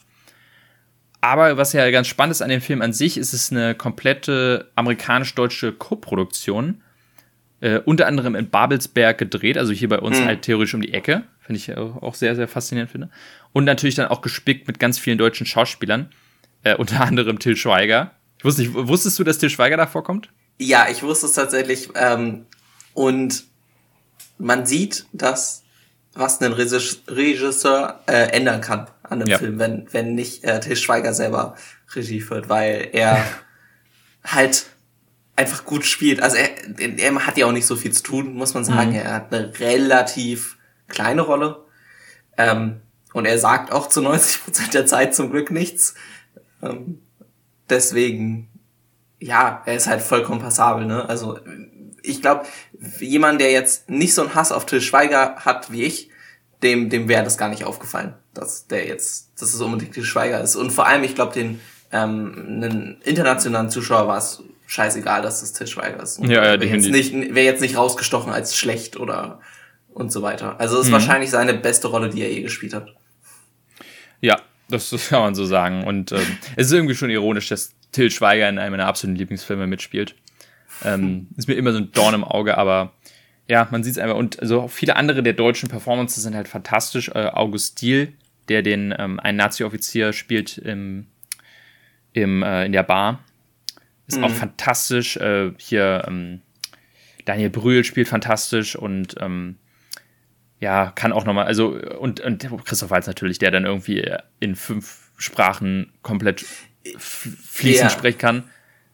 [1.20, 4.70] Aber was ja ganz spannend ist an dem Film an sich, ist es eine komplette
[4.76, 6.82] amerikanisch-deutsche Koproduktion.
[7.60, 10.26] Äh, unter anderem in Babelsberg gedreht, also hier bei uns mhm.
[10.26, 11.24] halt theoretisch um die Ecke.
[11.40, 13.10] Finde ich auch sehr, sehr faszinierend finde.
[13.52, 16.10] Und natürlich dann auch gespickt mit ganz vielen deutschen Schauspielern.
[16.62, 18.12] Äh, unter anderem Till Schweiger.
[18.38, 20.30] Ich wusste nicht, wusstest du, dass Till Schweiger da vorkommt?
[20.58, 21.88] Ja, ich wusste es tatsächlich.
[21.96, 22.46] Ähm,
[22.94, 23.44] und
[24.38, 25.64] man sieht, dass
[26.14, 29.38] was ein Regisseur äh, ändern kann an einem ja.
[29.38, 31.54] Film, wenn, wenn nicht äh, Til Schweiger selber
[31.94, 33.24] Regie führt, weil er
[34.24, 34.66] halt
[35.36, 36.20] einfach gut spielt.
[36.20, 36.50] Also er,
[36.98, 38.90] er hat ja auch nicht so viel zu tun, muss man sagen.
[38.90, 38.96] Mhm.
[38.96, 41.64] Er hat eine relativ kleine Rolle.
[42.36, 42.80] Ähm,
[43.12, 45.94] und er sagt auch zu 90 Prozent der Zeit zum Glück nichts.
[46.62, 47.00] Ähm,
[47.70, 48.48] deswegen,
[49.20, 51.08] ja, er ist halt vollkommen passabel, ne?
[51.08, 51.38] Also
[52.08, 52.46] ich glaube,
[53.00, 56.10] jemand, der jetzt nicht so einen Hass auf Till Schweiger hat wie ich,
[56.62, 60.40] dem, dem wäre das gar nicht aufgefallen, dass der jetzt, dass es unbedingt Til Schweiger
[60.40, 60.56] ist.
[60.56, 61.60] Und vor allem, ich glaube, den
[61.92, 66.18] ähm, einen internationalen Zuschauer war es scheißegal, dass das Til Schweiger ist.
[66.18, 69.40] Und ja, ja, wäre jetzt, nicht, wär jetzt nicht rausgestochen als schlecht oder
[69.88, 70.60] und so weiter.
[70.60, 70.92] Also es ist mhm.
[70.92, 72.88] wahrscheinlich seine beste Rolle, die er je gespielt hat.
[74.20, 75.84] Ja, das, das kann man so sagen.
[75.84, 79.66] Und ähm, es ist irgendwie schon ironisch, dass Till Schweiger in einem meiner absoluten Lieblingsfilme
[79.66, 80.14] mitspielt.
[80.84, 82.92] Ähm, ist mir immer so ein Dorn im Auge, aber
[83.48, 84.16] ja, man sieht es einfach.
[84.16, 87.08] Und also auch viele andere der deutschen Performances sind halt fantastisch.
[87.08, 88.12] Äh, August Diel,
[88.48, 91.06] der den ähm, einen Nazi-Offizier spielt im,
[92.12, 93.24] im, äh, in der Bar,
[94.06, 94.24] ist mhm.
[94.24, 95.16] auch fantastisch.
[95.16, 96.42] Äh, hier ähm,
[97.24, 99.56] Daniel Brühl spielt fantastisch und ähm,
[100.60, 101.68] ja, kann auch nochmal, also
[101.98, 104.10] und, und Christoph Waltz natürlich, der dann irgendwie
[104.40, 106.44] in fünf Sprachen komplett
[106.96, 107.96] fließend ja.
[107.96, 108.44] sprechen kann.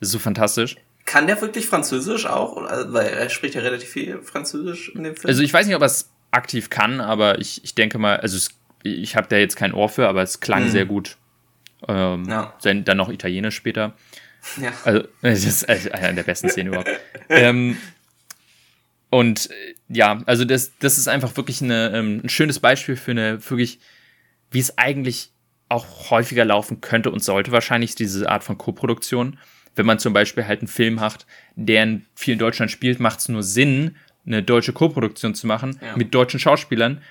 [0.00, 0.76] Das ist so fantastisch.
[1.04, 2.56] Kann der wirklich Französisch auch?
[2.56, 5.28] Weil er spricht ja relativ viel Französisch in dem Film.
[5.28, 8.36] Also ich weiß nicht, ob er es aktiv kann, aber ich, ich denke mal, also
[8.36, 8.48] es,
[8.82, 10.70] ich habe da jetzt kein Ohr für, aber es klang mhm.
[10.70, 11.16] sehr gut.
[11.86, 12.54] Ähm, ja.
[12.62, 13.94] Dann noch Italienisch später.
[14.60, 14.72] Ja.
[14.84, 16.90] Also, das ist eine der besten Szenen überhaupt.
[17.28, 17.76] ähm,
[19.10, 19.48] und
[19.88, 23.78] ja, also das, das ist einfach wirklich eine, ähm, ein schönes Beispiel für eine wirklich,
[24.50, 25.30] wie es eigentlich
[25.68, 29.38] auch häufiger laufen könnte und sollte, wahrscheinlich diese Art von Koproduktion
[29.76, 33.28] wenn man zum Beispiel halt einen Film hat, der in vielen Deutschland spielt, macht es
[33.28, 33.96] nur Sinn,
[34.26, 35.96] eine deutsche Koproduktion zu machen ja.
[35.96, 37.02] mit deutschen Schauspielern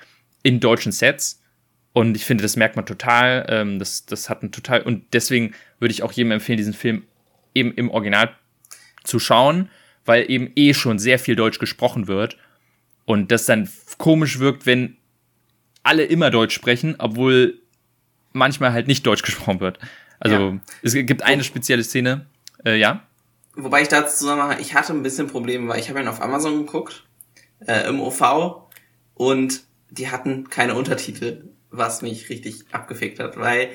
[0.41, 1.41] in deutschen Sets.
[1.93, 3.45] Und ich finde, das merkt man total.
[3.49, 4.81] Ähm, das, das hat ein total.
[4.81, 7.03] Und deswegen würde ich auch jedem empfehlen, diesen Film
[7.53, 8.35] eben im Original
[9.03, 9.69] zu schauen,
[10.05, 12.37] weil eben eh schon sehr viel Deutsch gesprochen wird.
[13.05, 14.97] Und das dann komisch wirkt, wenn
[15.83, 17.59] alle immer Deutsch sprechen, obwohl
[18.31, 19.77] manchmal halt nicht Deutsch gesprochen wird.
[20.19, 20.59] Also ja.
[20.81, 22.25] es gibt eine spezielle Szene,
[22.65, 23.03] äh, ja.
[23.55, 26.65] Wobei ich dazu zusammen, ich hatte ein bisschen Probleme, weil ich habe ihn auf Amazon
[26.65, 27.05] geguckt,
[27.67, 28.63] äh, im OV,
[29.15, 33.69] und die hatten keine Untertitel, was mich richtig abgefickt hat, weil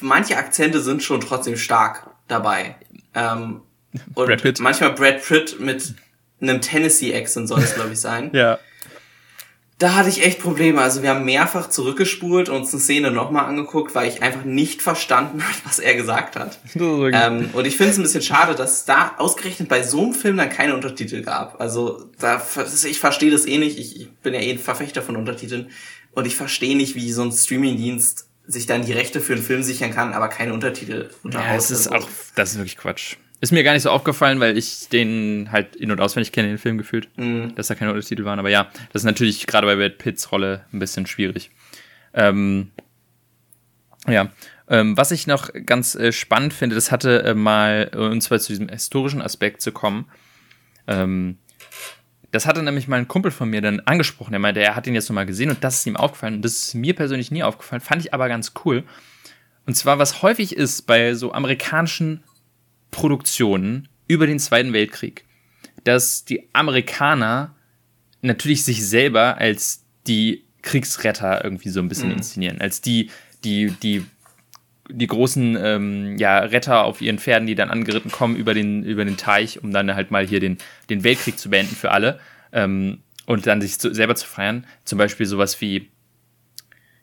[0.00, 2.76] manche Akzente sind schon trotzdem stark dabei.
[3.14, 3.62] Ähm,
[4.14, 5.94] und Brad manchmal Brad Pitt mit
[6.40, 8.30] einem Tennessee-Accent soll es, glaube ich, sein.
[8.34, 8.58] ja.
[9.82, 10.80] Da hatte ich echt Probleme.
[10.80, 14.80] Also wir haben mehrfach zurückgespult und uns eine Szene nochmal angeguckt, weil ich einfach nicht
[14.80, 16.60] verstanden habe, was er gesagt hat.
[16.76, 20.14] ähm, und ich finde es ein bisschen schade, dass es da ausgerechnet bei so einem
[20.14, 21.60] Film dann keine Untertitel gab.
[21.60, 22.40] Also da,
[22.84, 23.76] ich verstehe das eh nicht.
[23.76, 25.70] Ich, ich bin ja eh ein Verfechter von Untertiteln.
[26.12, 29.64] Und ich verstehe nicht, wie so ein Streamingdienst sich dann die Rechte für einen Film
[29.64, 31.10] sichern kann, aber keine Untertitel.
[31.24, 33.16] Ja, das ist auch, das ist wirklich Quatsch.
[33.42, 36.58] Ist mir gar nicht so aufgefallen, weil ich den halt in- und auswendig kenne, den
[36.58, 37.52] Film gefühlt, mhm.
[37.56, 38.38] dass da keine Untertitel waren.
[38.38, 41.50] Aber ja, das ist natürlich gerade bei Brad Pitts Rolle ein bisschen schwierig.
[42.14, 42.70] Ähm,
[44.06, 44.30] ja,
[44.68, 48.38] ähm, was ich noch ganz äh, spannend finde, das hatte äh, mal, äh, und zwar
[48.38, 50.06] zu diesem historischen Aspekt zu kommen.
[50.86, 51.38] Ähm,
[52.30, 54.30] das hatte nämlich mal ein Kumpel von mir dann angesprochen.
[54.30, 56.34] Der meinte, er hat ihn jetzt nochmal gesehen und das ist ihm aufgefallen.
[56.34, 58.84] Und das ist mir persönlich nie aufgefallen, fand ich aber ganz cool.
[59.66, 62.22] Und zwar, was häufig ist bei so amerikanischen
[62.92, 65.24] Produktionen über den Zweiten Weltkrieg,
[65.82, 67.56] dass die Amerikaner
[68.20, 72.18] natürlich sich selber als die Kriegsretter irgendwie so ein bisschen mhm.
[72.18, 73.10] inszenieren, als die,
[73.42, 74.04] die, die,
[74.88, 79.04] die großen ähm, ja, Retter auf ihren Pferden, die dann angeritten kommen über den, über
[79.04, 82.20] den Teich, um dann halt mal hier den, den Weltkrieg zu beenden für alle
[82.52, 84.66] ähm, und dann sich zu, selber zu feiern.
[84.84, 85.90] Zum Beispiel sowas wie,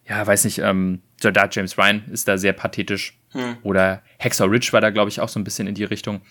[0.08, 3.18] ja, weiß nicht, ähm, Soldat James Ryan ist da sehr pathetisch.
[3.32, 3.58] Hm.
[3.64, 6.22] Oder Hexer Rich war da, glaube ich, auch so ein bisschen in die Richtung.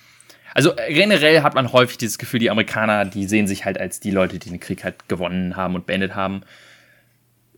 [0.54, 4.10] Also generell hat man häufig dieses Gefühl, die Amerikaner, die sehen sich halt als die
[4.10, 6.42] Leute, die den Krieg halt gewonnen haben und beendet haben.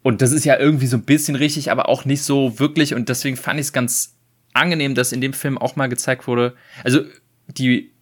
[0.03, 2.95] Und das ist ja irgendwie so ein bisschen richtig, aber auch nicht so wirklich.
[2.95, 4.17] Und deswegen fand ich es ganz
[4.53, 6.55] angenehm, dass in dem Film auch mal gezeigt wurde.
[6.83, 7.05] Also
[7.47, 7.93] die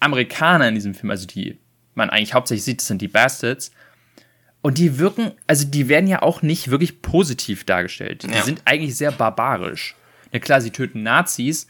[0.00, 1.58] Amerikaner in diesem Film, also die
[1.94, 3.70] man eigentlich hauptsächlich sieht, das sind die Bastards.
[4.66, 8.24] Und die wirken, also die werden ja auch nicht wirklich positiv dargestellt.
[8.24, 8.42] Die ja.
[8.42, 9.94] sind eigentlich sehr barbarisch.
[10.32, 11.68] Ja klar, sie töten Nazis,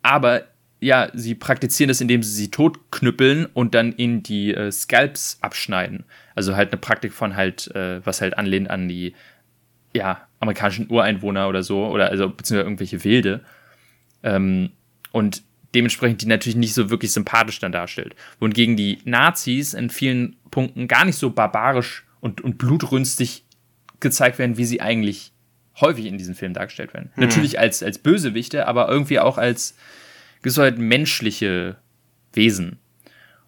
[0.00, 0.44] aber
[0.80, 6.04] ja, sie praktizieren das, indem sie sie totknüppeln und dann in die äh, Scalps abschneiden.
[6.36, 9.12] Also halt eine Praktik von halt, äh, was halt anlehnt an die,
[9.92, 13.44] ja, amerikanischen Ureinwohner oder so, oder also beziehungsweise irgendwelche Wilde.
[14.22, 14.70] Ähm,
[15.12, 15.42] und
[15.74, 18.16] dementsprechend die natürlich nicht so wirklich sympathisch dann darstellt.
[18.40, 23.44] Wohingegen die Nazis in vielen Punkten gar nicht so barbarisch und, und blutrünstig
[24.00, 25.32] gezeigt werden, wie sie eigentlich
[25.80, 27.10] häufig in diesen Filmen dargestellt werden.
[27.16, 27.24] Mhm.
[27.24, 29.76] Natürlich als, als Bösewichte, aber irgendwie auch als
[30.56, 31.76] halt menschliche
[32.32, 32.78] Wesen.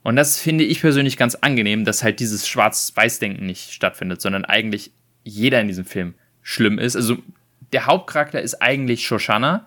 [0.03, 4.93] Und das finde ich persönlich ganz angenehm, dass halt dieses Schwarz-Weiß-Denken nicht stattfindet, sondern eigentlich
[5.25, 6.97] jeder in diesem Film schlimm ist.
[6.97, 7.19] Also
[7.73, 9.67] der Hauptcharakter ist eigentlich Shoshana,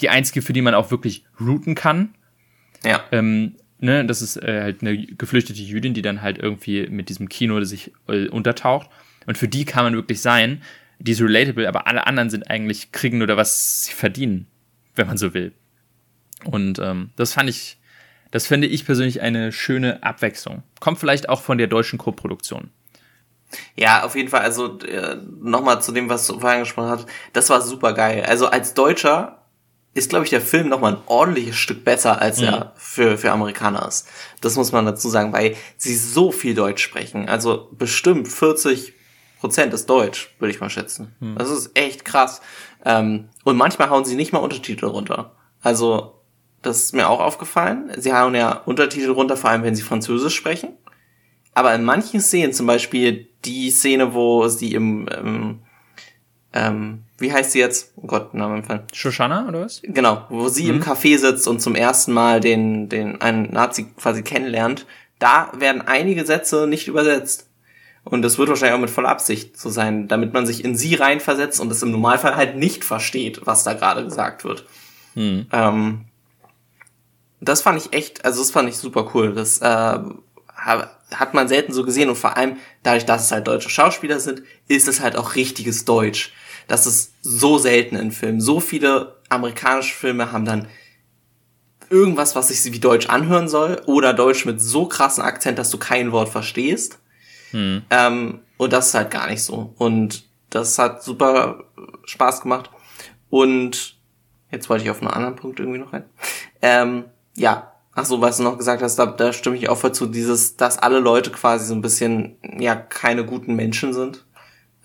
[0.00, 2.14] die einzige, für die man auch wirklich routen kann.
[2.84, 3.04] Ja.
[3.12, 7.28] Ähm, ne, das ist äh, halt eine geflüchtete Jüdin, die dann halt irgendwie mit diesem
[7.28, 8.88] Kino sich äh, untertaucht.
[9.26, 10.62] Und für die kann man wirklich sein
[11.00, 14.46] die ist relatable, aber alle anderen sind eigentlich kriegen oder was sie verdienen,
[14.94, 15.52] wenn man so will.
[16.44, 17.78] Und ähm, das fand ich,
[18.30, 20.62] das finde ich persönlich eine schöne Abwechslung.
[20.78, 22.70] Kommt vielleicht auch von der deutschen Co-Produktion.
[23.76, 24.42] Ja, auf jeden Fall.
[24.42, 27.06] Also äh, nochmal zu dem, was du vorhin gesprochen hast.
[27.32, 28.24] Das war super geil.
[28.28, 29.39] Also als Deutscher
[29.92, 32.46] ist, glaube ich, der Film nochmal ein ordentliches Stück besser, als mhm.
[32.46, 34.06] er für, für Amerikaner ist.
[34.40, 37.28] Das muss man dazu sagen, weil sie so viel Deutsch sprechen.
[37.28, 38.94] Also bestimmt 40
[39.40, 41.14] Prozent ist Deutsch, würde ich mal schätzen.
[41.20, 41.36] Hm.
[41.36, 42.42] Das ist echt krass.
[42.84, 45.34] Ähm, und manchmal hauen sie nicht mal Untertitel runter.
[45.62, 46.20] Also,
[46.60, 47.90] das ist mir auch aufgefallen.
[47.96, 50.76] Sie hauen ja Untertitel runter, vor allem wenn sie Französisch sprechen.
[51.54, 55.62] Aber in manchen Szenen, zum Beispiel die Szene, wo sie im, ähm,
[56.52, 57.92] ähm, wie heißt sie jetzt?
[57.96, 58.84] Oh Gott, Name im Fall.
[58.92, 59.82] Shoshana, oder was?
[59.82, 60.76] Genau, wo sie mhm.
[60.76, 64.86] im Café sitzt und zum ersten Mal den, den, einen Nazi quasi kennenlernt.
[65.18, 67.46] Da werden einige Sätze nicht übersetzt.
[68.04, 70.94] Und das wird wahrscheinlich auch mit voller Absicht so sein, damit man sich in sie
[70.94, 74.64] reinversetzt und es im Normalfall halt nicht versteht, was da gerade gesagt wird.
[75.14, 75.46] Hm.
[75.52, 76.04] Ähm,
[77.40, 79.34] das fand ich echt, also das fand ich super cool.
[79.34, 79.98] Das äh,
[80.64, 84.42] hat man selten so gesehen und vor allem dadurch, dass es halt deutsche Schauspieler sind,
[84.68, 86.32] ist es halt auch richtiges Deutsch.
[86.68, 88.40] Das ist so selten in Filmen.
[88.40, 90.68] So viele amerikanische Filme haben dann
[91.88, 95.78] irgendwas, was sich wie Deutsch anhören soll oder Deutsch mit so krassen Akzent, dass du
[95.78, 97.00] kein Wort verstehst.
[97.50, 97.82] Hm.
[97.90, 99.74] Ähm, und das ist halt gar nicht so.
[99.78, 101.64] Und das hat super
[102.04, 102.70] Spaß gemacht.
[103.28, 103.96] Und
[104.50, 106.04] jetzt wollte ich auf einen anderen Punkt irgendwie noch rein.
[106.62, 107.04] Ähm,
[107.34, 107.69] ja,
[108.00, 110.56] ach so, was du noch gesagt hast, da, da stimme ich auch voll zu, dieses,
[110.56, 114.24] dass alle Leute quasi so ein bisschen, ja, keine guten Menschen sind.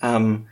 [0.02, 0.48] Ähm,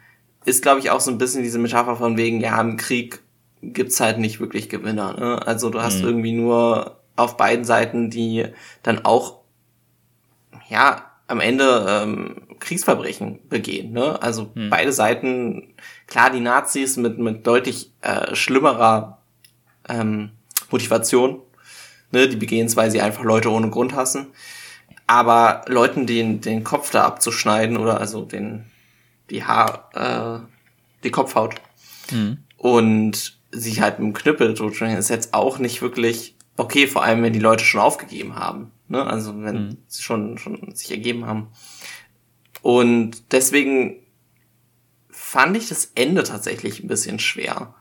[0.46, 3.20] ist, glaube ich, auch so ein bisschen diese Metapher von wegen, ja, im Krieg
[3.62, 5.14] gibt's halt nicht wirklich Gewinner.
[5.18, 5.46] Ne?
[5.46, 6.04] Also du hast mhm.
[6.06, 8.46] irgendwie nur auf beiden Seiten, die
[8.82, 9.40] dann auch,
[10.68, 13.92] ja, am Ende ähm, Kriegsverbrechen begehen.
[13.92, 14.20] Ne?
[14.22, 14.68] Also hm.
[14.68, 15.74] beide Seiten,
[16.06, 19.22] klar, die Nazis mit, mit deutlich äh, schlimmerer
[19.88, 20.30] ähm,
[20.70, 21.40] Motivation,
[22.14, 22.28] ne?
[22.28, 24.28] die begehen es, weil sie einfach Leute ohne Grund hassen.
[25.06, 28.64] aber Leuten den, den Kopf da abzuschneiden oder also den,
[29.28, 30.46] die Haar, äh,
[31.04, 31.56] die Kopfhaut
[32.10, 32.38] mhm.
[32.56, 37.22] und sich halt mit dem Knüppel totschneiden, ist jetzt auch nicht wirklich okay, vor allem
[37.22, 38.70] wenn die Leute schon aufgegeben haben.
[38.88, 39.04] Ne?
[39.04, 39.76] Also wenn mhm.
[39.86, 41.48] sie schon, schon sich ergeben haben.
[42.62, 43.96] Und deswegen
[45.10, 47.74] fand ich das Ende tatsächlich ein bisschen schwer.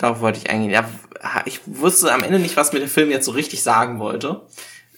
[0.00, 0.70] Darauf wollte ich eingehen.
[0.70, 0.88] Ja,
[1.44, 4.46] ich wusste am Ende nicht, was mir der Film jetzt so richtig sagen wollte,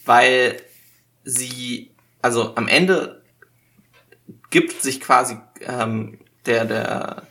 [0.05, 0.62] weil
[1.24, 1.90] sie,
[2.22, 3.20] also am Ende
[4.50, 7.22] gibt sich quasi ähm, der, der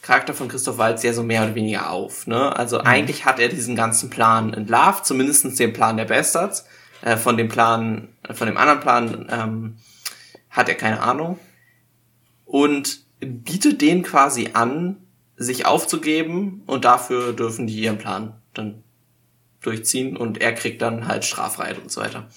[0.00, 2.26] Charakter von Christoph Waltz ja so mehr oder weniger auf.
[2.26, 2.56] Ne?
[2.56, 2.86] Also mhm.
[2.86, 6.64] eigentlich hat er diesen ganzen Plan entlarvt, zumindestens den Plan der Bastards.
[7.02, 9.76] Äh, von dem Plan, von dem anderen Plan ähm,
[10.48, 11.38] hat er keine Ahnung.
[12.46, 14.96] Und bietet denen quasi an,
[15.40, 18.84] sich aufzugeben und dafür dürfen die ihren Plan dann
[19.62, 22.28] durchziehen und er kriegt dann halt Straffreiheit und so weiter.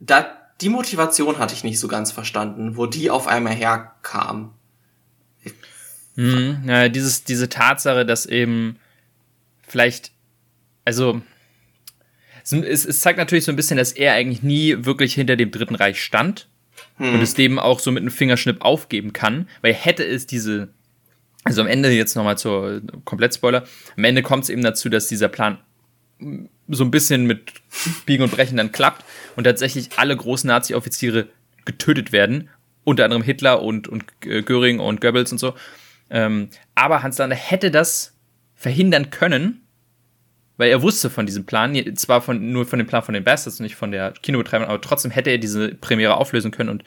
[0.00, 4.54] Da, die Motivation hatte ich nicht so ganz verstanden, wo die auf einmal herkam.
[6.16, 8.78] Mhm, ja, dieses, diese Tatsache, dass eben
[9.68, 10.12] vielleicht,
[10.86, 11.20] also
[12.50, 15.74] es, es zeigt natürlich so ein bisschen, dass er eigentlich nie wirklich hinter dem Dritten
[15.74, 16.48] Reich stand
[16.96, 17.14] hm.
[17.14, 20.72] und es dem auch so mit einem Fingerschnipp aufgeben kann, weil hätte es diese,
[21.44, 23.64] also am Ende jetzt nochmal zur Komplett-Spoiler,
[23.96, 25.58] am Ende kommt es eben dazu, dass dieser Plan
[26.68, 27.52] so ein bisschen mit
[28.06, 29.04] Biegen und Brechen dann klappt
[29.36, 31.28] und tatsächlich alle großen Nazi-Offiziere
[31.64, 32.50] getötet werden,
[32.84, 35.54] unter anderem Hitler und, und äh, Göring und Goebbels und so.
[36.10, 38.16] Ähm, aber Hans Lander hätte das
[38.54, 39.62] verhindern können,
[40.56, 43.60] weil er wusste von diesem Plan, zwar von, nur von dem Plan von den Bastards
[43.60, 46.84] und nicht von der Kinobetreiberin, aber trotzdem hätte er diese Premiere auflösen können und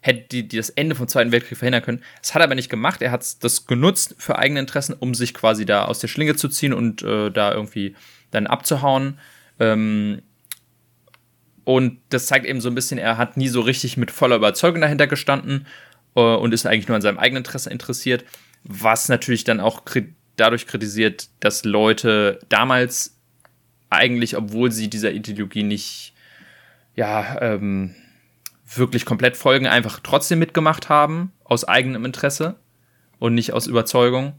[0.00, 2.02] hätte die, die das Ende vom Zweiten Weltkrieg verhindern können.
[2.20, 3.02] Das hat er aber nicht gemacht.
[3.02, 6.48] Er hat das genutzt für eigene Interessen, um sich quasi da aus der Schlinge zu
[6.48, 7.94] ziehen und äh, da irgendwie
[8.30, 9.18] dann abzuhauen.
[9.58, 10.22] Ähm,
[11.64, 14.80] und das zeigt eben so ein bisschen, er hat nie so richtig mit voller Überzeugung
[14.80, 15.66] dahinter gestanden
[16.14, 18.24] äh, und ist eigentlich nur an seinem eigenen Interesse interessiert,
[18.64, 19.82] was natürlich dann auch
[20.36, 23.18] dadurch kritisiert, dass Leute damals
[23.90, 26.14] eigentlich, obwohl sie dieser Ideologie nicht
[26.94, 27.94] ja, ähm,
[28.74, 32.56] wirklich komplett folgen, einfach trotzdem mitgemacht haben, aus eigenem Interesse
[33.18, 34.34] und nicht aus Überzeugung.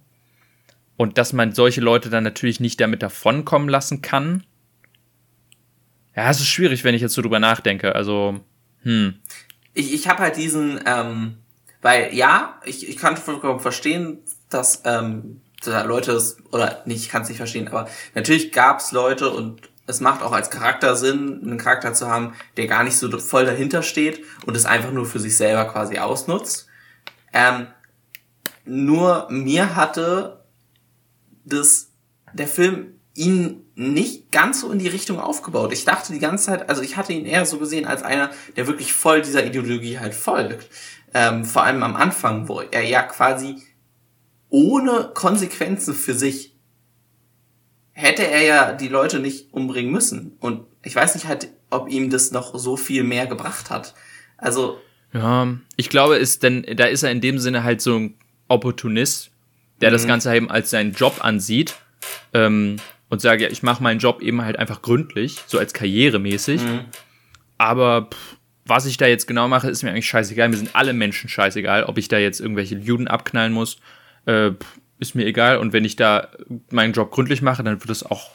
[0.97, 4.43] Und dass man solche Leute dann natürlich nicht damit davonkommen lassen kann.
[6.15, 7.95] Ja, es ist schwierig, wenn ich jetzt so drüber nachdenke.
[7.95, 8.41] Also,
[8.83, 9.15] hm.
[9.73, 11.37] Ich, ich habe halt diesen, ähm,
[11.81, 14.19] weil ja, ich, ich kann vollkommen verstehen,
[14.49, 16.21] dass ähm, Leute,
[16.51, 20.21] oder nicht, ich kann es nicht verstehen, aber natürlich gab es Leute und es macht
[20.21, 24.23] auch als Charakter Sinn, einen Charakter zu haben, der gar nicht so voll dahinter steht
[24.45, 26.67] und es einfach nur für sich selber quasi ausnutzt.
[27.33, 27.67] Ähm,
[28.65, 30.43] nur mir hatte
[31.43, 31.91] das,
[32.33, 35.73] der Film ihn nicht ganz so in die Richtung aufgebaut.
[35.73, 38.67] Ich dachte die ganze Zeit, also ich hatte ihn eher so gesehen als einer, der
[38.67, 40.69] wirklich voll dieser Ideologie halt folgt.
[41.13, 43.63] Ähm, vor allem am Anfang, wo er ja quasi
[44.49, 46.48] ohne Konsequenzen für sich
[47.99, 50.37] hätte er ja die Leute nicht umbringen müssen.
[50.39, 53.93] Und ich weiß nicht halt, ob ihm das noch so viel mehr gebracht hat.
[54.37, 54.79] Also.
[55.11, 58.15] Ja, ich glaube, ist denn, da ist er in dem Sinne halt so ein
[58.47, 59.31] Opportunist,
[59.81, 59.93] der mhm.
[59.93, 61.75] das Ganze eben als seinen Job ansieht
[62.33, 62.77] ähm,
[63.09, 66.61] und sagt, ja, ich mache meinen Job eben halt einfach gründlich, so als karrieremäßig.
[66.61, 66.85] Mhm.
[67.57, 70.47] Aber pff, was ich da jetzt genau mache, ist mir eigentlich scheißegal.
[70.47, 73.77] Mir sind alle Menschen scheißegal, ob ich da jetzt irgendwelche Juden abknallen muss
[74.25, 74.51] äh,
[74.99, 75.57] ist mir egal.
[75.57, 76.29] Und wenn ich da
[76.69, 78.29] meinen Job gründlich mache, dann wird das auch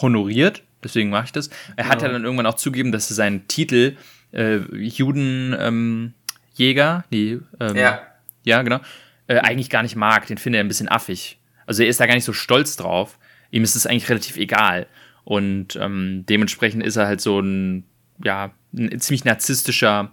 [0.00, 0.62] honoriert.
[0.84, 1.48] Deswegen mache ich das.
[1.76, 1.90] Er ja.
[1.90, 3.96] hat ja dann irgendwann auch zugegeben, dass er seinen Titel
[4.32, 6.14] äh, Judenjäger,
[6.58, 8.02] ähm, die ähm, ja.
[8.44, 8.80] ja genau,
[9.26, 10.26] äh, eigentlich gar nicht mag.
[10.26, 11.38] Den findet er ein bisschen affig.
[11.66, 13.18] Also er ist da gar nicht so stolz drauf.
[13.50, 14.86] Ihm ist es eigentlich relativ egal.
[15.24, 17.84] Und ähm, dementsprechend ist er halt so ein,
[18.22, 20.12] ja, ein ziemlich narzisstischer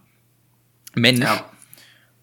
[0.95, 1.25] Mensch.
[1.25, 1.51] Ja.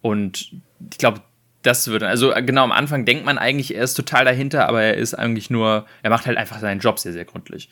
[0.00, 0.52] Und
[0.90, 1.22] ich glaube,
[1.62, 4.82] das würde, also äh, genau am Anfang denkt man eigentlich, er ist total dahinter, aber
[4.82, 7.68] er ist eigentlich nur, er macht halt einfach seinen Job sehr, sehr gründlich.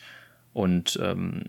[0.53, 1.43] Und ähm,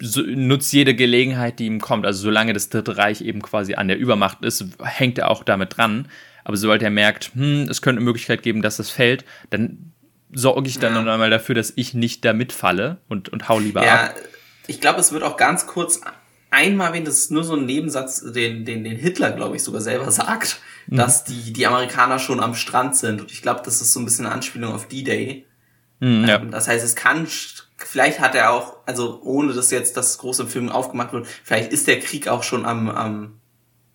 [0.00, 2.06] so, nutzt jede Gelegenheit, die ihm kommt.
[2.06, 5.76] Also solange das Dritte Reich eben quasi an der Übermacht ist, hängt er auch damit
[5.76, 6.08] dran.
[6.44, 9.92] Aber sobald er merkt, hm, es könnte eine Möglichkeit geben, dass das fällt, dann
[10.32, 11.02] sorge ich dann ja.
[11.02, 14.14] noch einmal dafür, dass ich nicht da mitfalle und, und hau lieber ja, ab.
[14.66, 16.00] Ich glaube, es wird auch ganz kurz
[16.52, 19.80] einmal wenn das ist nur so ein Nebensatz, den, den, den Hitler, glaube ich, sogar
[19.80, 20.96] selber sagt, mhm.
[20.96, 23.20] dass die, die Amerikaner schon am Strand sind.
[23.20, 25.46] Und ich glaube, das ist so ein bisschen eine Anspielung auf D-Day.
[26.00, 26.36] Mhm, ja.
[26.36, 27.26] Ähm, das heißt, es kann,
[27.76, 31.86] vielleicht hat er auch, also ohne dass jetzt das große Film aufgemacht wird, vielleicht ist
[31.86, 33.40] der Krieg auch schon am, am,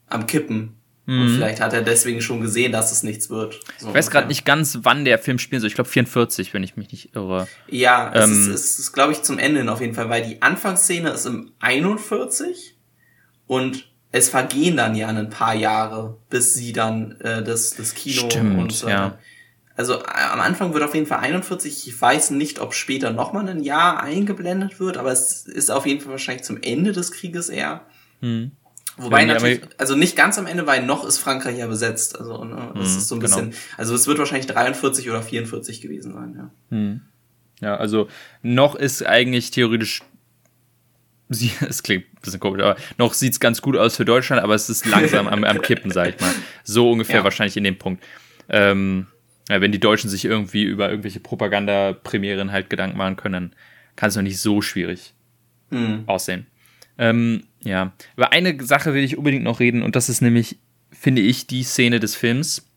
[0.08, 0.77] am Kippen.
[1.08, 1.22] Mhm.
[1.22, 3.62] Und vielleicht hat er deswegen schon gesehen, dass es nichts wird.
[3.78, 5.70] So ich weiß gerade nicht ganz, wann der Film spielen soll.
[5.70, 7.48] Ich glaube 44, wenn ich mich nicht irre.
[7.70, 10.28] Ja, ähm, es ist, es ist glaube ich, zum Ende hin auf jeden Fall, weil
[10.28, 12.76] die Anfangsszene ist im 41
[13.48, 18.30] und es vergehen dann ja ein paar Jahre, bis sie dann äh, das, das Kino
[18.30, 18.90] Stimmt, und so.
[18.90, 19.18] Ja.
[19.78, 21.88] Also äh, am Anfang wird auf jeden Fall 41.
[21.88, 26.02] Ich weiß nicht, ob später nochmal ein Jahr eingeblendet wird, aber es ist auf jeden
[26.02, 27.86] Fall wahrscheinlich zum Ende des Krieges eher.
[28.20, 28.52] Hm.
[28.98, 32.20] Wobei natürlich, also nicht ganz am Ende, weil noch ist Frankreich ja besetzt.
[32.20, 33.36] Also ne, das hm, ist so ein genau.
[33.36, 36.52] bisschen, also es wird wahrscheinlich 43 oder 44 gewesen sein, ja.
[36.76, 37.02] Hm.
[37.62, 38.08] Ja, also
[38.42, 40.02] noch ist eigentlich theoretisch,
[41.30, 44.56] sie, es klingt ein bisschen komisch, aber noch sieht's ganz gut aus für Deutschland, aber
[44.56, 46.34] es ist langsam am, am Kippen, sag ich mal.
[46.64, 47.24] So ungefähr ja.
[47.24, 48.04] wahrscheinlich in dem Punkt.
[48.50, 49.08] Ähm,
[49.50, 53.56] ja, wenn die Deutschen sich irgendwie über irgendwelche Propagandapremieren halt Gedanken machen können,
[53.96, 55.14] kann es noch nicht so schwierig
[55.70, 56.04] hm.
[56.08, 56.48] aussehen.
[56.98, 60.58] Ähm, ja, über eine Sache will ich unbedingt noch reden und das ist nämlich,
[60.92, 62.70] finde ich, die Szene des Films,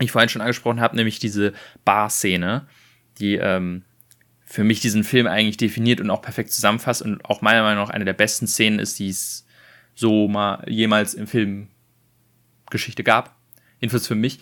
[0.00, 1.52] die ich vorhin schon angesprochen habe, nämlich diese
[1.84, 2.66] Bar-Szene,
[3.18, 3.84] die ähm,
[4.44, 7.90] für mich diesen Film eigentlich definiert und auch perfekt zusammenfasst und auch meiner Meinung nach
[7.90, 9.44] eine der besten Szenen ist, die es
[9.94, 13.36] so mal jemals im Filmgeschichte gab.
[13.80, 14.40] Jedenfalls für mich.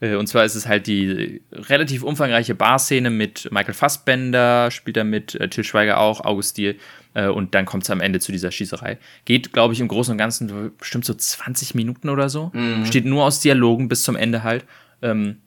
[0.00, 5.04] Äh, und zwar ist es halt die relativ umfangreiche Bar-Szene mit Michael Fassbender, spielt er
[5.04, 6.76] mit äh, Till Schweiger auch, August Diel,
[7.14, 8.98] äh, und dann kommt es am Ende zu dieser Schießerei.
[9.24, 12.50] Geht, glaube ich, im Großen und Ganzen bestimmt so 20 Minuten oder so.
[12.52, 12.84] Mhm.
[12.84, 14.64] Steht nur aus Dialogen bis zum Ende halt.
[15.02, 15.38] Ähm,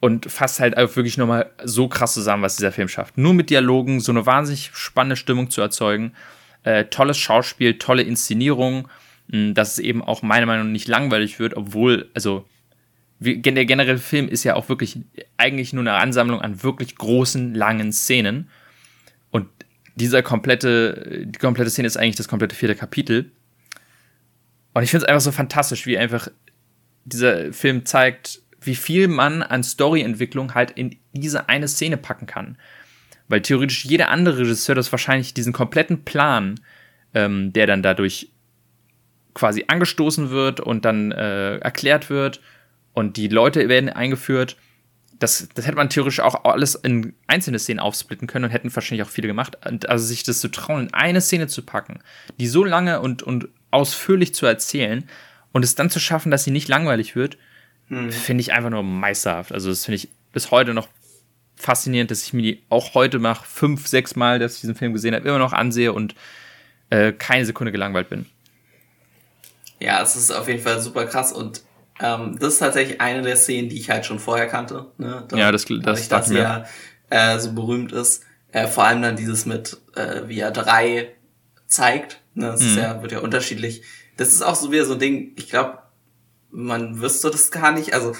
[0.00, 3.16] und fasst halt einfach wirklich nochmal so krass zusammen, was dieser Film schafft.
[3.16, 6.12] Nur mit Dialogen so eine wahnsinnig spannende Stimmung zu erzeugen.
[6.62, 8.88] Äh, tolles Schauspiel, tolle Inszenierung,
[9.28, 12.44] mh, dass es eben auch meiner Meinung nach nicht langweilig wird, obwohl, also
[13.20, 14.98] der generelle Film ist ja auch wirklich
[15.36, 18.50] eigentlich nur eine Ansammlung an wirklich großen, langen Szenen.
[19.30, 19.48] Und
[19.94, 23.30] dieser komplette, die komplette Szene ist eigentlich das komplette vierte Kapitel.
[24.74, 26.28] Und ich finde es einfach so fantastisch, wie einfach
[27.04, 32.58] dieser Film zeigt, wie viel man an Storyentwicklung halt in diese eine Szene packen kann.
[33.28, 36.60] Weil theoretisch jeder andere Regisseur das wahrscheinlich diesen kompletten Plan,
[37.14, 38.30] ähm, der dann dadurch
[39.34, 42.40] quasi angestoßen wird und dann äh, erklärt wird
[42.94, 44.56] und die Leute werden eingeführt.
[45.18, 49.06] Das, das hätte man theoretisch auch alles in einzelne Szenen aufsplitten können und hätten wahrscheinlich
[49.06, 49.58] auch viele gemacht.
[49.88, 52.00] Also sich das zu trauen, in eine Szene zu packen,
[52.38, 55.04] die so lange und, und ausführlich zu erzählen
[55.52, 57.36] und es dann zu schaffen, dass sie nicht langweilig wird,
[57.88, 58.10] hm.
[58.10, 59.52] finde ich einfach nur meisterhaft.
[59.52, 60.88] Also das finde ich bis heute noch
[61.56, 64.92] faszinierend, dass ich mir die auch heute nach fünf, sechs Mal, dass ich diesen Film
[64.92, 66.14] gesehen habe, immer noch ansehe und
[66.90, 68.26] äh, keine Sekunde gelangweilt bin.
[69.80, 71.62] Ja, es ist auf jeden Fall super krass und
[72.00, 74.86] ähm, das ist tatsächlich eine der Szenen, die ich halt schon vorher kannte.
[74.98, 75.24] Ne?
[75.28, 76.66] Da, ja, das, das, das dass er
[77.10, 78.24] äh, so berühmt ist.
[78.52, 81.14] Äh, vor allem dann dieses mit, äh, wie er drei
[81.66, 82.20] zeigt.
[82.34, 82.46] Ne?
[82.46, 82.68] Das mhm.
[82.68, 83.82] ist ja, wird ja unterschiedlich.
[84.16, 85.78] Das ist auch so wieder so ein Ding, ich glaube,
[86.50, 87.94] man wüsste das gar nicht.
[87.94, 88.12] Also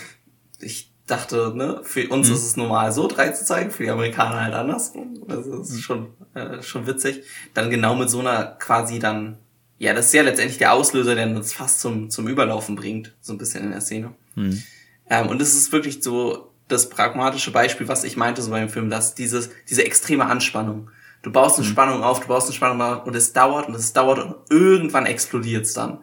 [0.61, 2.35] ich dachte, ne, für uns mhm.
[2.35, 4.93] ist es normal so, drei zu zeigen, für die Amerikaner halt anders.
[5.29, 7.25] Also das ist schon, äh, schon witzig.
[7.53, 9.39] Dann genau mit so einer quasi dann
[9.79, 13.33] ja, das ist ja letztendlich der Auslöser, der uns fast zum, zum Überlaufen bringt, so
[13.33, 14.15] ein bisschen in der Szene.
[14.35, 14.63] Mhm.
[15.11, 18.89] Ähm, und es ist wirklich so das pragmatische Beispiel, was ich meinte so beim Film,
[18.89, 20.91] dass dieses, diese extreme Anspannung.
[21.23, 21.73] Du baust eine mhm.
[21.73, 25.07] Spannung auf, du baust eine Spannung auf und es dauert und es dauert und irgendwann
[25.07, 25.99] explodiert es dann.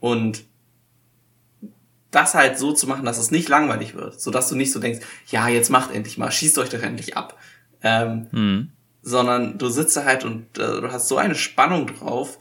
[0.00, 0.44] Und
[2.10, 4.80] das halt so zu machen, dass es nicht langweilig wird, so dass du nicht so
[4.80, 7.38] denkst, ja, jetzt macht endlich mal, schießt euch doch endlich ab.
[7.82, 8.72] Ähm, mhm.
[9.02, 12.38] Sondern du sitzt da halt und äh, du hast so eine Spannung drauf,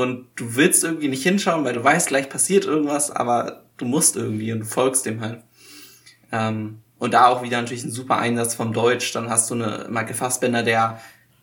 [0.00, 4.16] und du willst irgendwie nicht hinschauen, weil du weißt, gleich passiert irgendwas, aber du musst
[4.16, 5.42] irgendwie und du folgst dem halt.
[6.32, 9.12] Ähm, und da auch wieder natürlich ein super Einsatz vom Deutsch.
[9.12, 11.00] Dann hast du eine Michael Fassbender, der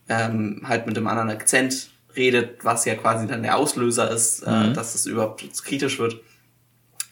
[0.07, 4.49] ähm, halt mit einem anderen Akzent redet, was ja quasi dann der Auslöser ist, äh,
[4.49, 4.71] mhm.
[4.71, 6.21] äh, dass es überhaupt kritisch wird.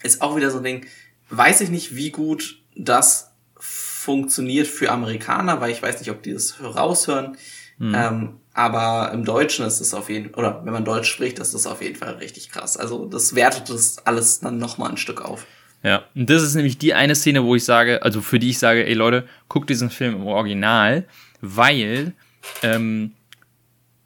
[0.02, 0.86] Ist auch wieder so ein Ding.
[1.28, 6.32] Weiß ich nicht, wie gut das funktioniert für Amerikaner, weil ich weiß nicht, ob die
[6.32, 7.36] das raushören.
[7.78, 7.94] Mhm.
[7.94, 11.52] Ähm, aber im Deutschen ist es auf jeden Fall, oder wenn man Deutsch spricht, ist
[11.52, 12.78] das auf jeden Fall richtig krass.
[12.78, 15.46] Also das wertet das alles dann nochmal ein Stück auf.
[15.82, 18.58] Ja, und das ist nämlich die eine Szene, wo ich sage, also für die ich
[18.58, 21.04] sage, ey Leute, guckt diesen Film im Original,
[21.42, 22.14] weil,
[22.62, 23.12] ähm,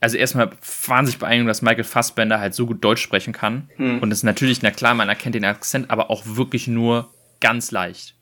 [0.01, 0.51] also erstmal
[0.85, 3.71] wahnsinnig beeindruckend, dass Michael Fassbender halt so gut Deutsch sprechen kann.
[3.77, 4.01] Hm.
[4.01, 7.71] Und es ist natürlich, na klar, man erkennt den Akzent, aber auch wirklich nur ganz
[7.71, 8.17] leicht.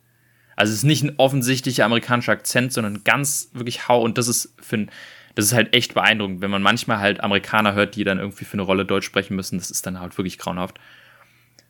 [0.57, 4.03] Also es ist nicht ein offensichtlicher amerikanischer Akzent, sondern ganz wirklich hau.
[4.03, 4.91] Und das ist für ein
[5.35, 8.55] das ist halt echt beeindruckend, wenn man manchmal halt Amerikaner hört, die dann irgendwie für
[8.55, 9.59] eine Rolle Deutsch sprechen müssen.
[9.59, 10.79] Das ist dann halt wirklich grauenhaft.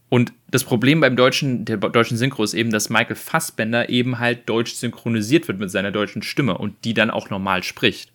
[0.08, 4.48] Und das Problem beim deutschen, der deutschen Synchro ist eben, dass Michael Fassbender eben halt
[4.48, 8.10] deutsch synchronisiert wird mit seiner deutschen Stimme und die dann auch normal spricht.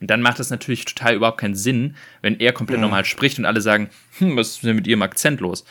[0.00, 2.82] Und dann macht das natürlich total überhaupt keinen Sinn, wenn er komplett mhm.
[2.82, 3.88] normal spricht und alle sagen,
[4.18, 5.64] hm, was ist denn mit ihrem Akzent los?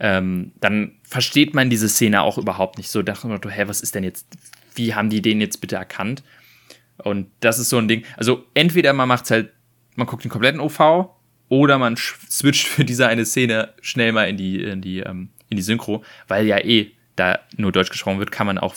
[0.00, 3.02] ähm, dann versteht man diese Szene auch überhaupt nicht so.
[3.02, 4.26] Da dachte man, hä, was ist denn jetzt,
[4.74, 6.22] wie haben die den jetzt bitte erkannt?
[7.04, 8.04] Und das ist so ein Ding.
[8.16, 9.52] Also entweder man macht halt,
[9.96, 11.10] man guckt den kompletten OV
[11.48, 15.56] oder man switcht für diese eine Szene schnell mal in die, in die, ähm, in
[15.56, 18.74] die Synchro, weil ja eh da nur Deutsch gesprochen wird, kann man auch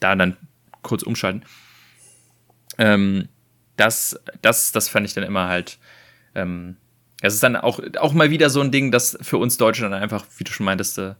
[0.00, 0.36] da dann
[0.82, 1.44] kurz umschalten.
[2.78, 3.28] Ähm,
[3.76, 5.78] das, das, das fand ich dann immer halt.
[6.34, 6.76] Ähm,
[7.20, 9.92] es ist dann auch, auch mal wieder so ein Ding, das für uns Deutsche dann
[9.92, 11.14] einfach, wie du schon meintest, äh,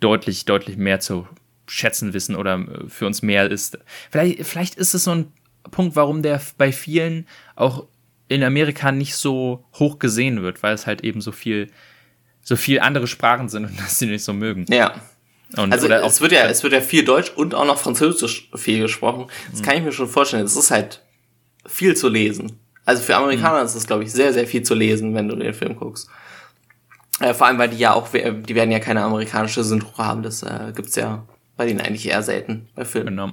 [0.00, 1.26] deutlich, deutlich mehr zu
[1.66, 3.78] schätzen wissen oder äh, für uns mehr ist.
[4.10, 5.32] Vielleicht, vielleicht ist es so ein
[5.70, 7.86] Punkt, warum der bei vielen auch
[8.28, 11.70] in Amerika nicht so hoch gesehen wird, weil es halt eben so viel,
[12.42, 14.66] so viel andere Sprachen sind und das sie nicht so mögen.
[14.68, 14.94] Ja.
[15.56, 18.80] Und, also es wird ja, es wird ja viel Deutsch und auch noch Französisch viel
[18.82, 19.26] gesprochen.
[19.50, 19.64] Das mhm.
[19.64, 20.44] kann ich mir schon vorstellen.
[20.44, 21.02] Es ist halt
[21.66, 22.60] viel zu lesen.
[22.84, 23.66] Also für Amerikaner mhm.
[23.66, 26.08] ist es, glaube ich, sehr, sehr viel zu lesen, wenn du den Film guckst.
[27.18, 30.22] Äh, vor allem, weil die ja auch, die werden ja keine amerikanische Synchro haben.
[30.22, 33.16] Das äh, gibt's ja bei denen eigentlich eher selten bei Filmen.
[33.16, 33.32] Genau.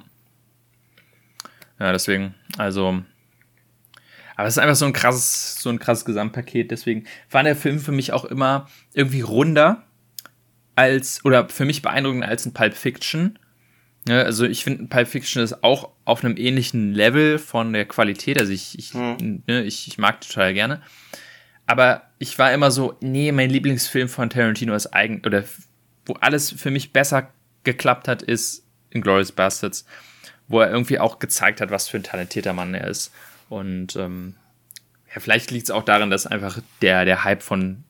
[1.79, 3.01] Ja, deswegen, also.
[4.35, 6.69] Aber es ist einfach so ein krasses, so ein krasses Gesamtpaket.
[6.69, 9.83] Deswegen war der Film für mich auch immer irgendwie runder
[10.75, 13.39] als, oder für mich beeindruckender als ein Pulp Fiction.
[14.07, 18.39] Ja, also ich finde, Pulp Fiction ist auch auf einem ähnlichen Level von der Qualität.
[18.39, 19.43] Also ich, ich, hm.
[19.47, 20.81] ne, ich, ich mag total gerne.
[21.65, 25.43] Aber ich war immer so, nee, mein Lieblingsfilm von Tarantino ist eigen, oder
[26.05, 29.85] wo alles für mich besser geklappt hat, ist Inglourious Bastards
[30.47, 33.13] wo er irgendwie auch gezeigt hat, was für ein talentierter Mann er ist.
[33.49, 34.35] Und ähm,
[35.13, 37.83] ja, vielleicht liegt es auch daran, dass einfach der, der Hype von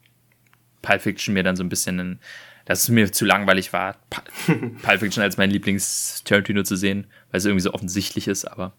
[0.82, 2.20] Pulp Fiction mir dann so ein bisschen, in,
[2.66, 3.97] dass es mir zu langweilig war,
[4.82, 8.45] Pulp Fiction als mein Lieblings-Tarantino zu sehen, weil es irgendwie so offensichtlich ist.
[8.45, 8.74] Aber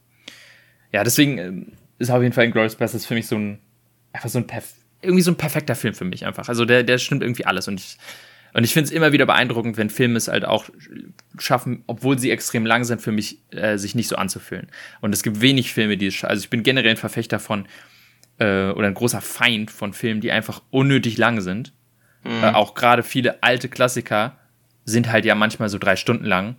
[0.93, 3.59] ja, deswegen ähm, ist auf jeden Fall Glorious Bastards für mich so ein,
[4.13, 4.47] einfach so ein,
[5.03, 6.49] irgendwie so ein perfekter Film für mich einfach.
[6.49, 7.99] Also der, der stimmt irgendwie alles und ich
[8.55, 10.67] und ich finde es immer wieder beeindruckend, wenn Filme es halt auch
[11.39, 14.69] schaffen, obwohl sie extrem lang sind, für mich äh, sich nicht so anzufühlen.
[15.01, 16.31] Und es gibt wenig Filme, die es schaffen.
[16.31, 17.67] Also ich bin generell ein Verfechter von
[18.39, 21.73] äh, oder ein großer Feind von Filmen, die einfach unnötig lang sind.
[22.25, 22.43] Mhm.
[22.43, 24.39] Äh, auch gerade viele alte Klassiker
[24.85, 26.57] sind halt ja manchmal so drei Stunden lang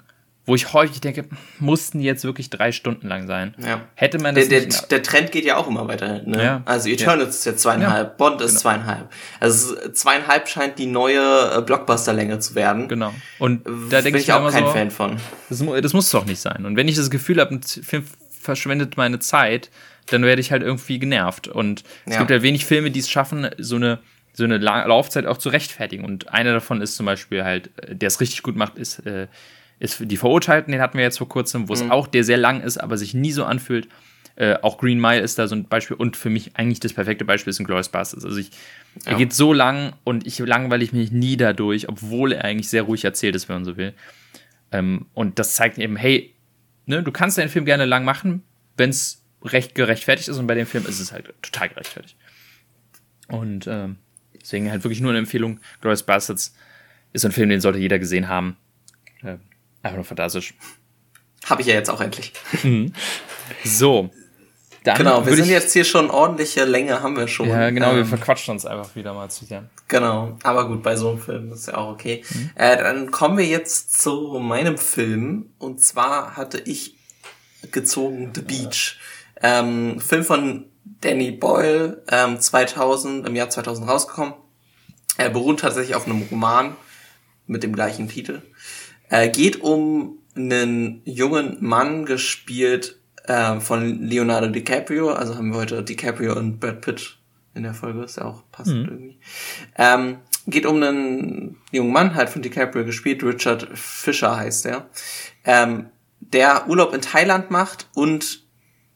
[0.50, 1.26] wo ich häufig denke,
[1.60, 3.54] mussten jetzt wirklich drei Stunden lang sein.
[3.60, 3.82] Ja.
[3.94, 6.24] Hätte man das der, der, der Trend geht ja auch immer weiter.
[6.24, 6.44] Ne?
[6.44, 6.62] Ja.
[6.66, 7.30] Also Eternals ja.
[7.30, 8.18] ist jetzt zweieinhalb.
[8.18, 8.62] Bond ist genau.
[8.62, 9.12] zweieinhalb.
[9.40, 11.20] Also zweieinhalb scheint die neue
[11.56, 12.88] äh, Blockbuster-Länge zu werden.
[12.88, 13.14] Genau.
[13.38, 15.18] Und da denke ich, ich auch kein so, Fan von.
[15.50, 16.66] Das, das muss doch nicht sein.
[16.66, 18.06] Und wenn ich das Gefühl habe, ein Film
[18.42, 19.70] verschwendet meine Zeit,
[20.08, 21.48] dann werde ich halt irgendwie genervt.
[21.48, 24.00] Und es gibt ja wenig Filme, die es schaffen, so eine
[24.34, 26.06] so eine Laufzeit auch zu rechtfertigen.
[26.06, 29.28] Und einer davon ist zum Beispiel halt, äh, der es richtig gut macht, ist äh,
[29.80, 31.92] ist die Verurteilten, den hatten wir jetzt vor kurzem, wo es mhm.
[31.92, 33.88] auch der sehr lang ist, aber sich nie so anfühlt.
[34.36, 37.26] Äh, auch Green Mile ist da so ein Beispiel und für mich eigentlich das perfekte
[37.26, 38.24] Beispiel ist ein Glorious Bastards.
[38.26, 38.52] Also ich,
[39.06, 39.12] ja.
[39.12, 42.84] er geht so lang und ich langweile ich mich nie dadurch, obwohl er eigentlich sehr
[42.84, 43.94] ruhig erzählt ist, wenn man so will.
[44.72, 46.34] Ähm, und das zeigt eben, hey,
[46.86, 48.44] ne, du kannst deinen Film gerne lang machen,
[48.78, 52.18] wenn es recht gerechtfertigt ist und bei dem Film ist es halt total gerechtfertigt.
[53.28, 53.98] Und ähm,
[54.40, 55.60] deswegen halt wirklich nur eine Empfehlung.
[55.82, 56.56] Glorious Bastards
[57.14, 58.58] ist ein Film, den sollte jeder gesehen haben.
[59.22, 59.38] Äh,
[59.82, 60.54] Einfach nur fantastisch.
[61.46, 62.34] Habe ich ja jetzt auch endlich.
[62.64, 62.94] Mhm.
[63.64, 64.10] So.
[64.84, 67.50] Dann genau, wir sind jetzt hier schon ordentliche Länge, haben wir schon.
[67.50, 69.70] Ja, genau, ähm, wir verquatschen uns einfach wieder mal zu sehr.
[69.88, 72.24] Genau, aber gut, bei so einem Film ist ja auch okay.
[72.30, 72.52] Mhm.
[72.56, 75.50] Äh, dann kommen wir jetzt zu meinem Film.
[75.58, 76.96] Und zwar hatte ich
[77.72, 78.98] gezogen The Beach.
[79.42, 80.66] Ähm, Film von
[81.02, 84.34] Danny Boyle, ähm, 2000, im Jahr 2000 rausgekommen.
[85.18, 86.76] Er beruht tatsächlich auf einem Roman
[87.48, 88.42] mit dem gleichen Titel.
[89.10, 95.12] Äh, geht um einen jungen Mann gespielt äh, von Leonardo DiCaprio.
[95.12, 97.18] Also haben wir heute DiCaprio und Brad Pitt
[97.54, 98.04] in der Folge.
[98.04, 98.90] Ist ja auch passend mhm.
[98.90, 99.20] irgendwie.
[99.78, 103.24] Ähm, geht um einen jungen Mann, halt von DiCaprio gespielt.
[103.24, 104.90] Richard Fisher heißt er.
[105.44, 105.90] Ähm,
[106.20, 108.44] der Urlaub in Thailand macht und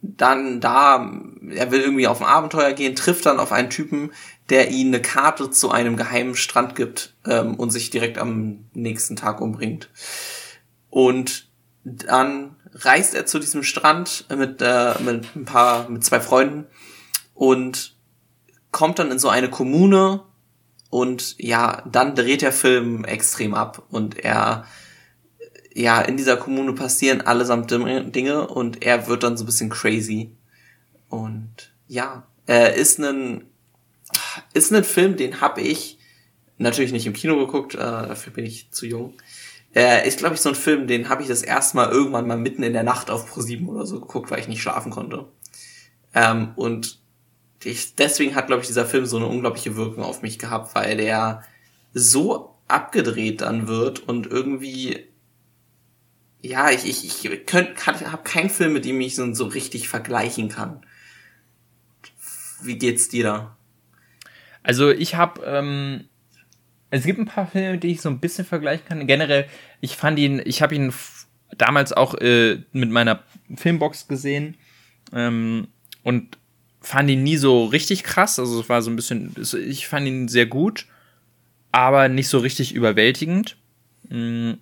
[0.02, 1.10] dann da,
[1.50, 4.12] er will irgendwie auf ein Abenteuer gehen, trifft dann auf einen Typen,
[4.54, 9.16] der ihm eine Karte zu einem geheimen Strand gibt ähm, und sich direkt am nächsten
[9.16, 9.90] Tag umbringt.
[10.92, 11.50] Und
[11.84, 16.68] dann reist er zu diesem Strand mit, äh, mit ein paar, mit zwei Freunden
[17.34, 17.96] und
[18.70, 20.22] kommt dann in so eine Kommune
[20.92, 24.66] und ja, dann dreht der Film extrem ab und er,
[25.74, 30.38] ja, in dieser Kommune passieren allesamt Dinge und er wird dann so ein bisschen crazy.
[31.10, 33.46] Und ja, er ist ein
[34.54, 35.98] ist ein Film, den habe ich
[36.58, 39.14] natürlich nicht im Kino geguckt, äh, dafür bin ich zu jung.
[39.76, 42.38] Äh, ist, glaube ich, so ein Film, den habe ich das erste Mal irgendwann mal
[42.38, 45.26] mitten in der Nacht auf Pro7 oder so geguckt, weil ich nicht schlafen konnte.
[46.14, 47.00] Ähm, und
[47.64, 50.98] ich, deswegen hat, glaube ich, dieser Film so eine unglaubliche Wirkung auf mich gehabt, weil
[50.98, 51.44] der
[51.94, 55.08] so abgedreht dann wird und irgendwie
[56.44, 60.50] ja, ich, ich, ich könnt, habe keinen Film, mit dem ich so, so richtig vergleichen
[60.50, 60.86] kann.
[62.62, 63.58] Wie geht's dir da?
[64.64, 66.06] Also ich habe, ähm,
[66.90, 69.06] es gibt ein paar Filme, die ich so ein bisschen vergleichen kann.
[69.08, 69.46] Generell,
[69.82, 70.94] ich fand ihn, ich habe ihn
[71.58, 73.22] damals auch äh, mit meiner
[73.56, 74.56] Filmbox gesehen
[75.14, 75.68] ähm,
[76.04, 76.38] und
[76.82, 78.40] fand ihn nie so richtig krass.
[78.40, 79.36] Also es war so ein bisschen,
[79.68, 80.86] ich fand ihn sehr gut,
[81.72, 83.58] aber nicht so richtig überwältigend.
[84.10, 84.54] Mm,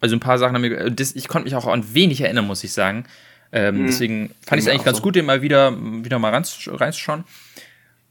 [0.00, 2.72] also ein paar Sachen haben mir, ich konnte mich auch an wenig erinnern, muss ich
[2.72, 3.04] sagen.
[3.52, 3.86] Ähm, mhm.
[3.86, 5.02] Deswegen fand ich es eigentlich ganz so.
[5.02, 5.72] gut, den mal wieder,
[6.04, 7.24] wieder mal reinzuschauen.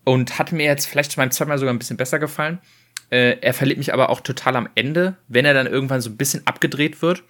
[0.06, 2.60] Und hat mir jetzt vielleicht beim zweiten Mal sogar ein bisschen besser gefallen.
[3.10, 6.18] Äh, er verliert mich aber auch total am Ende, wenn er dann irgendwann so ein
[6.18, 7.24] bisschen abgedreht wird.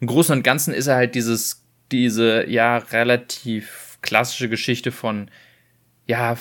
[0.00, 5.30] Im Großen und Ganzen ist er halt dieses, diese, ja, relativ klassische Geschichte von,
[6.06, 6.36] ja,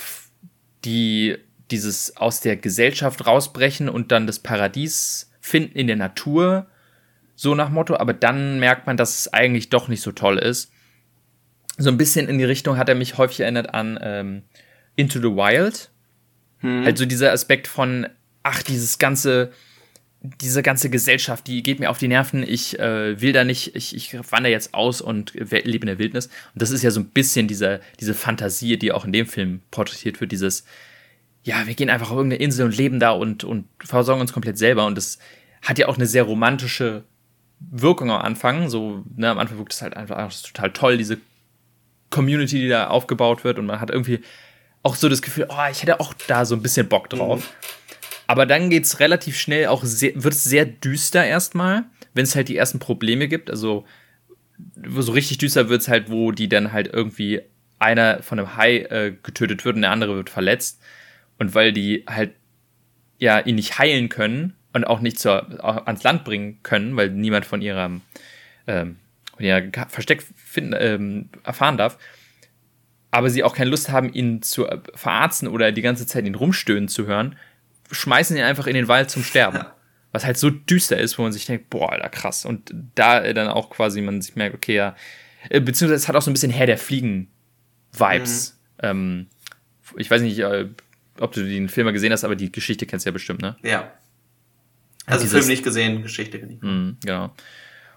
[0.86, 1.38] die,
[1.72, 6.68] dieses aus der Gesellschaft rausbrechen und dann das Paradies finden in der Natur
[7.36, 10.72] so nach Motto, aber dann merkt man, dass es eigentlich doch nicht so toll ist.
[11.78, 14.44] So ein bisschen in die Richtung hat er mich häufig erinnert an ähm,
[15.00, 15.90] Into the Wild.
[16.60, 16.84] Hm.
[16.84, 18.08] Halt so dieser Aspekt von,
[18.44, 19.54] ach, dieses ganze,
[20.22, 23.96] diese ganze Gesellschaft, die geht mir auf die Nerven, ich äh, will da nicht, ich,
[23.96, 26.26] ich wandere jetzt aus und lebe in der Wildnis.
[26.54, 29.62] Und das ist ja so ein bisschen diese, diese Fantasie, die auch in dem Film
[29.72, 30.66] porträtiert wird, dieses,
[31.44, 34.58] ja, wir gehen einfach auf irgendeine Insel und leben da und, und versorgen uns komplett
[34.58, 34.86] selber.
[34.86, 35.20] Und das
[35.62, 37.06] hat ja auch eine sehr romantische
[37.62, 38.70] Wirkung am Anfang.
[38.70, 41.18] So, ne, am Anfang wirkt es halt einfach total toll, diese
[42.10, 43.58] Community, die da aufgebaut wird.
[43.58, 44.20] Und man hat irgendwie
[44.84, 47.40] auch so das Gefühl, oh, ich hätte auch da so ein bisschen Bock drauf.
[47.40, 47.68] Mhm.
[48.28, 52.48] Aber dann geht es relativ schnell auch wird es sehr düster erstmal, wenn es halt
[52.48, 53.50] die ersten Probleme gibt.
[53.50, 53.86] Also
[54.98, 57.42] so richtig düster wird es halt, wo die dann halt irgendwie
[57.80, 60.80] einer von einem Hai äh, getötet wird und der andere wird verletzt.
[61.40, 62.34] Und weil die halt
[63.18, 67.10] ja ihn nicht heilen können, und auch nicht zur, auch ans Land bringen können, weil
[67.10, 68.02] niemand von ihrem
[68.68, 68.98] ähm,
[69.36, 71.98] von ihrem Versteck finden, ähm, erfahren darf.
[73.12, 76.36] Aber sie auch keine Lust haben, ihn zu äh, verarzten oder die ganze Zeit ihn
[76.36, 77.36] rumstöhnen zu hören,
[77.92, 79.66] schmeißen ihn einfach in den Wald zum Sterben.
[80.12, 82.46] Was halt so düster ist, wo man sich denkt, boah, Alter, krass.
[82.46, 84.96] Und da dann auch quasi man sich merkt, okay, ja,
[85.50, 88.60] äh, beziehungsweise es hat auch so ein bisschen Herr der Fliegen-Vibes.
[88.82, 88.88] Mhm.
[88.88, 89.28] Ähm,
[89.98, 90.68] ich weiß nicht, äh,
[91.20, 93.56] ob du den Film mal gesehen hast, aber die Geschichte kennst du ja bestimmt, ne?
[93.64, 93.92] Ja.
[95.06, 96.62] Also dieses, Film nicht gesehen, Geschichte nicht.
[96.62, 97.34] Mh, genau.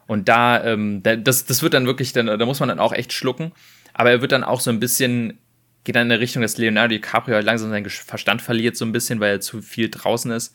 [0.07, 3.13] Und da, ähm, das, das wird dann wirklich, dann, da muss man dann auch echt
[3.13, 3.53] schlucken.
[3.95, 5.39] Aber er wird dann auch so ein bisschen,
[5.85, 8.93] geht dann in der Richtung, dass Leonardo DiCaprio halt langsam seinen Verstand verliert, so ein
[8.93, 10.55] bisschen, weil er zu viel draußen ist.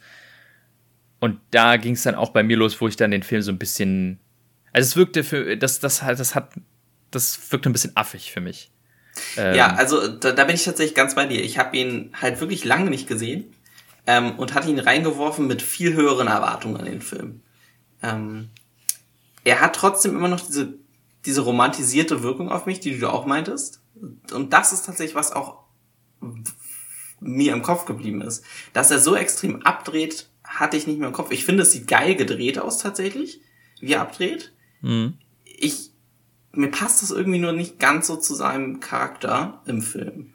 [1.19, 3.51] Und da ging es dann auch bei mir los, wo ich dann den Film so
[3.51, 4.19] ein bisschen.
[4.73, 5.57] Also es wirkte für.
[5.57, 6.51] Das, das halt, das hat.
[7.09, 8.69] Das wirkte ein bisschen affig für mich.
[9.37, 11.43] Ähm, ja, also da, da bin ich tatsächlich ganz bei dir.
[11.43, 13.45] Ich habe ihn halt wirklich lange nicht gesehen
[14.05, 17.41] ähm, und hatte ihn reingeworfen mit viel höheren Erwartungen an den Film.
[18.03, 18.49] Ähm,
[19.43, 20.73] er hat trotzdem immer noch diese,
[21.27, 23.81] diese romantisierte Wirkung auf mich, die du auch meintest.
[24.33, 25.65] Und das ist tatsächlich was auch
[27.19, 28.43] mir im Kopf geblieben ist.
[28.73, 31.31] Dass er so extrem abdreht, hatte ich nicht mehr im Kopf.
[31.31, 33.41] Ich finde, es sieht geil gedreht aus tatsächlich,
[33.79, 34.53] wie er abdreht.
[34.81, 35.15] Mhm.
[35.43, 35.91] Ich,
[36.53, 40.33] mir passt das irgendwie nur nicht ganz so zu seinem Charakter im Film.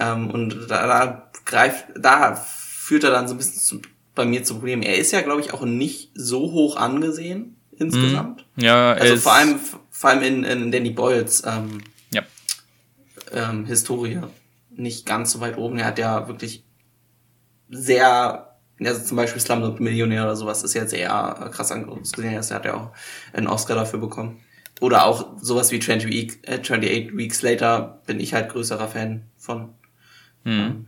[0.00, 3.82] Ähm, und da, da greift, da führt er dann so ein bisschen zu,
[4.14, 4.82] bei mir zum Problem.
[4.82, 8.46] Er ist ja, glaube ich, auch nicht so hoch angesehen insgesamt.
[8.56, 8.64] Mhm.
[8.64, 9.58] Ja, also vor allem,
[10.04, 11.80] vor allem in, in Danny Boyles ähm,
[12.12, 12.20] ja.
[13.32, 14.20] ähm, Historie
[14.68, 15.78] nicht ganz so weit oben.
[15.78, 16.62] Er hat ja wirklich
[17.70, 21.08] sehr, also zum Beispiel Slumdog Millionär oder sowas ist ja sehr
[21.50, 22.34] krass angesehen.
[22.34, 22.90] Er hat ja auch
[23.32, 24.42] einen Oscar dafür bekommen.
[24.78, 29.30] Oder auch sowas wie 20 Week, äh, 28 Weeks Later bin ich halt größerer Fan
[29.38, 29.70] von.
[30.44, 30.52] Mhm.
[30.52, 30.86] Ähm,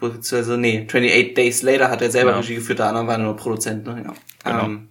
[0.00, 2.40] beziehungsweise, nee, 28 Days Later hat er selber genau.
[2.40, 4.02] Regie geführt, der andere war nur Produzent, ne?
[4.04, 4.14] Ja,
[4.50, 4.64] genau.
[4.64, 4.88] ähm,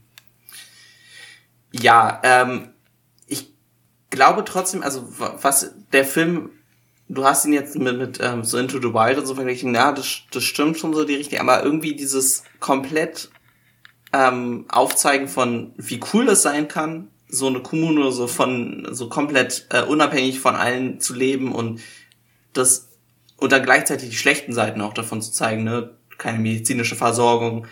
[1.72, 2.70] ja ähm,
[3.28, 3.54] ich
[4.10, 6.52] glaube trotzdem, also was der Film,
[7.08, 9.92] du hast ihn jetzt mit, mit ähm, so Into the Wild und so verglichen, ja,
[9.92, 13.30] das, das stimmt schon so die Richtung, aber irgendwie dieses komplett
[14.14, 19.68] ähm, Aufzeigen von, wie cool es sein kann, so eine Kommune so von, so komplett
[19.70, 21.80] äh, unabhängig von allen zu leben und
[22.54, 22.88] das
[23.38, 25.96] und dann gleichzeitig die schlechten Seiten auch davon zu zeigen, ne?
[26.18, 27.66] Keine medizinische Versorgung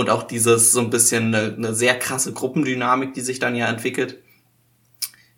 [0.00, 3.68] und auch dieses so ein bisschen eine, eine sehr krasse Gruppendynamik, die sich dann ja
[3.68, 4.18] entwickelt.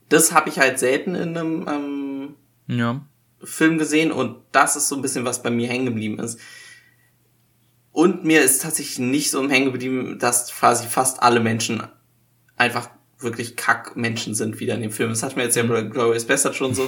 [0.08, 2.34] Das habe ich halt selten in einem ähm,
[2.68, 3.04] ja.
[3.42, 6.38] Film gesehen und das ist so ein bisschen, was bei mir hängen geblieben ist.
[7.90, 11.82] Und mir ist tatsächlich nicht so im Hängen geblieben, dass quasi fast alle Menschen
[12.56, 12.88] einfach
[13.18, 15.10] wirklich Kackmenschen sind wieder in dem Film.
[15.10, 16.86] Das hat mir jetzt ja Glorious Bastard schon so.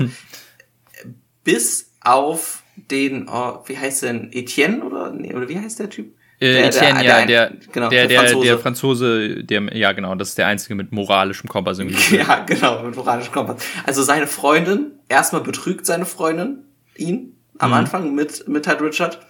[1.44, 5.90] Bis auf den, oh, wie heißt der denn, Etienne oder, nee, oder wie heißt der
[5.90, 6.14] Typ?
[6.44, 8.46] Äh, Etienne, der, ja, der, genau, der, der, Franzose.
[8.46, 12.16] der Franzose, der, ja, genau, das ist der einzige mit moralischem Kompass irgendwie.
[12.18, 13.64] ja, genau, mit moralischem Kompass.
[13.84, 16.64] Also seine Freundin, erstmal betrügt seine Freundin
[16.96, 17.76] ihn am mhm.
[17.76, 19.20] Anfang mit, mit halt Richard.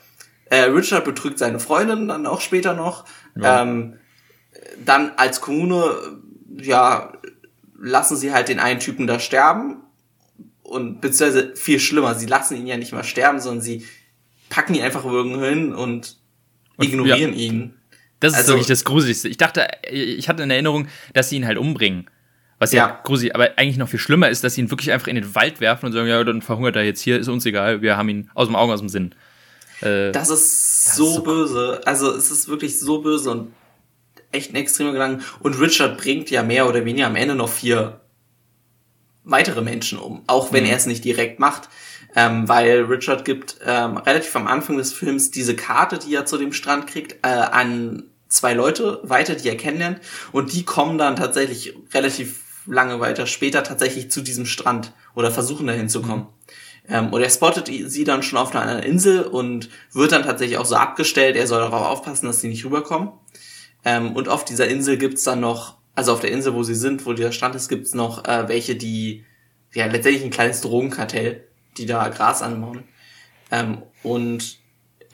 [0.46, 3.04] Äh, Richard betrügt seine Freundin dann auch später noch.
[3.40, 3.62] Ja.
[3.62, 3.94] Ähm,
[4.84, 5.94] dann als Kommune,
[6.60, 7.12] ja,
[7.78, 9.82] lassen sie halt den einen Typen da sterben.
[10.62, 13.86] Und beziehungsweise viel schlimmer, sie lassen ihn ja nicht mal sterben, sondern sie
[14.48, 16.23] packen ihn einfach irgendwo hin und und,
[16.80, 17.38] ignorieren ja.
[17.38, 17.74] ihn.
[18.20, 19.28] Das ist also, wirklich das Gruseligste.
[19.28, 22.08] Ich dachte, ich hatte in Erinnerung, dass sie ihn halt umbringen.
[22.58, 25.08] Was ja, ja gruselig, aber eigentlich noch viel schlimmer ist, dass sie ihn wirklich einfach
[25.08, 27.82] in den Wald werfen und sagen, ja, dann verhungert er jetzt hier, ist uns egal,
[27.82, 29.14] wir haben ihn aus dem Augen, aus dem Sinn.
[29.80, 31.80] Äh, das ist das so, ist so böse.
[31.84, 33.52] Also es ist wirklich so böse und
[34.32, 35.24] echt ein extremer Gedanke.
[35.40, 38.00] Und Richard bringt ja mehr oder weniger am Ende noch vier
[39.24, 40.70] weitere Menschen um, auch wenn mhm.
[40.70, 41.68] er es nicht direkt macht
[42.14, 46.38] ähm, weil Richard gibt ähm, relativ am Anfang des Films diese Karte, die er zu
[46.38, 50.00] dem Strand kriegt, äh, an zwei Leute weiter, die er kennenlernt
[50.32, 55.66] und die kommen dann tatsächlich relativ lange weiter später tatsächlich zu diesem Strand oder versuchen
[55.66, 56.28] dahin zu kommen.
[56.88, 60.66] Ähm, und er spottet sie dann schon auf einer Insel und wird dann tatsächlich auch
[60.66, 63.10] so abgestellt, er soll darauf aufpassen, dass sie nicht rüberkommen.
[63.84, 67.06] Ähm, und auf dieser Insel gibt's dann noch, also auf der Insel, wo sie sind,
[67.06, 69.24] wo dieser Strand ist, gibt's noch äh, welche, die
[69.72, 71.44] ja letztendlich ein kleines Drogenkartell
[71.76, 72.84] die da Gras anbauen.
[73.50, 74.58] Ähm, und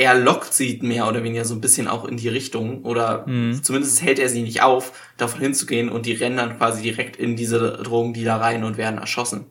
[0.00, 3.62] er lockt sie mehr oder weniger so ein bisschen auch in die Richtung oder mhm.
[3.62, 7.36] zumindest hält er sie nicht auf, davon hinzugehen und die rennen dann quasi direkt in
[7.36, 9.46] diese Drogen, die da rein und werden erschossen.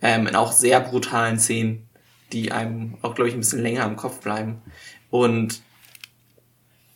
[0.00, 1.88] Ähm, in auch sehr brutalen Szenen,
[2.32, 4.62] die einem auch, glaube ich, ein bisschen länger im Kopf bleiben.
[5.10, 5.60] Und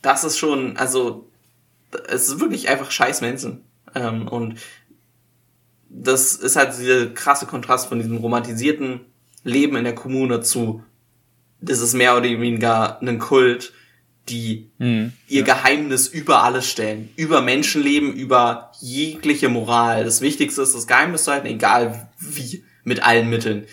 [0.00, 1.28] das ist schon, also,
[2.08, 3.64] es ist wirklich einfach scheiß Menschen.
[3.96, 4.60] Ähm, und
[5.88, 9.00] das ist halt dieser krasse Kontrast von diesem romantisierten
[9.44, 10.82] Leben in der Kommune zu,
[11.60, 13.72] das ist mehr oder weniger ein Kult,
[14.28, 15.44] die mhm, ihr ja.
[15.44, 17.10] Geheimnis über alles stellen.
[17.16, 20.04] Über Menschenleben, über jegliche Moral.
[20.04, 23.66] Das Wichtigste ist, das Geheimnis zu halten, egal wie, mit allen Mitteln.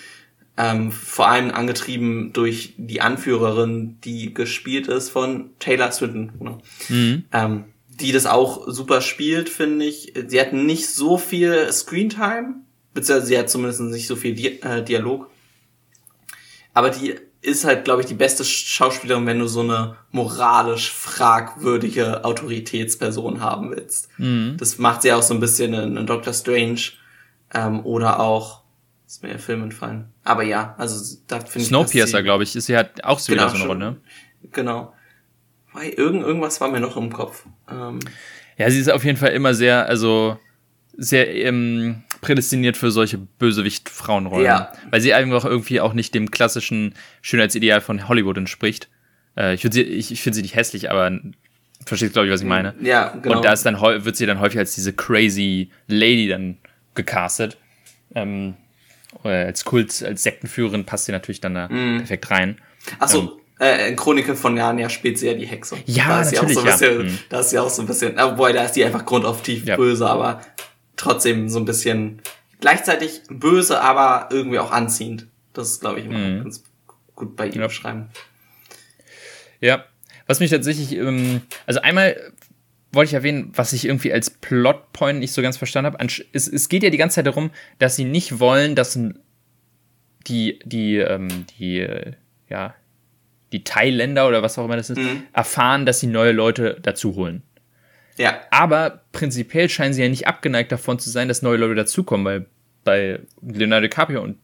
[0.57, 6.31] Ähm, vor allem angetrieben durch die Anführerin, die gespielt ist von Taylor Swinton.
[6.39, 6.57] Ne?
[6.89, 7.23] Mhm.
[7.31, 10.13] Ähm, die das auch super spielt, finde ich.
[10.27, 12.55] Sie hat nicht so viel Screentime,
[12.93, 15.29] beziehungsweise sie hat zumindest nicht so viel Di äh, Dialog.
[16.73, 22.23] Aber die ist halt, glaube ich, die beste Schauspielerin, wenn du so eine moralisch fragwürdige
[22.23, 24.09] Autoritätsperson haben willst.
[24.17, 24.55] Mhm.
[24.57, 26.81] Das macht sie auch so ein bisschen in, in Doctor Strange
[27.53, 28.61] ähm, oder auch
[29.07, 30.13] ist mir der Film entfallen.
[30.23, 31.67] Aber ja, also da finde ich.
[31.67, 33.97] Snowpiercer, glaube ich, ist sie halt auch so genau, wieder so eine Rolle.
[34.53, 34.93] Genau.
[35.73, 37.45] Weil irgend, irgendwas war mir noch im Kopf.
[37.69, 37.99] Ähm,
[38.57, 40.37] ja, sie ist auf jeden Fall immer sehr, also
[40.95, 44.45] sehr ähm, prädestiniert für solche Bösewicht-Frauenrollen.
[44.45, 44.71] Ja.
[44.89, 48.89] Weil sie einfach irgendwie auch nicht dem klassischen Schönheitsideal von Hollywood entspricht.
[49.35, 51.11] Äh, ich finde sie, ich, ich finde sie nicht hässlich, aber
[51.85, 52.75] verstehst glaube ich, was ich meine.
[52.81, 53.37] Ja, genau.
[53.37, 56.57] Und da ist dann wird sie dann häufig als diese crazy Lady dann
[56.93, 57.57] gecastet.
[58.13, 58.55] Ähm,
[59.23, 61.97] als Kult, als Sektenführerin passt sie natürlich dann da mm.
[61.99, 62.61] perfekt rein.
[62.99, 65.77] Ach so, ähm, äh, in Chroniken von Narnia spielt sie ja die Hexe.
[65.85, 67.13] Ja, da ist natürlich, sie auch so ein bisschen, ja.
[67.29, 69.75] Da ist sie auch so ein bisschen, obwohl da ist die einfach grundauf tief ja.
[69.75, 70.41] böse, aber
[71.01, 72.21] trotzdem so ein bisschen
[72.59, 75.27] gleichzeitig böse, aber irgendwie auch anziehend.
[75.53, 76.43] Das ist, glaube ich, immer mhm.
[76.43, 76.63] ganz
[77.15, 77.67] gut bei ihm ja.
[77.67, 78.09] beschreiben.
[79.59, 79.85] Ja,
[80.27, 82.33] was mich tatsächlich, ähm, also einmal
[82.93, 86.07] wollte ich erwähnen, was ich irgendwie als Plotpoint nicht so ganz verstanden habe.
[86.33, 88.97] Es, es geht ja die ganze Zeit darum, dass sie nicht wollen, dass
[90.27, 91.87] die, die, ähm, die,
[92.49, 92.75] ja,
[93.51, 95.23] die Thailänder oder was auch immer das ist, mhm.
[95.33, 97.43] erfahren, dass sie neue Leute dazu holen.
[98.17, 98.39] Ja.
[98.51, 102.45] Aber prinzipiell scheinen sie ja nicht abgeneigt davon zu sein, dass neue Leute dazukommen, weil
[102.83, 104.37] bei Leonardo DiCaprio und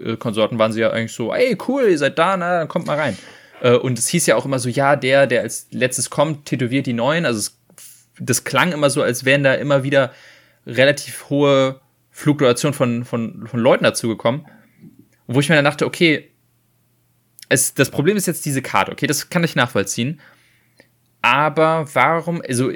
[0.00, 2.86] äh, Konsorten waren sie ja eigentlich so, ey, cool, ihr seid da, na, dann kommt
[2.86, 3.16] mal rein.
[3.60, 6.86] Äh, und es hieß ja auch immer so, ja, der, der als letztes kommt, tätowiert
[6.86, 7.26] die Neuen.
[7.26, 7.58] Also es,
[8.18, 10.12] das klang immer so, als wären da immer wieder
[10.66, 11.80] relativ hohe
[12.10, 14.46] Fluktuationen von, von, von Leuten dazugekommen.
[15.26, 16.30] Wo ich mir dann dachte, okay,
[17.48, 20.20] es, das Problem ist jetzt diese Karte, okay, das kann ich nachvollziehen.
[21.22, 22.72] Aber warum, also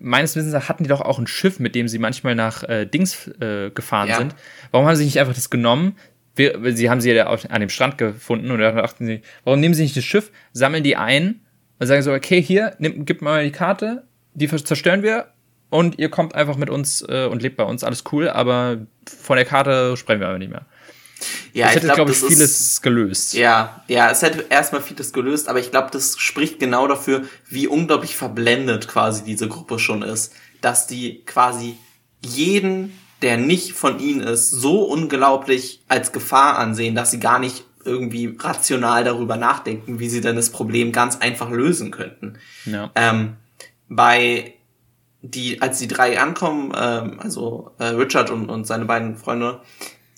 [0.00, 3.28] meines Wissens hatten die doch auch ein Schiff, mit dem sie manchmal nach äh, Dings
[3.40, 4.18] äh, gefahren ja.
[4.18, 4.34] sind.
[4.72, 5.96] Warum haben sie nicht einfach das genommen?
[6.34, 9.74] Wir, sie haben sie ja an dem Strand gefunden und da dachten sie, warum nehmen
[9.74, 11.40] sie nicht das Schiff, sammeln die ein
[11.78, 14.02] und sagen so, okay, hier, nimm, gib mal die Karte,
[14.34, 15.28] die zerstören wir
[15.70, 19.36] und ihr kommt einfach mit uns äh, und lebt bei uns, alles cool, aber von
[19.36, 20.66] der Karte sprechen wir aber nicht mehr.
[21.52, 23.34] Ja, das hätte, glaube ich, glaub, ich vieles ist, gelöst.
[23.34, 27.66] Ja, ja, es hätte erstmal vieles gelöst, aber ich glaube, das spricht genau dafür, wie
[27.66, 30.32] unglaublich verblendet quasi diese Gruppe schon ist.
[30.60, 31.76] Dass die quasi
[32.22, 37.64] jeden, der nicht von ihnen ist, so unglaublich als Gefahr ansehen, dass sie gar nicht
[37.84, 42.38] irgendwie rational darüber nachdenken, wie sie dann das Problem ganz einfach lösen könnten.
[42.64, 42.90] Ja.
[42.94, 43.36] Ähm,
[43.88, 44.54] bei
[45.22, 49.60] die, als die drei ankommen, ähm, also äh, Richard und, und seine beiden Freunde,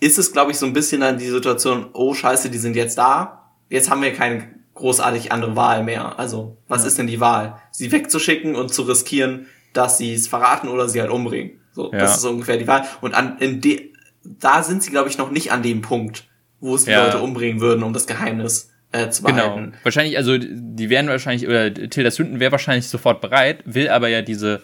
[0.01, 2.99] ist es, glaube ich, so ein bisschen dann die Situation, oh scheiße, die sind jetzt
[2.99, 6.19] da, jetzt haben wir keine großartig andere Wahl mehr.
[6.19, 6.89] Also, was ja.
[6.89, 7.61] ist denn die Wahl?
[7.71, 11.61] Sie wegzuschicken und zu riskieren, dass sie es verraten oder sie halt umbringen.
[11.73, 11.99] So, ja.
[11.99, 12.85] das ist so ungefähr die Wahl.
[13.01, 13.93] Und an, in de,
[14.25, 16.25] da sind sie, glaube ich, noch nicht an dem Punkt,
[16.61, 17.05] wo es die ja.
[17.05, 19.35] Leute umbringen würden, um das Geheimnis äh, zu genau.
[19.37, 19.65] behalten.
[19.65, 19.77] Genau.
[19.83, 24.23] Wahrscheinlich, also die wären wahrscheinlich, oder Tilda Swinton wäre wahrscheinlich sofort bereit, will aber ja
[24.23, 24.63] diese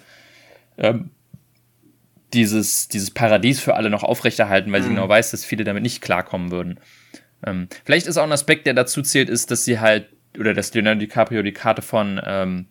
[0.79, 1.11] ähm,
[2.35, 4.85] dieses, dieses Paradies für alle noch aufrechterhalten, weil mhm.
[4.85, 6.81] sie genau weiß, dass viele damit nicht klarkommen würden.
[7.45, 10.07] Ähm, vielleicht ist auch ein Aspekt, der dazu zählt, ist, dass sie halt,
[10.39, 12.67] oder dass Leonardo DiCaprio die Karte von ähm,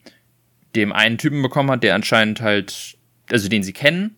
[0.76, 2.98] dem einen Typen bekommen hat, der anscheinend halt,
[3.30, 4.16] also den sie kennen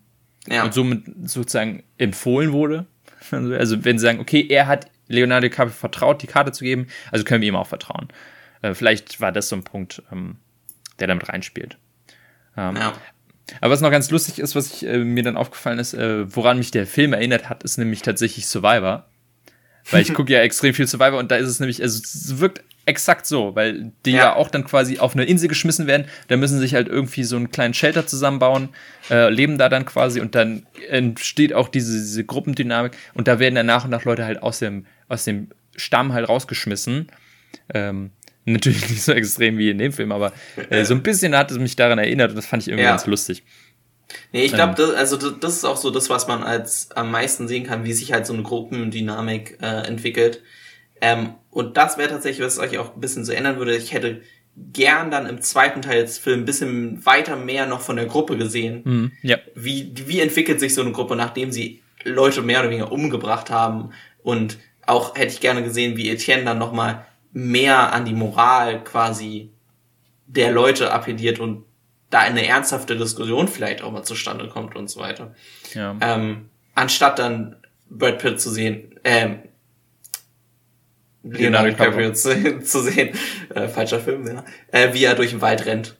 [0.47, 0.63] ja.
[0.63, 2.85] und somit sozusagen empfohlen wurde.
[3.31, 7.23] Also wenn sie sagen, okay, er hat Leonardo DiCaprio vertraut, die Karte zu geben, also
[7.23, 8.09] können wir ihm auch vertrauen.
[8.61, 10.35] Äh, vielleicht war das so ein Punkt, ähm,
[10.99, 11.77] der damit reinspielt.
[12.57, 12.93] Ähm, ja.
[13.61, 16.57] Aber was noch ganz lustig ist, was ich, äh, mir dann aufgefallen ist, äh, woran
[16.57, 19.07] mich der Film erinnert hat, ist nämlich tatsächlich Survivor.
[19.91, 22.63] Weil ich gucke ja extrem viel Survivor und da ist es nämlich, also es wirkt
[22.85, 24.17] exakt so, weil die ja.
[24.17, 24.35] ja.
[24.35, 26.05] auch dann quasi auf eine Insel geschmissen werden.
[26.27, 28.69] Da müssen sich halt irgendwie so einen kleinen Shelter zusammenbauen,
[29.09, 33.55] äh, leben da dann quasi und dann entsteht auch diese, diese Gruppendynamik und da werden
[33.55, 37.07] dann nach und nach Leute halt aus dem, aus dem Stamm halt rausgeschmissen.
[37.73, 38.11] Ähm,
[38.45, 40.33] Natürlich nicht so extrem wie in dem Film, aber
[40.69, 42.91] äh, so ein bisschen hat es mich daran erinnert und das fand ich irgendwie ja.
[42.91, 43.43] ganz lustig.
[44.31, 44.95] Nee, ich glaube, ähm.
[44.95, 48.13] also das ist auch so das, was man als am meisten sehen kann, wie sich
[48.13, 50.41] halt so eine Gruppendynamik äh, entwickelt.
[51.01, 53.75] Ähm, und das wäre tatsächlich, was euch auch ein bisschen so ändern würde.
[53.75, 54.21] Ich hätte
[54.55, 58.37] gern dann im zweiten Teil des Films ein bisschen weiter mehr noch von der Gruppe
[58.37, 58.81] gesehen.
[58.83, 59.37] Mhm, ja.
[59.55, 63.91] Wie, wie entwickelt sich so eine Gruppe, nachdem sie Leute mehr oder weniger umgebracht haben?
[64.21, 69.51] Und auch hätte ich gerne gesehen, wie Etienne dann nochmal mehr an die Moral quasi
[70.27, 71.65] der Leute appelliert und
[72.09, 75.33] da eine ernsthafte Diskussion vielleicht auch mal zustande kommt und so weiter.
[75.73, 75.97] Ja.
[75.99, 77.55] Ähm, anstatt dann
[77.89, 79.39] Brad Pitt zu sehen, ähm,
[81.23, 83.17] Leonardo DiCaprio zu, zu, sehen,
[83.53, 85.97] äh, falscher Film, ja, äh, wie er durch den Wald rennt.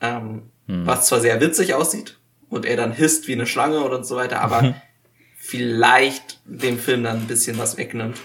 [0.00, 0.86] Ähm, hm.
[0.86, 2.18] Was zwar sehr witzig aussieht
[2.48, 4.74] und er dann hisst wie eine Schlange oder so weiter, aber
[5.36, 8.18] vielleicht dem Film dann ein bisschen was wegnimmt.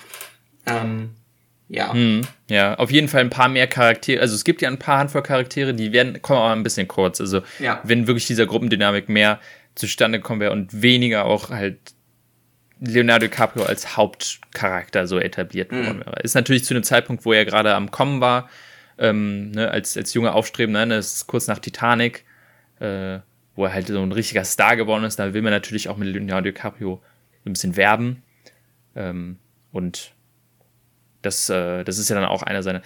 [0.65, 1.11] Ähm,
[1.71, 1.93] ja.
[1.93, 4.19] Hm, ja, auf jeden Fall ein paar mehr Charaktere.
[4.21, 7.21] Also es gibt ja ein paar Handvoll Charaktere, die werden, kommen aber ein bisschen kurz.
[7.21, 7.79] Also ja.
[7.85, 9.39] wenn wirklich dieser Gruppendynamik mehr
[9.75, 11.77] zustande kommen wäre und weniger auch halt
[12.81, 15.85] Leonardo DiCaprio als Hauptcharakter so etabliert mhm.
[15.85, 16.21] worden wäre.
[16.21, 18.49] Ist natürlich zu einem Zeitpunkt, wo er gerade am Kommen war,
[18.97, 22.25] ähm, ne, als, als junger Aufstrebender, ne, das ist kurz nach Titanic,
[22.81, 23.19] äh,
[23.55, 26.09] wo er halt so ein richtiger Star geworden ist, da will man natürlich auch mit
[26.09, 27.01] Leonardo DiCaprio
[27.45, 28.23] so ein bisschen werben.
[28.93, 29.37] Ähm,
[29.71, 30.11] und
[31.21, 32.81] das, äh, das ist ja dann auch einer seiner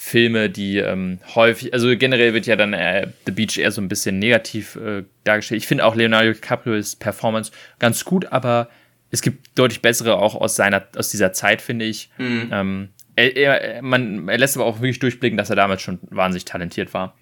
[0.00, 3.88] Filme, die ähm, häufig, also generell wird ja dann äh, The Beach eher so ein
[3.88, 5.60] bisschen negativ äh, dargestellt.
[5.60, 7.50] Ich finde auch Leonardo DiCaprio's Performance
[7.80, 8.68] ganz gut, aber
[9.10, 12.10] es gibt deutlich bessere auch aus seiner, aus dieser Zeit, finde ich.
[12.18, 12.48] Mhm.
[12.52, 16.44] Ähm, er, er, man, er lässt aber auch wirklich durchblicken, dass er damals schon wahnsinnig
[16.44, 17.16] talentiert war.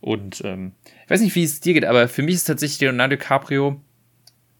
[0.00, 0.72] Und ähm,
[1.04, 3.80] ich weiß nicht, wie es dir geht, aber für mich ist tatsächlich Leonardo DiCaprio,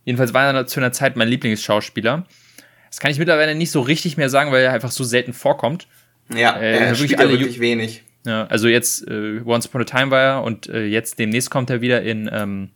[0.04, 2.26] jedenfalls war er zu einer Zeit mein Lieblingsschauspieler.
[2.94, 5.88] Das kann ich mittlerweile nicht so richtig mehr sagen, weil er einfach so selten vorkommt.
[6.32, 8.04] Ja, äh, er wirklich, alle wirklich wenig.
[8.24, 11.70] Ja, also jetzt äh, Once Upon a Time war er und äh, jetzt demnächst kommt
[11.70, 12.70] er wieder in, ähm,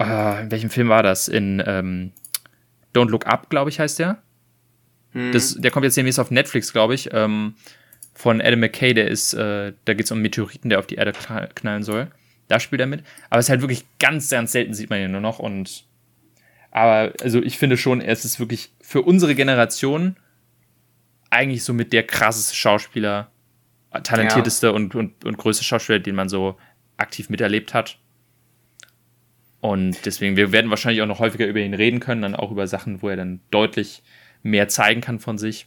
[0.00, 1.28] äh, in welchem Film war das?
[1.28, 2.10] In ähm,
[2.92, 4.20] Don't Look Up, glaube ich, heißt der.
[5.12, 5.30] Hm.
[5.30, 7.10] Das, der kommt jetzt demnächst auf Netflix, glaube ich.
[7.12, 7.54] Ähm,
[8.14, 11.12] von Adam McKay, der ist, äh, da geht es um Meteoriten, der auf die Erde
[11.54, 12.08] knallen soll.
[12.48, 13.04] Da spielt er mit.
[13.30, 15.86] Aber es ist halt wirklich ganz, ganz selten sieht man ihn nur noch und
[16.70, 20.16] aber also ich finde schon, es ist wirklich für unsere Generation
[21.30, 23.30] eigentlich so mit der krasseste Schauspieler,
[24.02, 24.72] talentierteste ja.
[24.72, 26.56] und, und, und größte Schauspieler, den man so
[26.96, 27.98] aktiv miterlebt hat.
[29.60, 32.66] Und deswegen, wir werden wahrscheinlich auch noch häufiger über ihn reden können, dann auch über
[32.66, 34.02] Sachen, wo er dann deutlich
[34.42, 35.66] mehr zeigen kann von sich.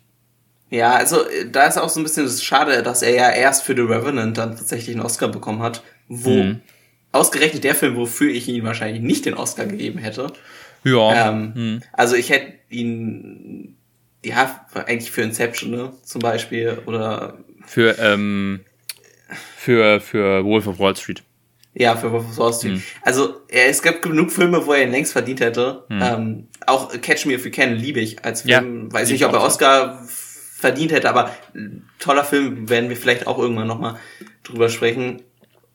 [0.69, 1.17] Ja, also
[1.51, 4.37] da ist auch so ein bisschen das schade, dass er ja erst für The Revenant
[4.37, 6.61] dann tatsächlich einen Oscar bekommen hat, wo mhm.
[7.11, 10.31] ausgerechnet der Film, wofür ich ihn wahrscheinlich nicht den Oscar gegeben hätte.
[10.83, 11.29] Ja.
[11.29, 11.81] Ähm, hm.
[11.93, 13.77] Also ich hätte ihn,
[14.23, 17.37] ja, eigentlich für Inception, ne, zum Beispiel, oder.
[17.65, 18.61] Für, ähm,
[19.57, 21.23] für, für Wolf of Wall Street.
[21.73, 22.73] Ja, für Wolf of Wall Street.
[22.73, 22.83] Hm.
[23.03, 25.85] Also, ja, es gab genug Filme, wo er ihn längst verdient hätte.
[25.87, 26.01] Hm.
[26.01, 28.87] Ähm, auch Catch Me If You Can liebe ich als Film.
[28.87, 30.03] Ja, Weiß nicht, ob er Oscar
[30.61, 31.31] verdient hätte, aber
[31.97, 33.97] toller Film, werden wir vielleicht auch irgendwann nochmal
[34.43, 35.23] drüber sprechen.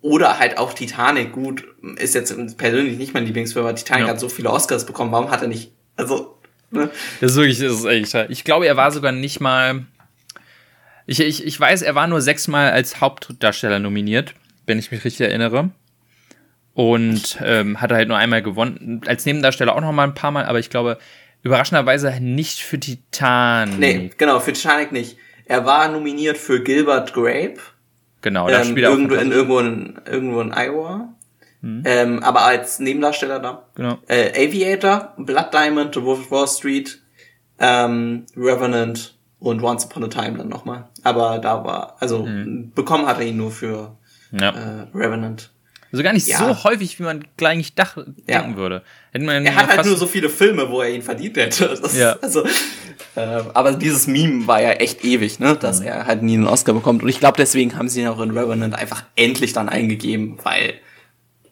[0.07, 1.65] Oder halt auch Titanic, gut,
[1.97, 4.13] ist jetzt persönlich nicht mein Lieblingsfilm, aber Titanic ja.
[4.13, 6.39] hat so viele Oscars bekommen, warum hat er nicht, also,
[6.71, 6.91] ne?
[7.21, 8.15] Das ist wirklich, das ist echt.
[8.31, 9.87] Ich glaube, er war sogar nicht mal,
[11.07, 14.35] Ich, ich, ich weiß, er war nur sechsmal als Hauptdarsteller nominiert,
[14.67, 15.71] wenn ich mich richtig erinnere.
[16.75, 19.01] Und ähm, hat halt nur einmal gewonnen.
[19.07, 20.99] Als Nebendarsteller auch noch mal ein paar Mal, aber ich glaube,
[21.43, 23.79] überraschenderweise nicht für Titanic.
[23.79, 25.17] Nee, genau, für Titanic nicht.
[25.47, 27.59] Er war nominiert für Gilbert Grape.
[28.23, 31.15] Genau, da ähm, spielt er irgendwo, in, irgendwo, in, irgendwo in Iowa.
[31.61, 31.83] Mhm.
[31.85, 33.65] Ähm, aber als Nebendarsteller da.
[33.75, 33.99] Genau.
[34.09, 37.01] Äh, Aviator, Blood Diamond, The Wolf of Wall Street,
[37.59, 40.89] ähm, Revenant und Once Upon a Time dann nochmal.
[41.03, 42.73] Aber da war, also mhm.
[42.75, 43.97] bekommen hat er ihn nur für
[44.33, 44.51] ja.
[44.51, 45.51] äh, Revenant.
[45.93, 46.39] Also gar nicht ja.
[46.39, 48.43] so häufig, wie man eigentlich dach, ja.
[48.43, 48.83] denken würde.
[49.13, 51.79] er hat halt nur so viele Filme, wo er ihn verdient hätte.
[51.81, 52.17] Das ja.
[52.21, 52.45] also,
[53.15, 53.21] äh,
[53.55, 55.57] aber dieses Meme war ja echt ewig, ne?
[55.57, 55.87] dass mhm.
[55.87, 57.03] er halt nie einen Oscar bekommt.
[57.03, 60.75] Und ich glaube, deswegen haben sie ihn auch in Revenant einfach endlich dann eingegeben, weil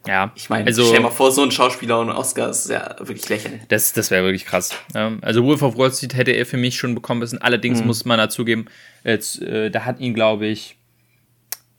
[0.06, 3.26] ja, ich meine, also, stell mal vor, so ein Schauspieler und Oscar ist ja wirklich
[3.30, 3.62] lächerlich.
[3.68, 4.74] Das, das wäre wirklich krass.
[4.92, 7.40] also Wolf of Wall Street hätte er für mich schon bekommen müssen.
[7.40, 7.86] Allerdings mhm.
[7.86, 8.66] muss man dazugeben,
[9.02, 10.76] jetzt, äh, da hat ihn, glaube ich,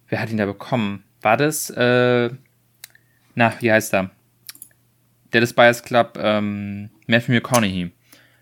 [0.09, 1.03] wer hat ihn da bekommen?
[1.21, 2.31] War das, äh,
[3.35, 4.11] na, wie heißt er?
[5.33, 7.91] Der des Bias Club, ähm, Matthew McConaughey,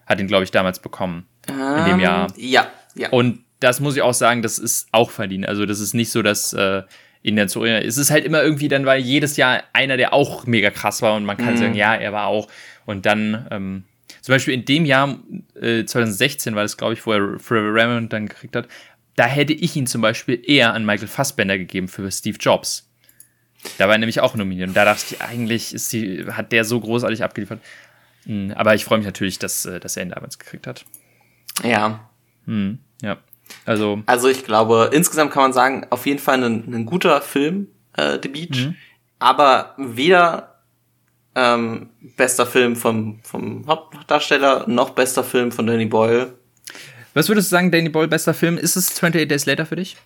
[0.06, 1.26] hat ihn, glaube ich, damals bekommen.
[1.50, 2.28] Um, in dem Jahr.
[2.30, 3.10] Ähm, ja, ja.
[3.10, 5.48] Und das muss ich auch sagen, das ist auch verdient.
[5.48, 6.84] Also, das ist nicht so, dass äh,
[7.24, 7.84] ihn dann zu erinnern.
[7.88, 11.16] Es ist halt immer irgendwie dann, weil jedes Jahr einer, der auch mega krass war
[11.16, 11.58] und man kann mhm.
[11.58, 12.48] sagen, ja, er war auch.
[12.86, 13.84] Und dann, ähm,
[14.22, 15.18] zum Beispiel in dem Jahr,
[15.60, 18.68] äh, 2016 war das, glaube ich, wo er Forever Remnant dann gekriegt hat,
[19.16, 22.90] da hätte ich ihn zum Beispiel eher an Michael Fassbender gegeben für Steve Jobs.
[23.78, 24.70] Da war er nämlich auch nominiert.
[24.70, 27.60] Und da dachte ich, eigentlich ist die, hat der so großartig abgeliefert.
[28.26, 30.86] Hm, aber ich freue mich natürlich, dass, äh, dass er ihn damals gekriegt hat.
[31.64, 32.10] Ja.
[32.46, 33.18] Hm, ja.
[33.66, 37.68] Also, also ich glaube, insgesamt kann man sagen, auf jeden Fall ein, ein guter Film,
[37.98, 38.66] äh, The Beach.
[38.66, 38.76] Mhm.
[39.20, 40.62] Aber weder
[41.36, 46.38] ähm, bester Film vom, vom Hauptdarsteller noch bester Film von Danny Boyle.
[47.14, 48.58] Was würdest du sagen, Danny Boyle, bester Film?
[48.58, 49.98] Ist es 28 Days Later für dich?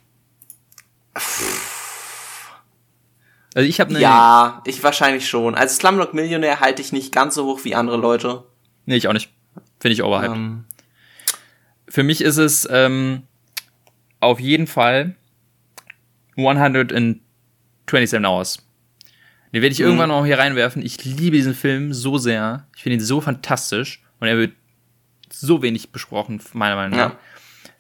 [3.58, 4.00] Also ich habe eine.
[4.00, 5.56] Ja, ich wahrscheinlich schon.
[5.56, 8.44] Als Slumdog Millionär halte ich nicht ganz so hoch wie andere Leute.
[8.86, 9.32] Nee, ich auch nicht.
[9.80, 10.36] Finde ich overhyped.
[10.36, 10.66] Ähm.
[11.90, 13.24] Für mich ist es ähm,
[14.20, 15.16] auf jeden Fall
[16.38, 17.20] 127
[18.24, 18.60] Hours.
[19.52, 19.86] Den werde ich mhm.
[19.86, 20.86] irgendwann noch hier reinwerfen.
[20.86, 22.68] Ich liebe diesen Film so sehr.
[22.76, 24.04] Ich finde ihn so fantastisch.
[24.20, 24.52] Und er wird
[25.32, 27.14] so wenig besprochen, meiner Meinung nach.
[27.14, 27.20] Ja.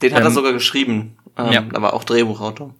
[0.01, 1.17] Den hat ähm, er sogar geschrieben.
[1.37, 1.63] Ähm, ja.
[1.75, 2.73] Aber auch Drehbuchautor.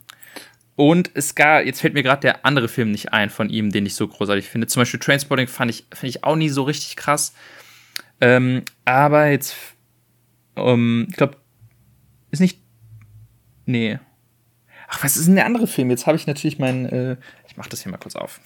[0.77, 3.87] Und es gab, jetzt fällt mir gerade der andere Film nicht ein von ihm, den
[3.87, 4.67] ich so großartig finde.
[4.67, 7.33] Zum Beispiel Transporting fand ich, finde ich auch nie so richtig krass.
[8.21, 9.55] Ähm, aber jetzt,
[10.53, 11.37] um, ich glaube,
[12.29, 12.61] ist nicht,
[13.65, 13.97] nee.
[14.87, 15.89] Ach, was ist denn der andere Film?
[15.89, 17.17] Jetzt habe ich natürlich meinen, äh,
[17.47, 18.39] ich mache das hier mal kurz auf.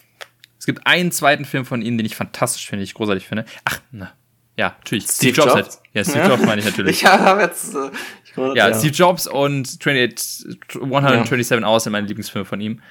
[0.58, 3.44] Es gibt einen zweiten Film von ihm, den ich fantastisch finde, ich großartig finde.
[3.66, 4.14] Ach, na,
[4.62, 5.06] ja, natürlich.
[5.06, 5.54] Steve, Steve Jobs.
[5.54, 5.56] Jobs.
[5.56, 5.80] Halt.
[5.94, 6.28] Ja, Steve ja.
[6.30, 6.98] Jobs meine ich natürlich.
[7.02, 7.74] ich habe jetzt.
[7.74, 7.90] Äh,
[8.24, 11.68] ich ja, ja, Steve Jobs und 28, 127 ja.
[11.68, 12.82] Hours sind meine Lieblingsfilme von ihm.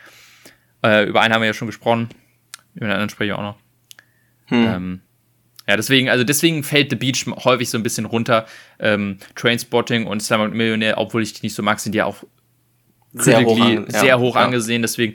[0.83, 2.09] Äh, über einen haben wir ja schon gesprochen.
[2.75, 3.57] Über den anderen spreche ich auch noch.
[4.47, 4.67] Hm.
[4.67, 5.01] Ähm,
[5.69, 8.47] ja, deswegen, also deswegen fällt The Beach häufig so ein bisschen runter.
[8.81, 12.25] Ähm, Trainspotting und Slumdog Millionär, obwohl ich die nicht so mag, sind ja auch
[13.13, 14.83] sehr hoch, an, sehr hoch angesehen.
[14.83, 15.15] Deswegen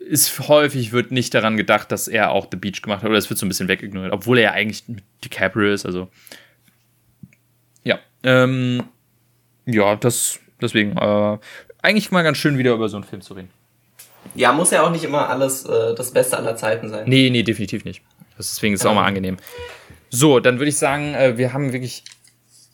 [0.00, 3.30] ist häufig wird nicht daran gedacht, dass er auch The Beach gemacht hat, oder es
[3.30, 4.84] wird so ein bisschen wegignoriert, obwohl er ja eigentlich
[5.22, 6.08] DiCaprio ist, also
[7.84, 8.84] ja, ähm,
[9.66, 11.38] ja, das deswegen äh,
[11.82, 13.50] eigentlich mal ganz schön wieder über so einen Film zu reden.
[14.34, 17.08] Ja, muss ja auch nicht immer alles äh, das Beste aller Zeiten sein.
[17.08, 18.02] Nee, nee, definitiv nicht.
[18.38, 18.90] Deswegen ist es ja.
[18.90, 19.36] auch mal angenehm.
[20.10, 22.04] So, dann würde ich sagen, äh, wir haben wirklich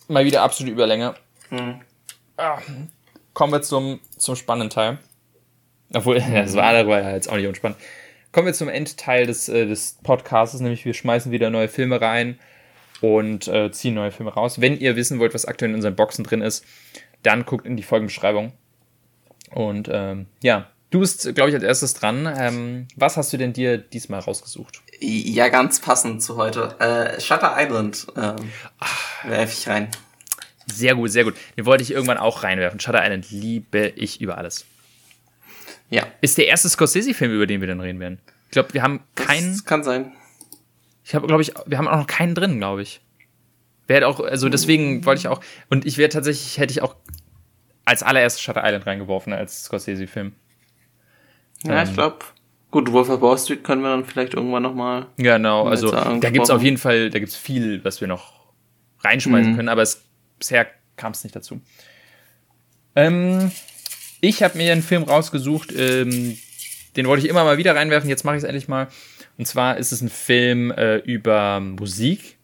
[0.08, 1.14] mal wieder absolute Überlänge.
[1.50, 1.80] Mhm.
[2.36, 2.58] Ah,
[3.32, 4.98] kommen wir zum, zum spannenden Teil.
[5.92, 7.78] Obwohl, das war darüber ja jetzt auch nicht unspannend.
[8.32, 12.38] Kommen wir zum Endteil des, äh, des Podcasts, nämlich wir schmeißen wieder neue Filme rein
[13.00, 14.60] und äh, ziehen neue Filme raus.
[14.60, 16.64] Wenn ihr wissen wollt, was aktuell in unseren Boxen drin ist,
[17.22, 18.52] dann guckt in die Folgenbeschreibung.
[19.50, 22.32] Und ähm, ja, du bist, glaube ich, als erstes dran.
[22.38, 24.82] Ähm, was hast du denn dir diesmal rausgesucht?
[25.00, 26.74] Ja, ganz passend zu heute.
[26.78, 28.50] Äh, Shutter Island ähm,
[29.24, 29.88] werfe ich rein.
[30.66, 31.34] Sehr gut, sehr gut.
[31.56, 32.80] Den wollte ich irgendwann auch reinwerfen.
[32.80, 34.64] Shutter Island liebe ich über alles.
[35.90, 36.06] Ja.
[36.20, 38.18] Ist der erste Scorsese-Film, über den wir dann reden werden.
[38.46, 39.52] Ich glaube, wir haben keinen.
[39.52, 40.12] Das kann sein.
[41.04, 43.00] Ich habe, glaube ich, wir haben auch noch keinen drin, glaube ich.
[43.86, 45.40] Wäre auch, also deswegen wollte ich auch,
[45.70, 46.96] und ich wäre tatsächlich, hätte ich auch
[47.84, 50.32] als allererstes Shutter Island reingeworfen als Scorsese-Film.
[51.62, 52.18] Ja, ähm, ich glaube,
[52.72, 55.06] gut, Wolf of Wall Street können wir dann vielleicht irgendwann nochmal.
[55.16, 58.52] Genau, also da gibt es auf jeden Fall, da gibt es viel, was wir noch
[59.00, 59.56] reinschmeißen mhm.
[59.56, 60.04] können, aber es,
[60.38, 61.60] bisher kam es nicht dazu.
[62.96, 63.52] Ähm,
[64.28, 66.36] ich habe mir einen Film rausgesucht, ähm,
[66.96, 68.88] den wollte ich immer mal wieder reinwerfen, jetzt mache ich es endlich mal.
[69.38, 72.36] Und zwar ist es ein Film äh, über Musik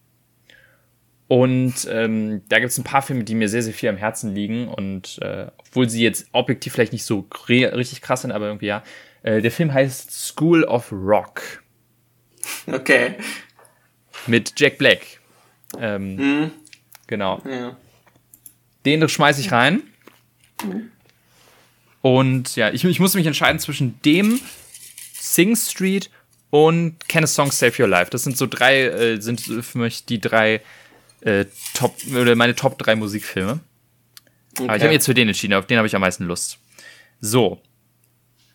[1.27, 4.35] Und ähm, da gibt es ein paar Filme, die mir sehr, sehr viel am Herzen
[4.35, 4.67] liegen.
[4.67, 8.83] Und äh, obwohl sie jetzt objektiv vielleicht nicht so richtig krass sind, aber irgendwie ja.
[9.23, 11.63] Äh, der Film heißt School of Rock.
[12.67, 13.15] Okay.
[14.27, 15.21] Mit Jack Black.
[15.79, 16.51] Ähm, mhm.
[17.07, 17.41] Genau.
[17.49, 17.77] Ja.
[18.85, 19.81] Den schmeiße ich rein.
[20.63, 20.91] Mhm.
[22.03, 24.41] Und ja, ich, ich muss mich entscheiden zwischen dem
[25.13, 26.09] Sing Street
[26.49, 28.11] und Can a Song Save Your Life.
[28.11, 30.59] Das sind so drei, äh, sind für mich die drei
[31.21, 33.61] äh, Top, oder meine Top drei Musikfilme.
[34.51, 34.63] Okay.
[34.65, 36.59] Aber ich habe mich jetzt für den entschieden, auf den habe ich am meisten Lust.
[37.21, 37.61] So.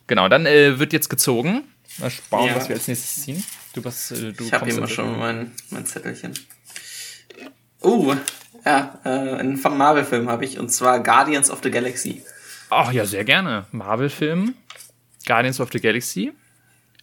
[0.08, 1.64] Genau, dann äh, wird jetzt gezogen.
[1.96, 2.54] Mal schauen, ja.
[2.54, 3.42] was wir als nächstes ziehen.
[3.72, 6.34] Du, was, äh, du ich habe hier mal schon mein, mein Zettelchen.
[7.82, 8.14] Uh,
[8.66, 12.22] ja, äh, einen Marvel-Film habe ich, und zwar Guardians of the Galaxy.
[12.70, 13.66] Ach ja, sehr gerne.
[13.72, 14.54] Marvel-Film,
[15.26, 16.32] Guardians of the Galaxy.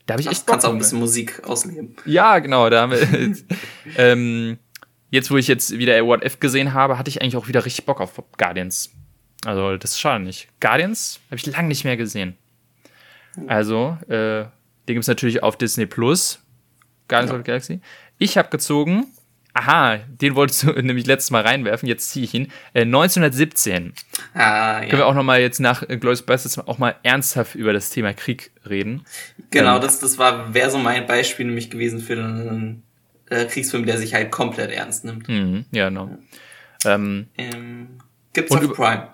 [0.05, 0.53] Da habe ich echt Bock.
[0.53, 1.95] Kannst auch ein bisschen Musik ausleben.
[2.05, 2.69] Ja, genau.
[2.69, 3.35] Da haben wir,
[3.97, 4.59] ähm,
[5.09, 7.85] jetzt, wo ich jetzt wieder What If gesehen habe, hatte ich eigentlich auch wieder richtig
[7.85, 8.91] Bock auf Guardians.
[9.45, 10.47] Also, das ist schade nicht.
[10.59, 12.37] Guardians habe ich lange nicht mehr gesehen.
[13.47, 14.45] Also, äh,
[14.87, 16.39] den gibt es natürlich auf Disney Plus.
[17.07, 17.35] Guardians ja.
[17.35, 17.79] of the Galaxy.
[18.17, 19.07] Ich habe gezogen
[19.57, 22.51] Aha, den wolltest du nämlich letztes Mal reinwerfen, jetzt ziehe ich ihn.
[22.73, 23.93] Äh, 1917.
[24.33, 24.79] Ah, ja.
[24.81, 28.13] Können wir auch nochmal jetzt nach äh, Glorious Bastards auch mal ernsthaft über das Thema
[28.13, 29.05] Krieg reden.
[29.51, 32.83] Genau, ähm, das, das war, wäre so mein Beispiel nämlich gewesen für einen
[33.29, 35.29] äh, Kriegsfilm, der sich halt komplett ernst nimmt.
[35.29, 36.09] Mhm, ja, genau.
[36.83, 36.95] Ja.
[36.95, 37.87] Ähm, ähm,
[38.33, 39.07] gibt's auf Prime.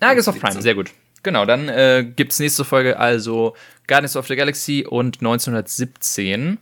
[0.00, 0.90] Ah, gibt's auf Prime, sehr gut.
[1.22, 3.56] Genau, dann äh, gibt's nächste Folge also
[3.86, 6.58] Guardians of the Galaxy und 1917.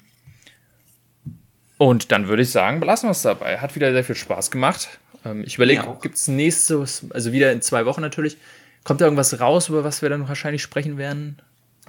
[1.79, 3.59] Und dann würde ich sagen, belassen wir es dabei.
[3.59, 4.89] Hat wieder sehr viel Spaß gemacht.
[5.25, 8.37] Ähm, ich überlege, ja, gibt es nächstes, also wieder in zwei Wochen natürlich,
[8.85, 11.39] kommt da irgendwas raus, über was wir dann wahrscheinlich sprechen werden?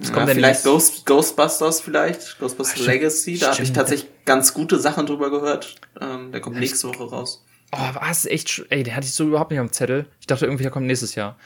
[0.00, 5.04] Ja, vielleicht Ghost, Ghostbusters vielleicht, Ghostbusters Ach, Legacy, da habe ich tatsächlich ganz gute Sachen
[5.04, 5.76] drüber gehört.
[6.00, 7.44] Ähm, der kommt nächste Woche raus.
[7.72, 10.06] Oh, was echt, ey, den hatte ich so überhaupt nicht am Zettel.
[10.20, 11.36] Ich dachte irgendwie, der kommt nächstes Jahr.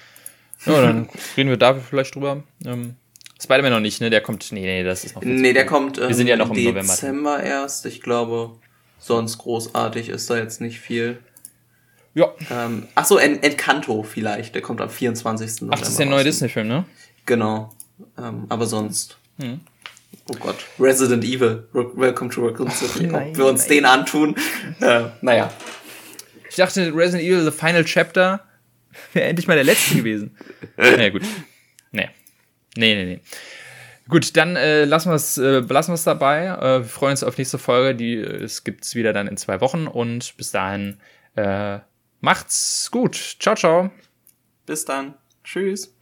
[0.67, 2.45] Ja, dann reden wir da vielleicht drüber.
[2.65, 2.97] Ähm,
[3.43, 4.11] Spider-Man noch nicht, ne?
[4.11, 4.51] Der kommt.
[4.53, 5.23] Nee, nee, das ist noch.
[5.23, 5.99] Nee, der kommt.
[5.99, 6.93] Ähm, Wir sind ja noch im Dezember November.
[6.95, 7.87] Dezember erst.
[7.87, 8.53] Ich glaube,
[8.99, 11.19] sonst großartig ist da jetzt nicht viel.
[12.15, 12.33] Ja.
[12.51, 14.55] Ähm, ach so, en Encanto vielleicht.
[14.55, 15.63] Der kommt am 24.
[15.63, 15.75] November.
[15.75, 16.85] Ach, das ist der neue Disney-Film, ne?
[17.27, 17.75] Genau.
[18.17, 19.17] Ähm, aber sonst.
[19.41, 19.61] Hm.
[20.31, 20.57] Oh Gott.
[20.79, 21.67] Resident Evil.
[21.73, 23.09] Welcome to Raccoon City.
[23.09, 23.71] Nein, Ob wir uns nein.
[23.71, 24.37] den antun.
[24.81, 25.53] Äh, naja.
[26.49, 28.45] Ich dachte, Resident Evil The Final Chapter
[29.13, 30.37] wäre endlich mal der letzte gewesen.
[30.77, 31.23] naja, gut.
[32.77, 32.95] Nee.
[32.95, 33.21] Nee, nee.
[34.09, 36.47] Gut, dann äh, lassen wir es äh, belassen wir es dabei.
[36.47, 37.95] Äh, wir freuen uns auf nächste Folge.
[37.95, 40.99] Die äh, es gibt's wieder dann in zwei Wochen und bis dahin
[41.37, 41.79] äh,
[42.21, 43.37] macht's gut.
[43.41, 43.91] Ciao, ciao.
[44.67, 45.15] Bis dann.
[45.43, 45.94] Tschüss.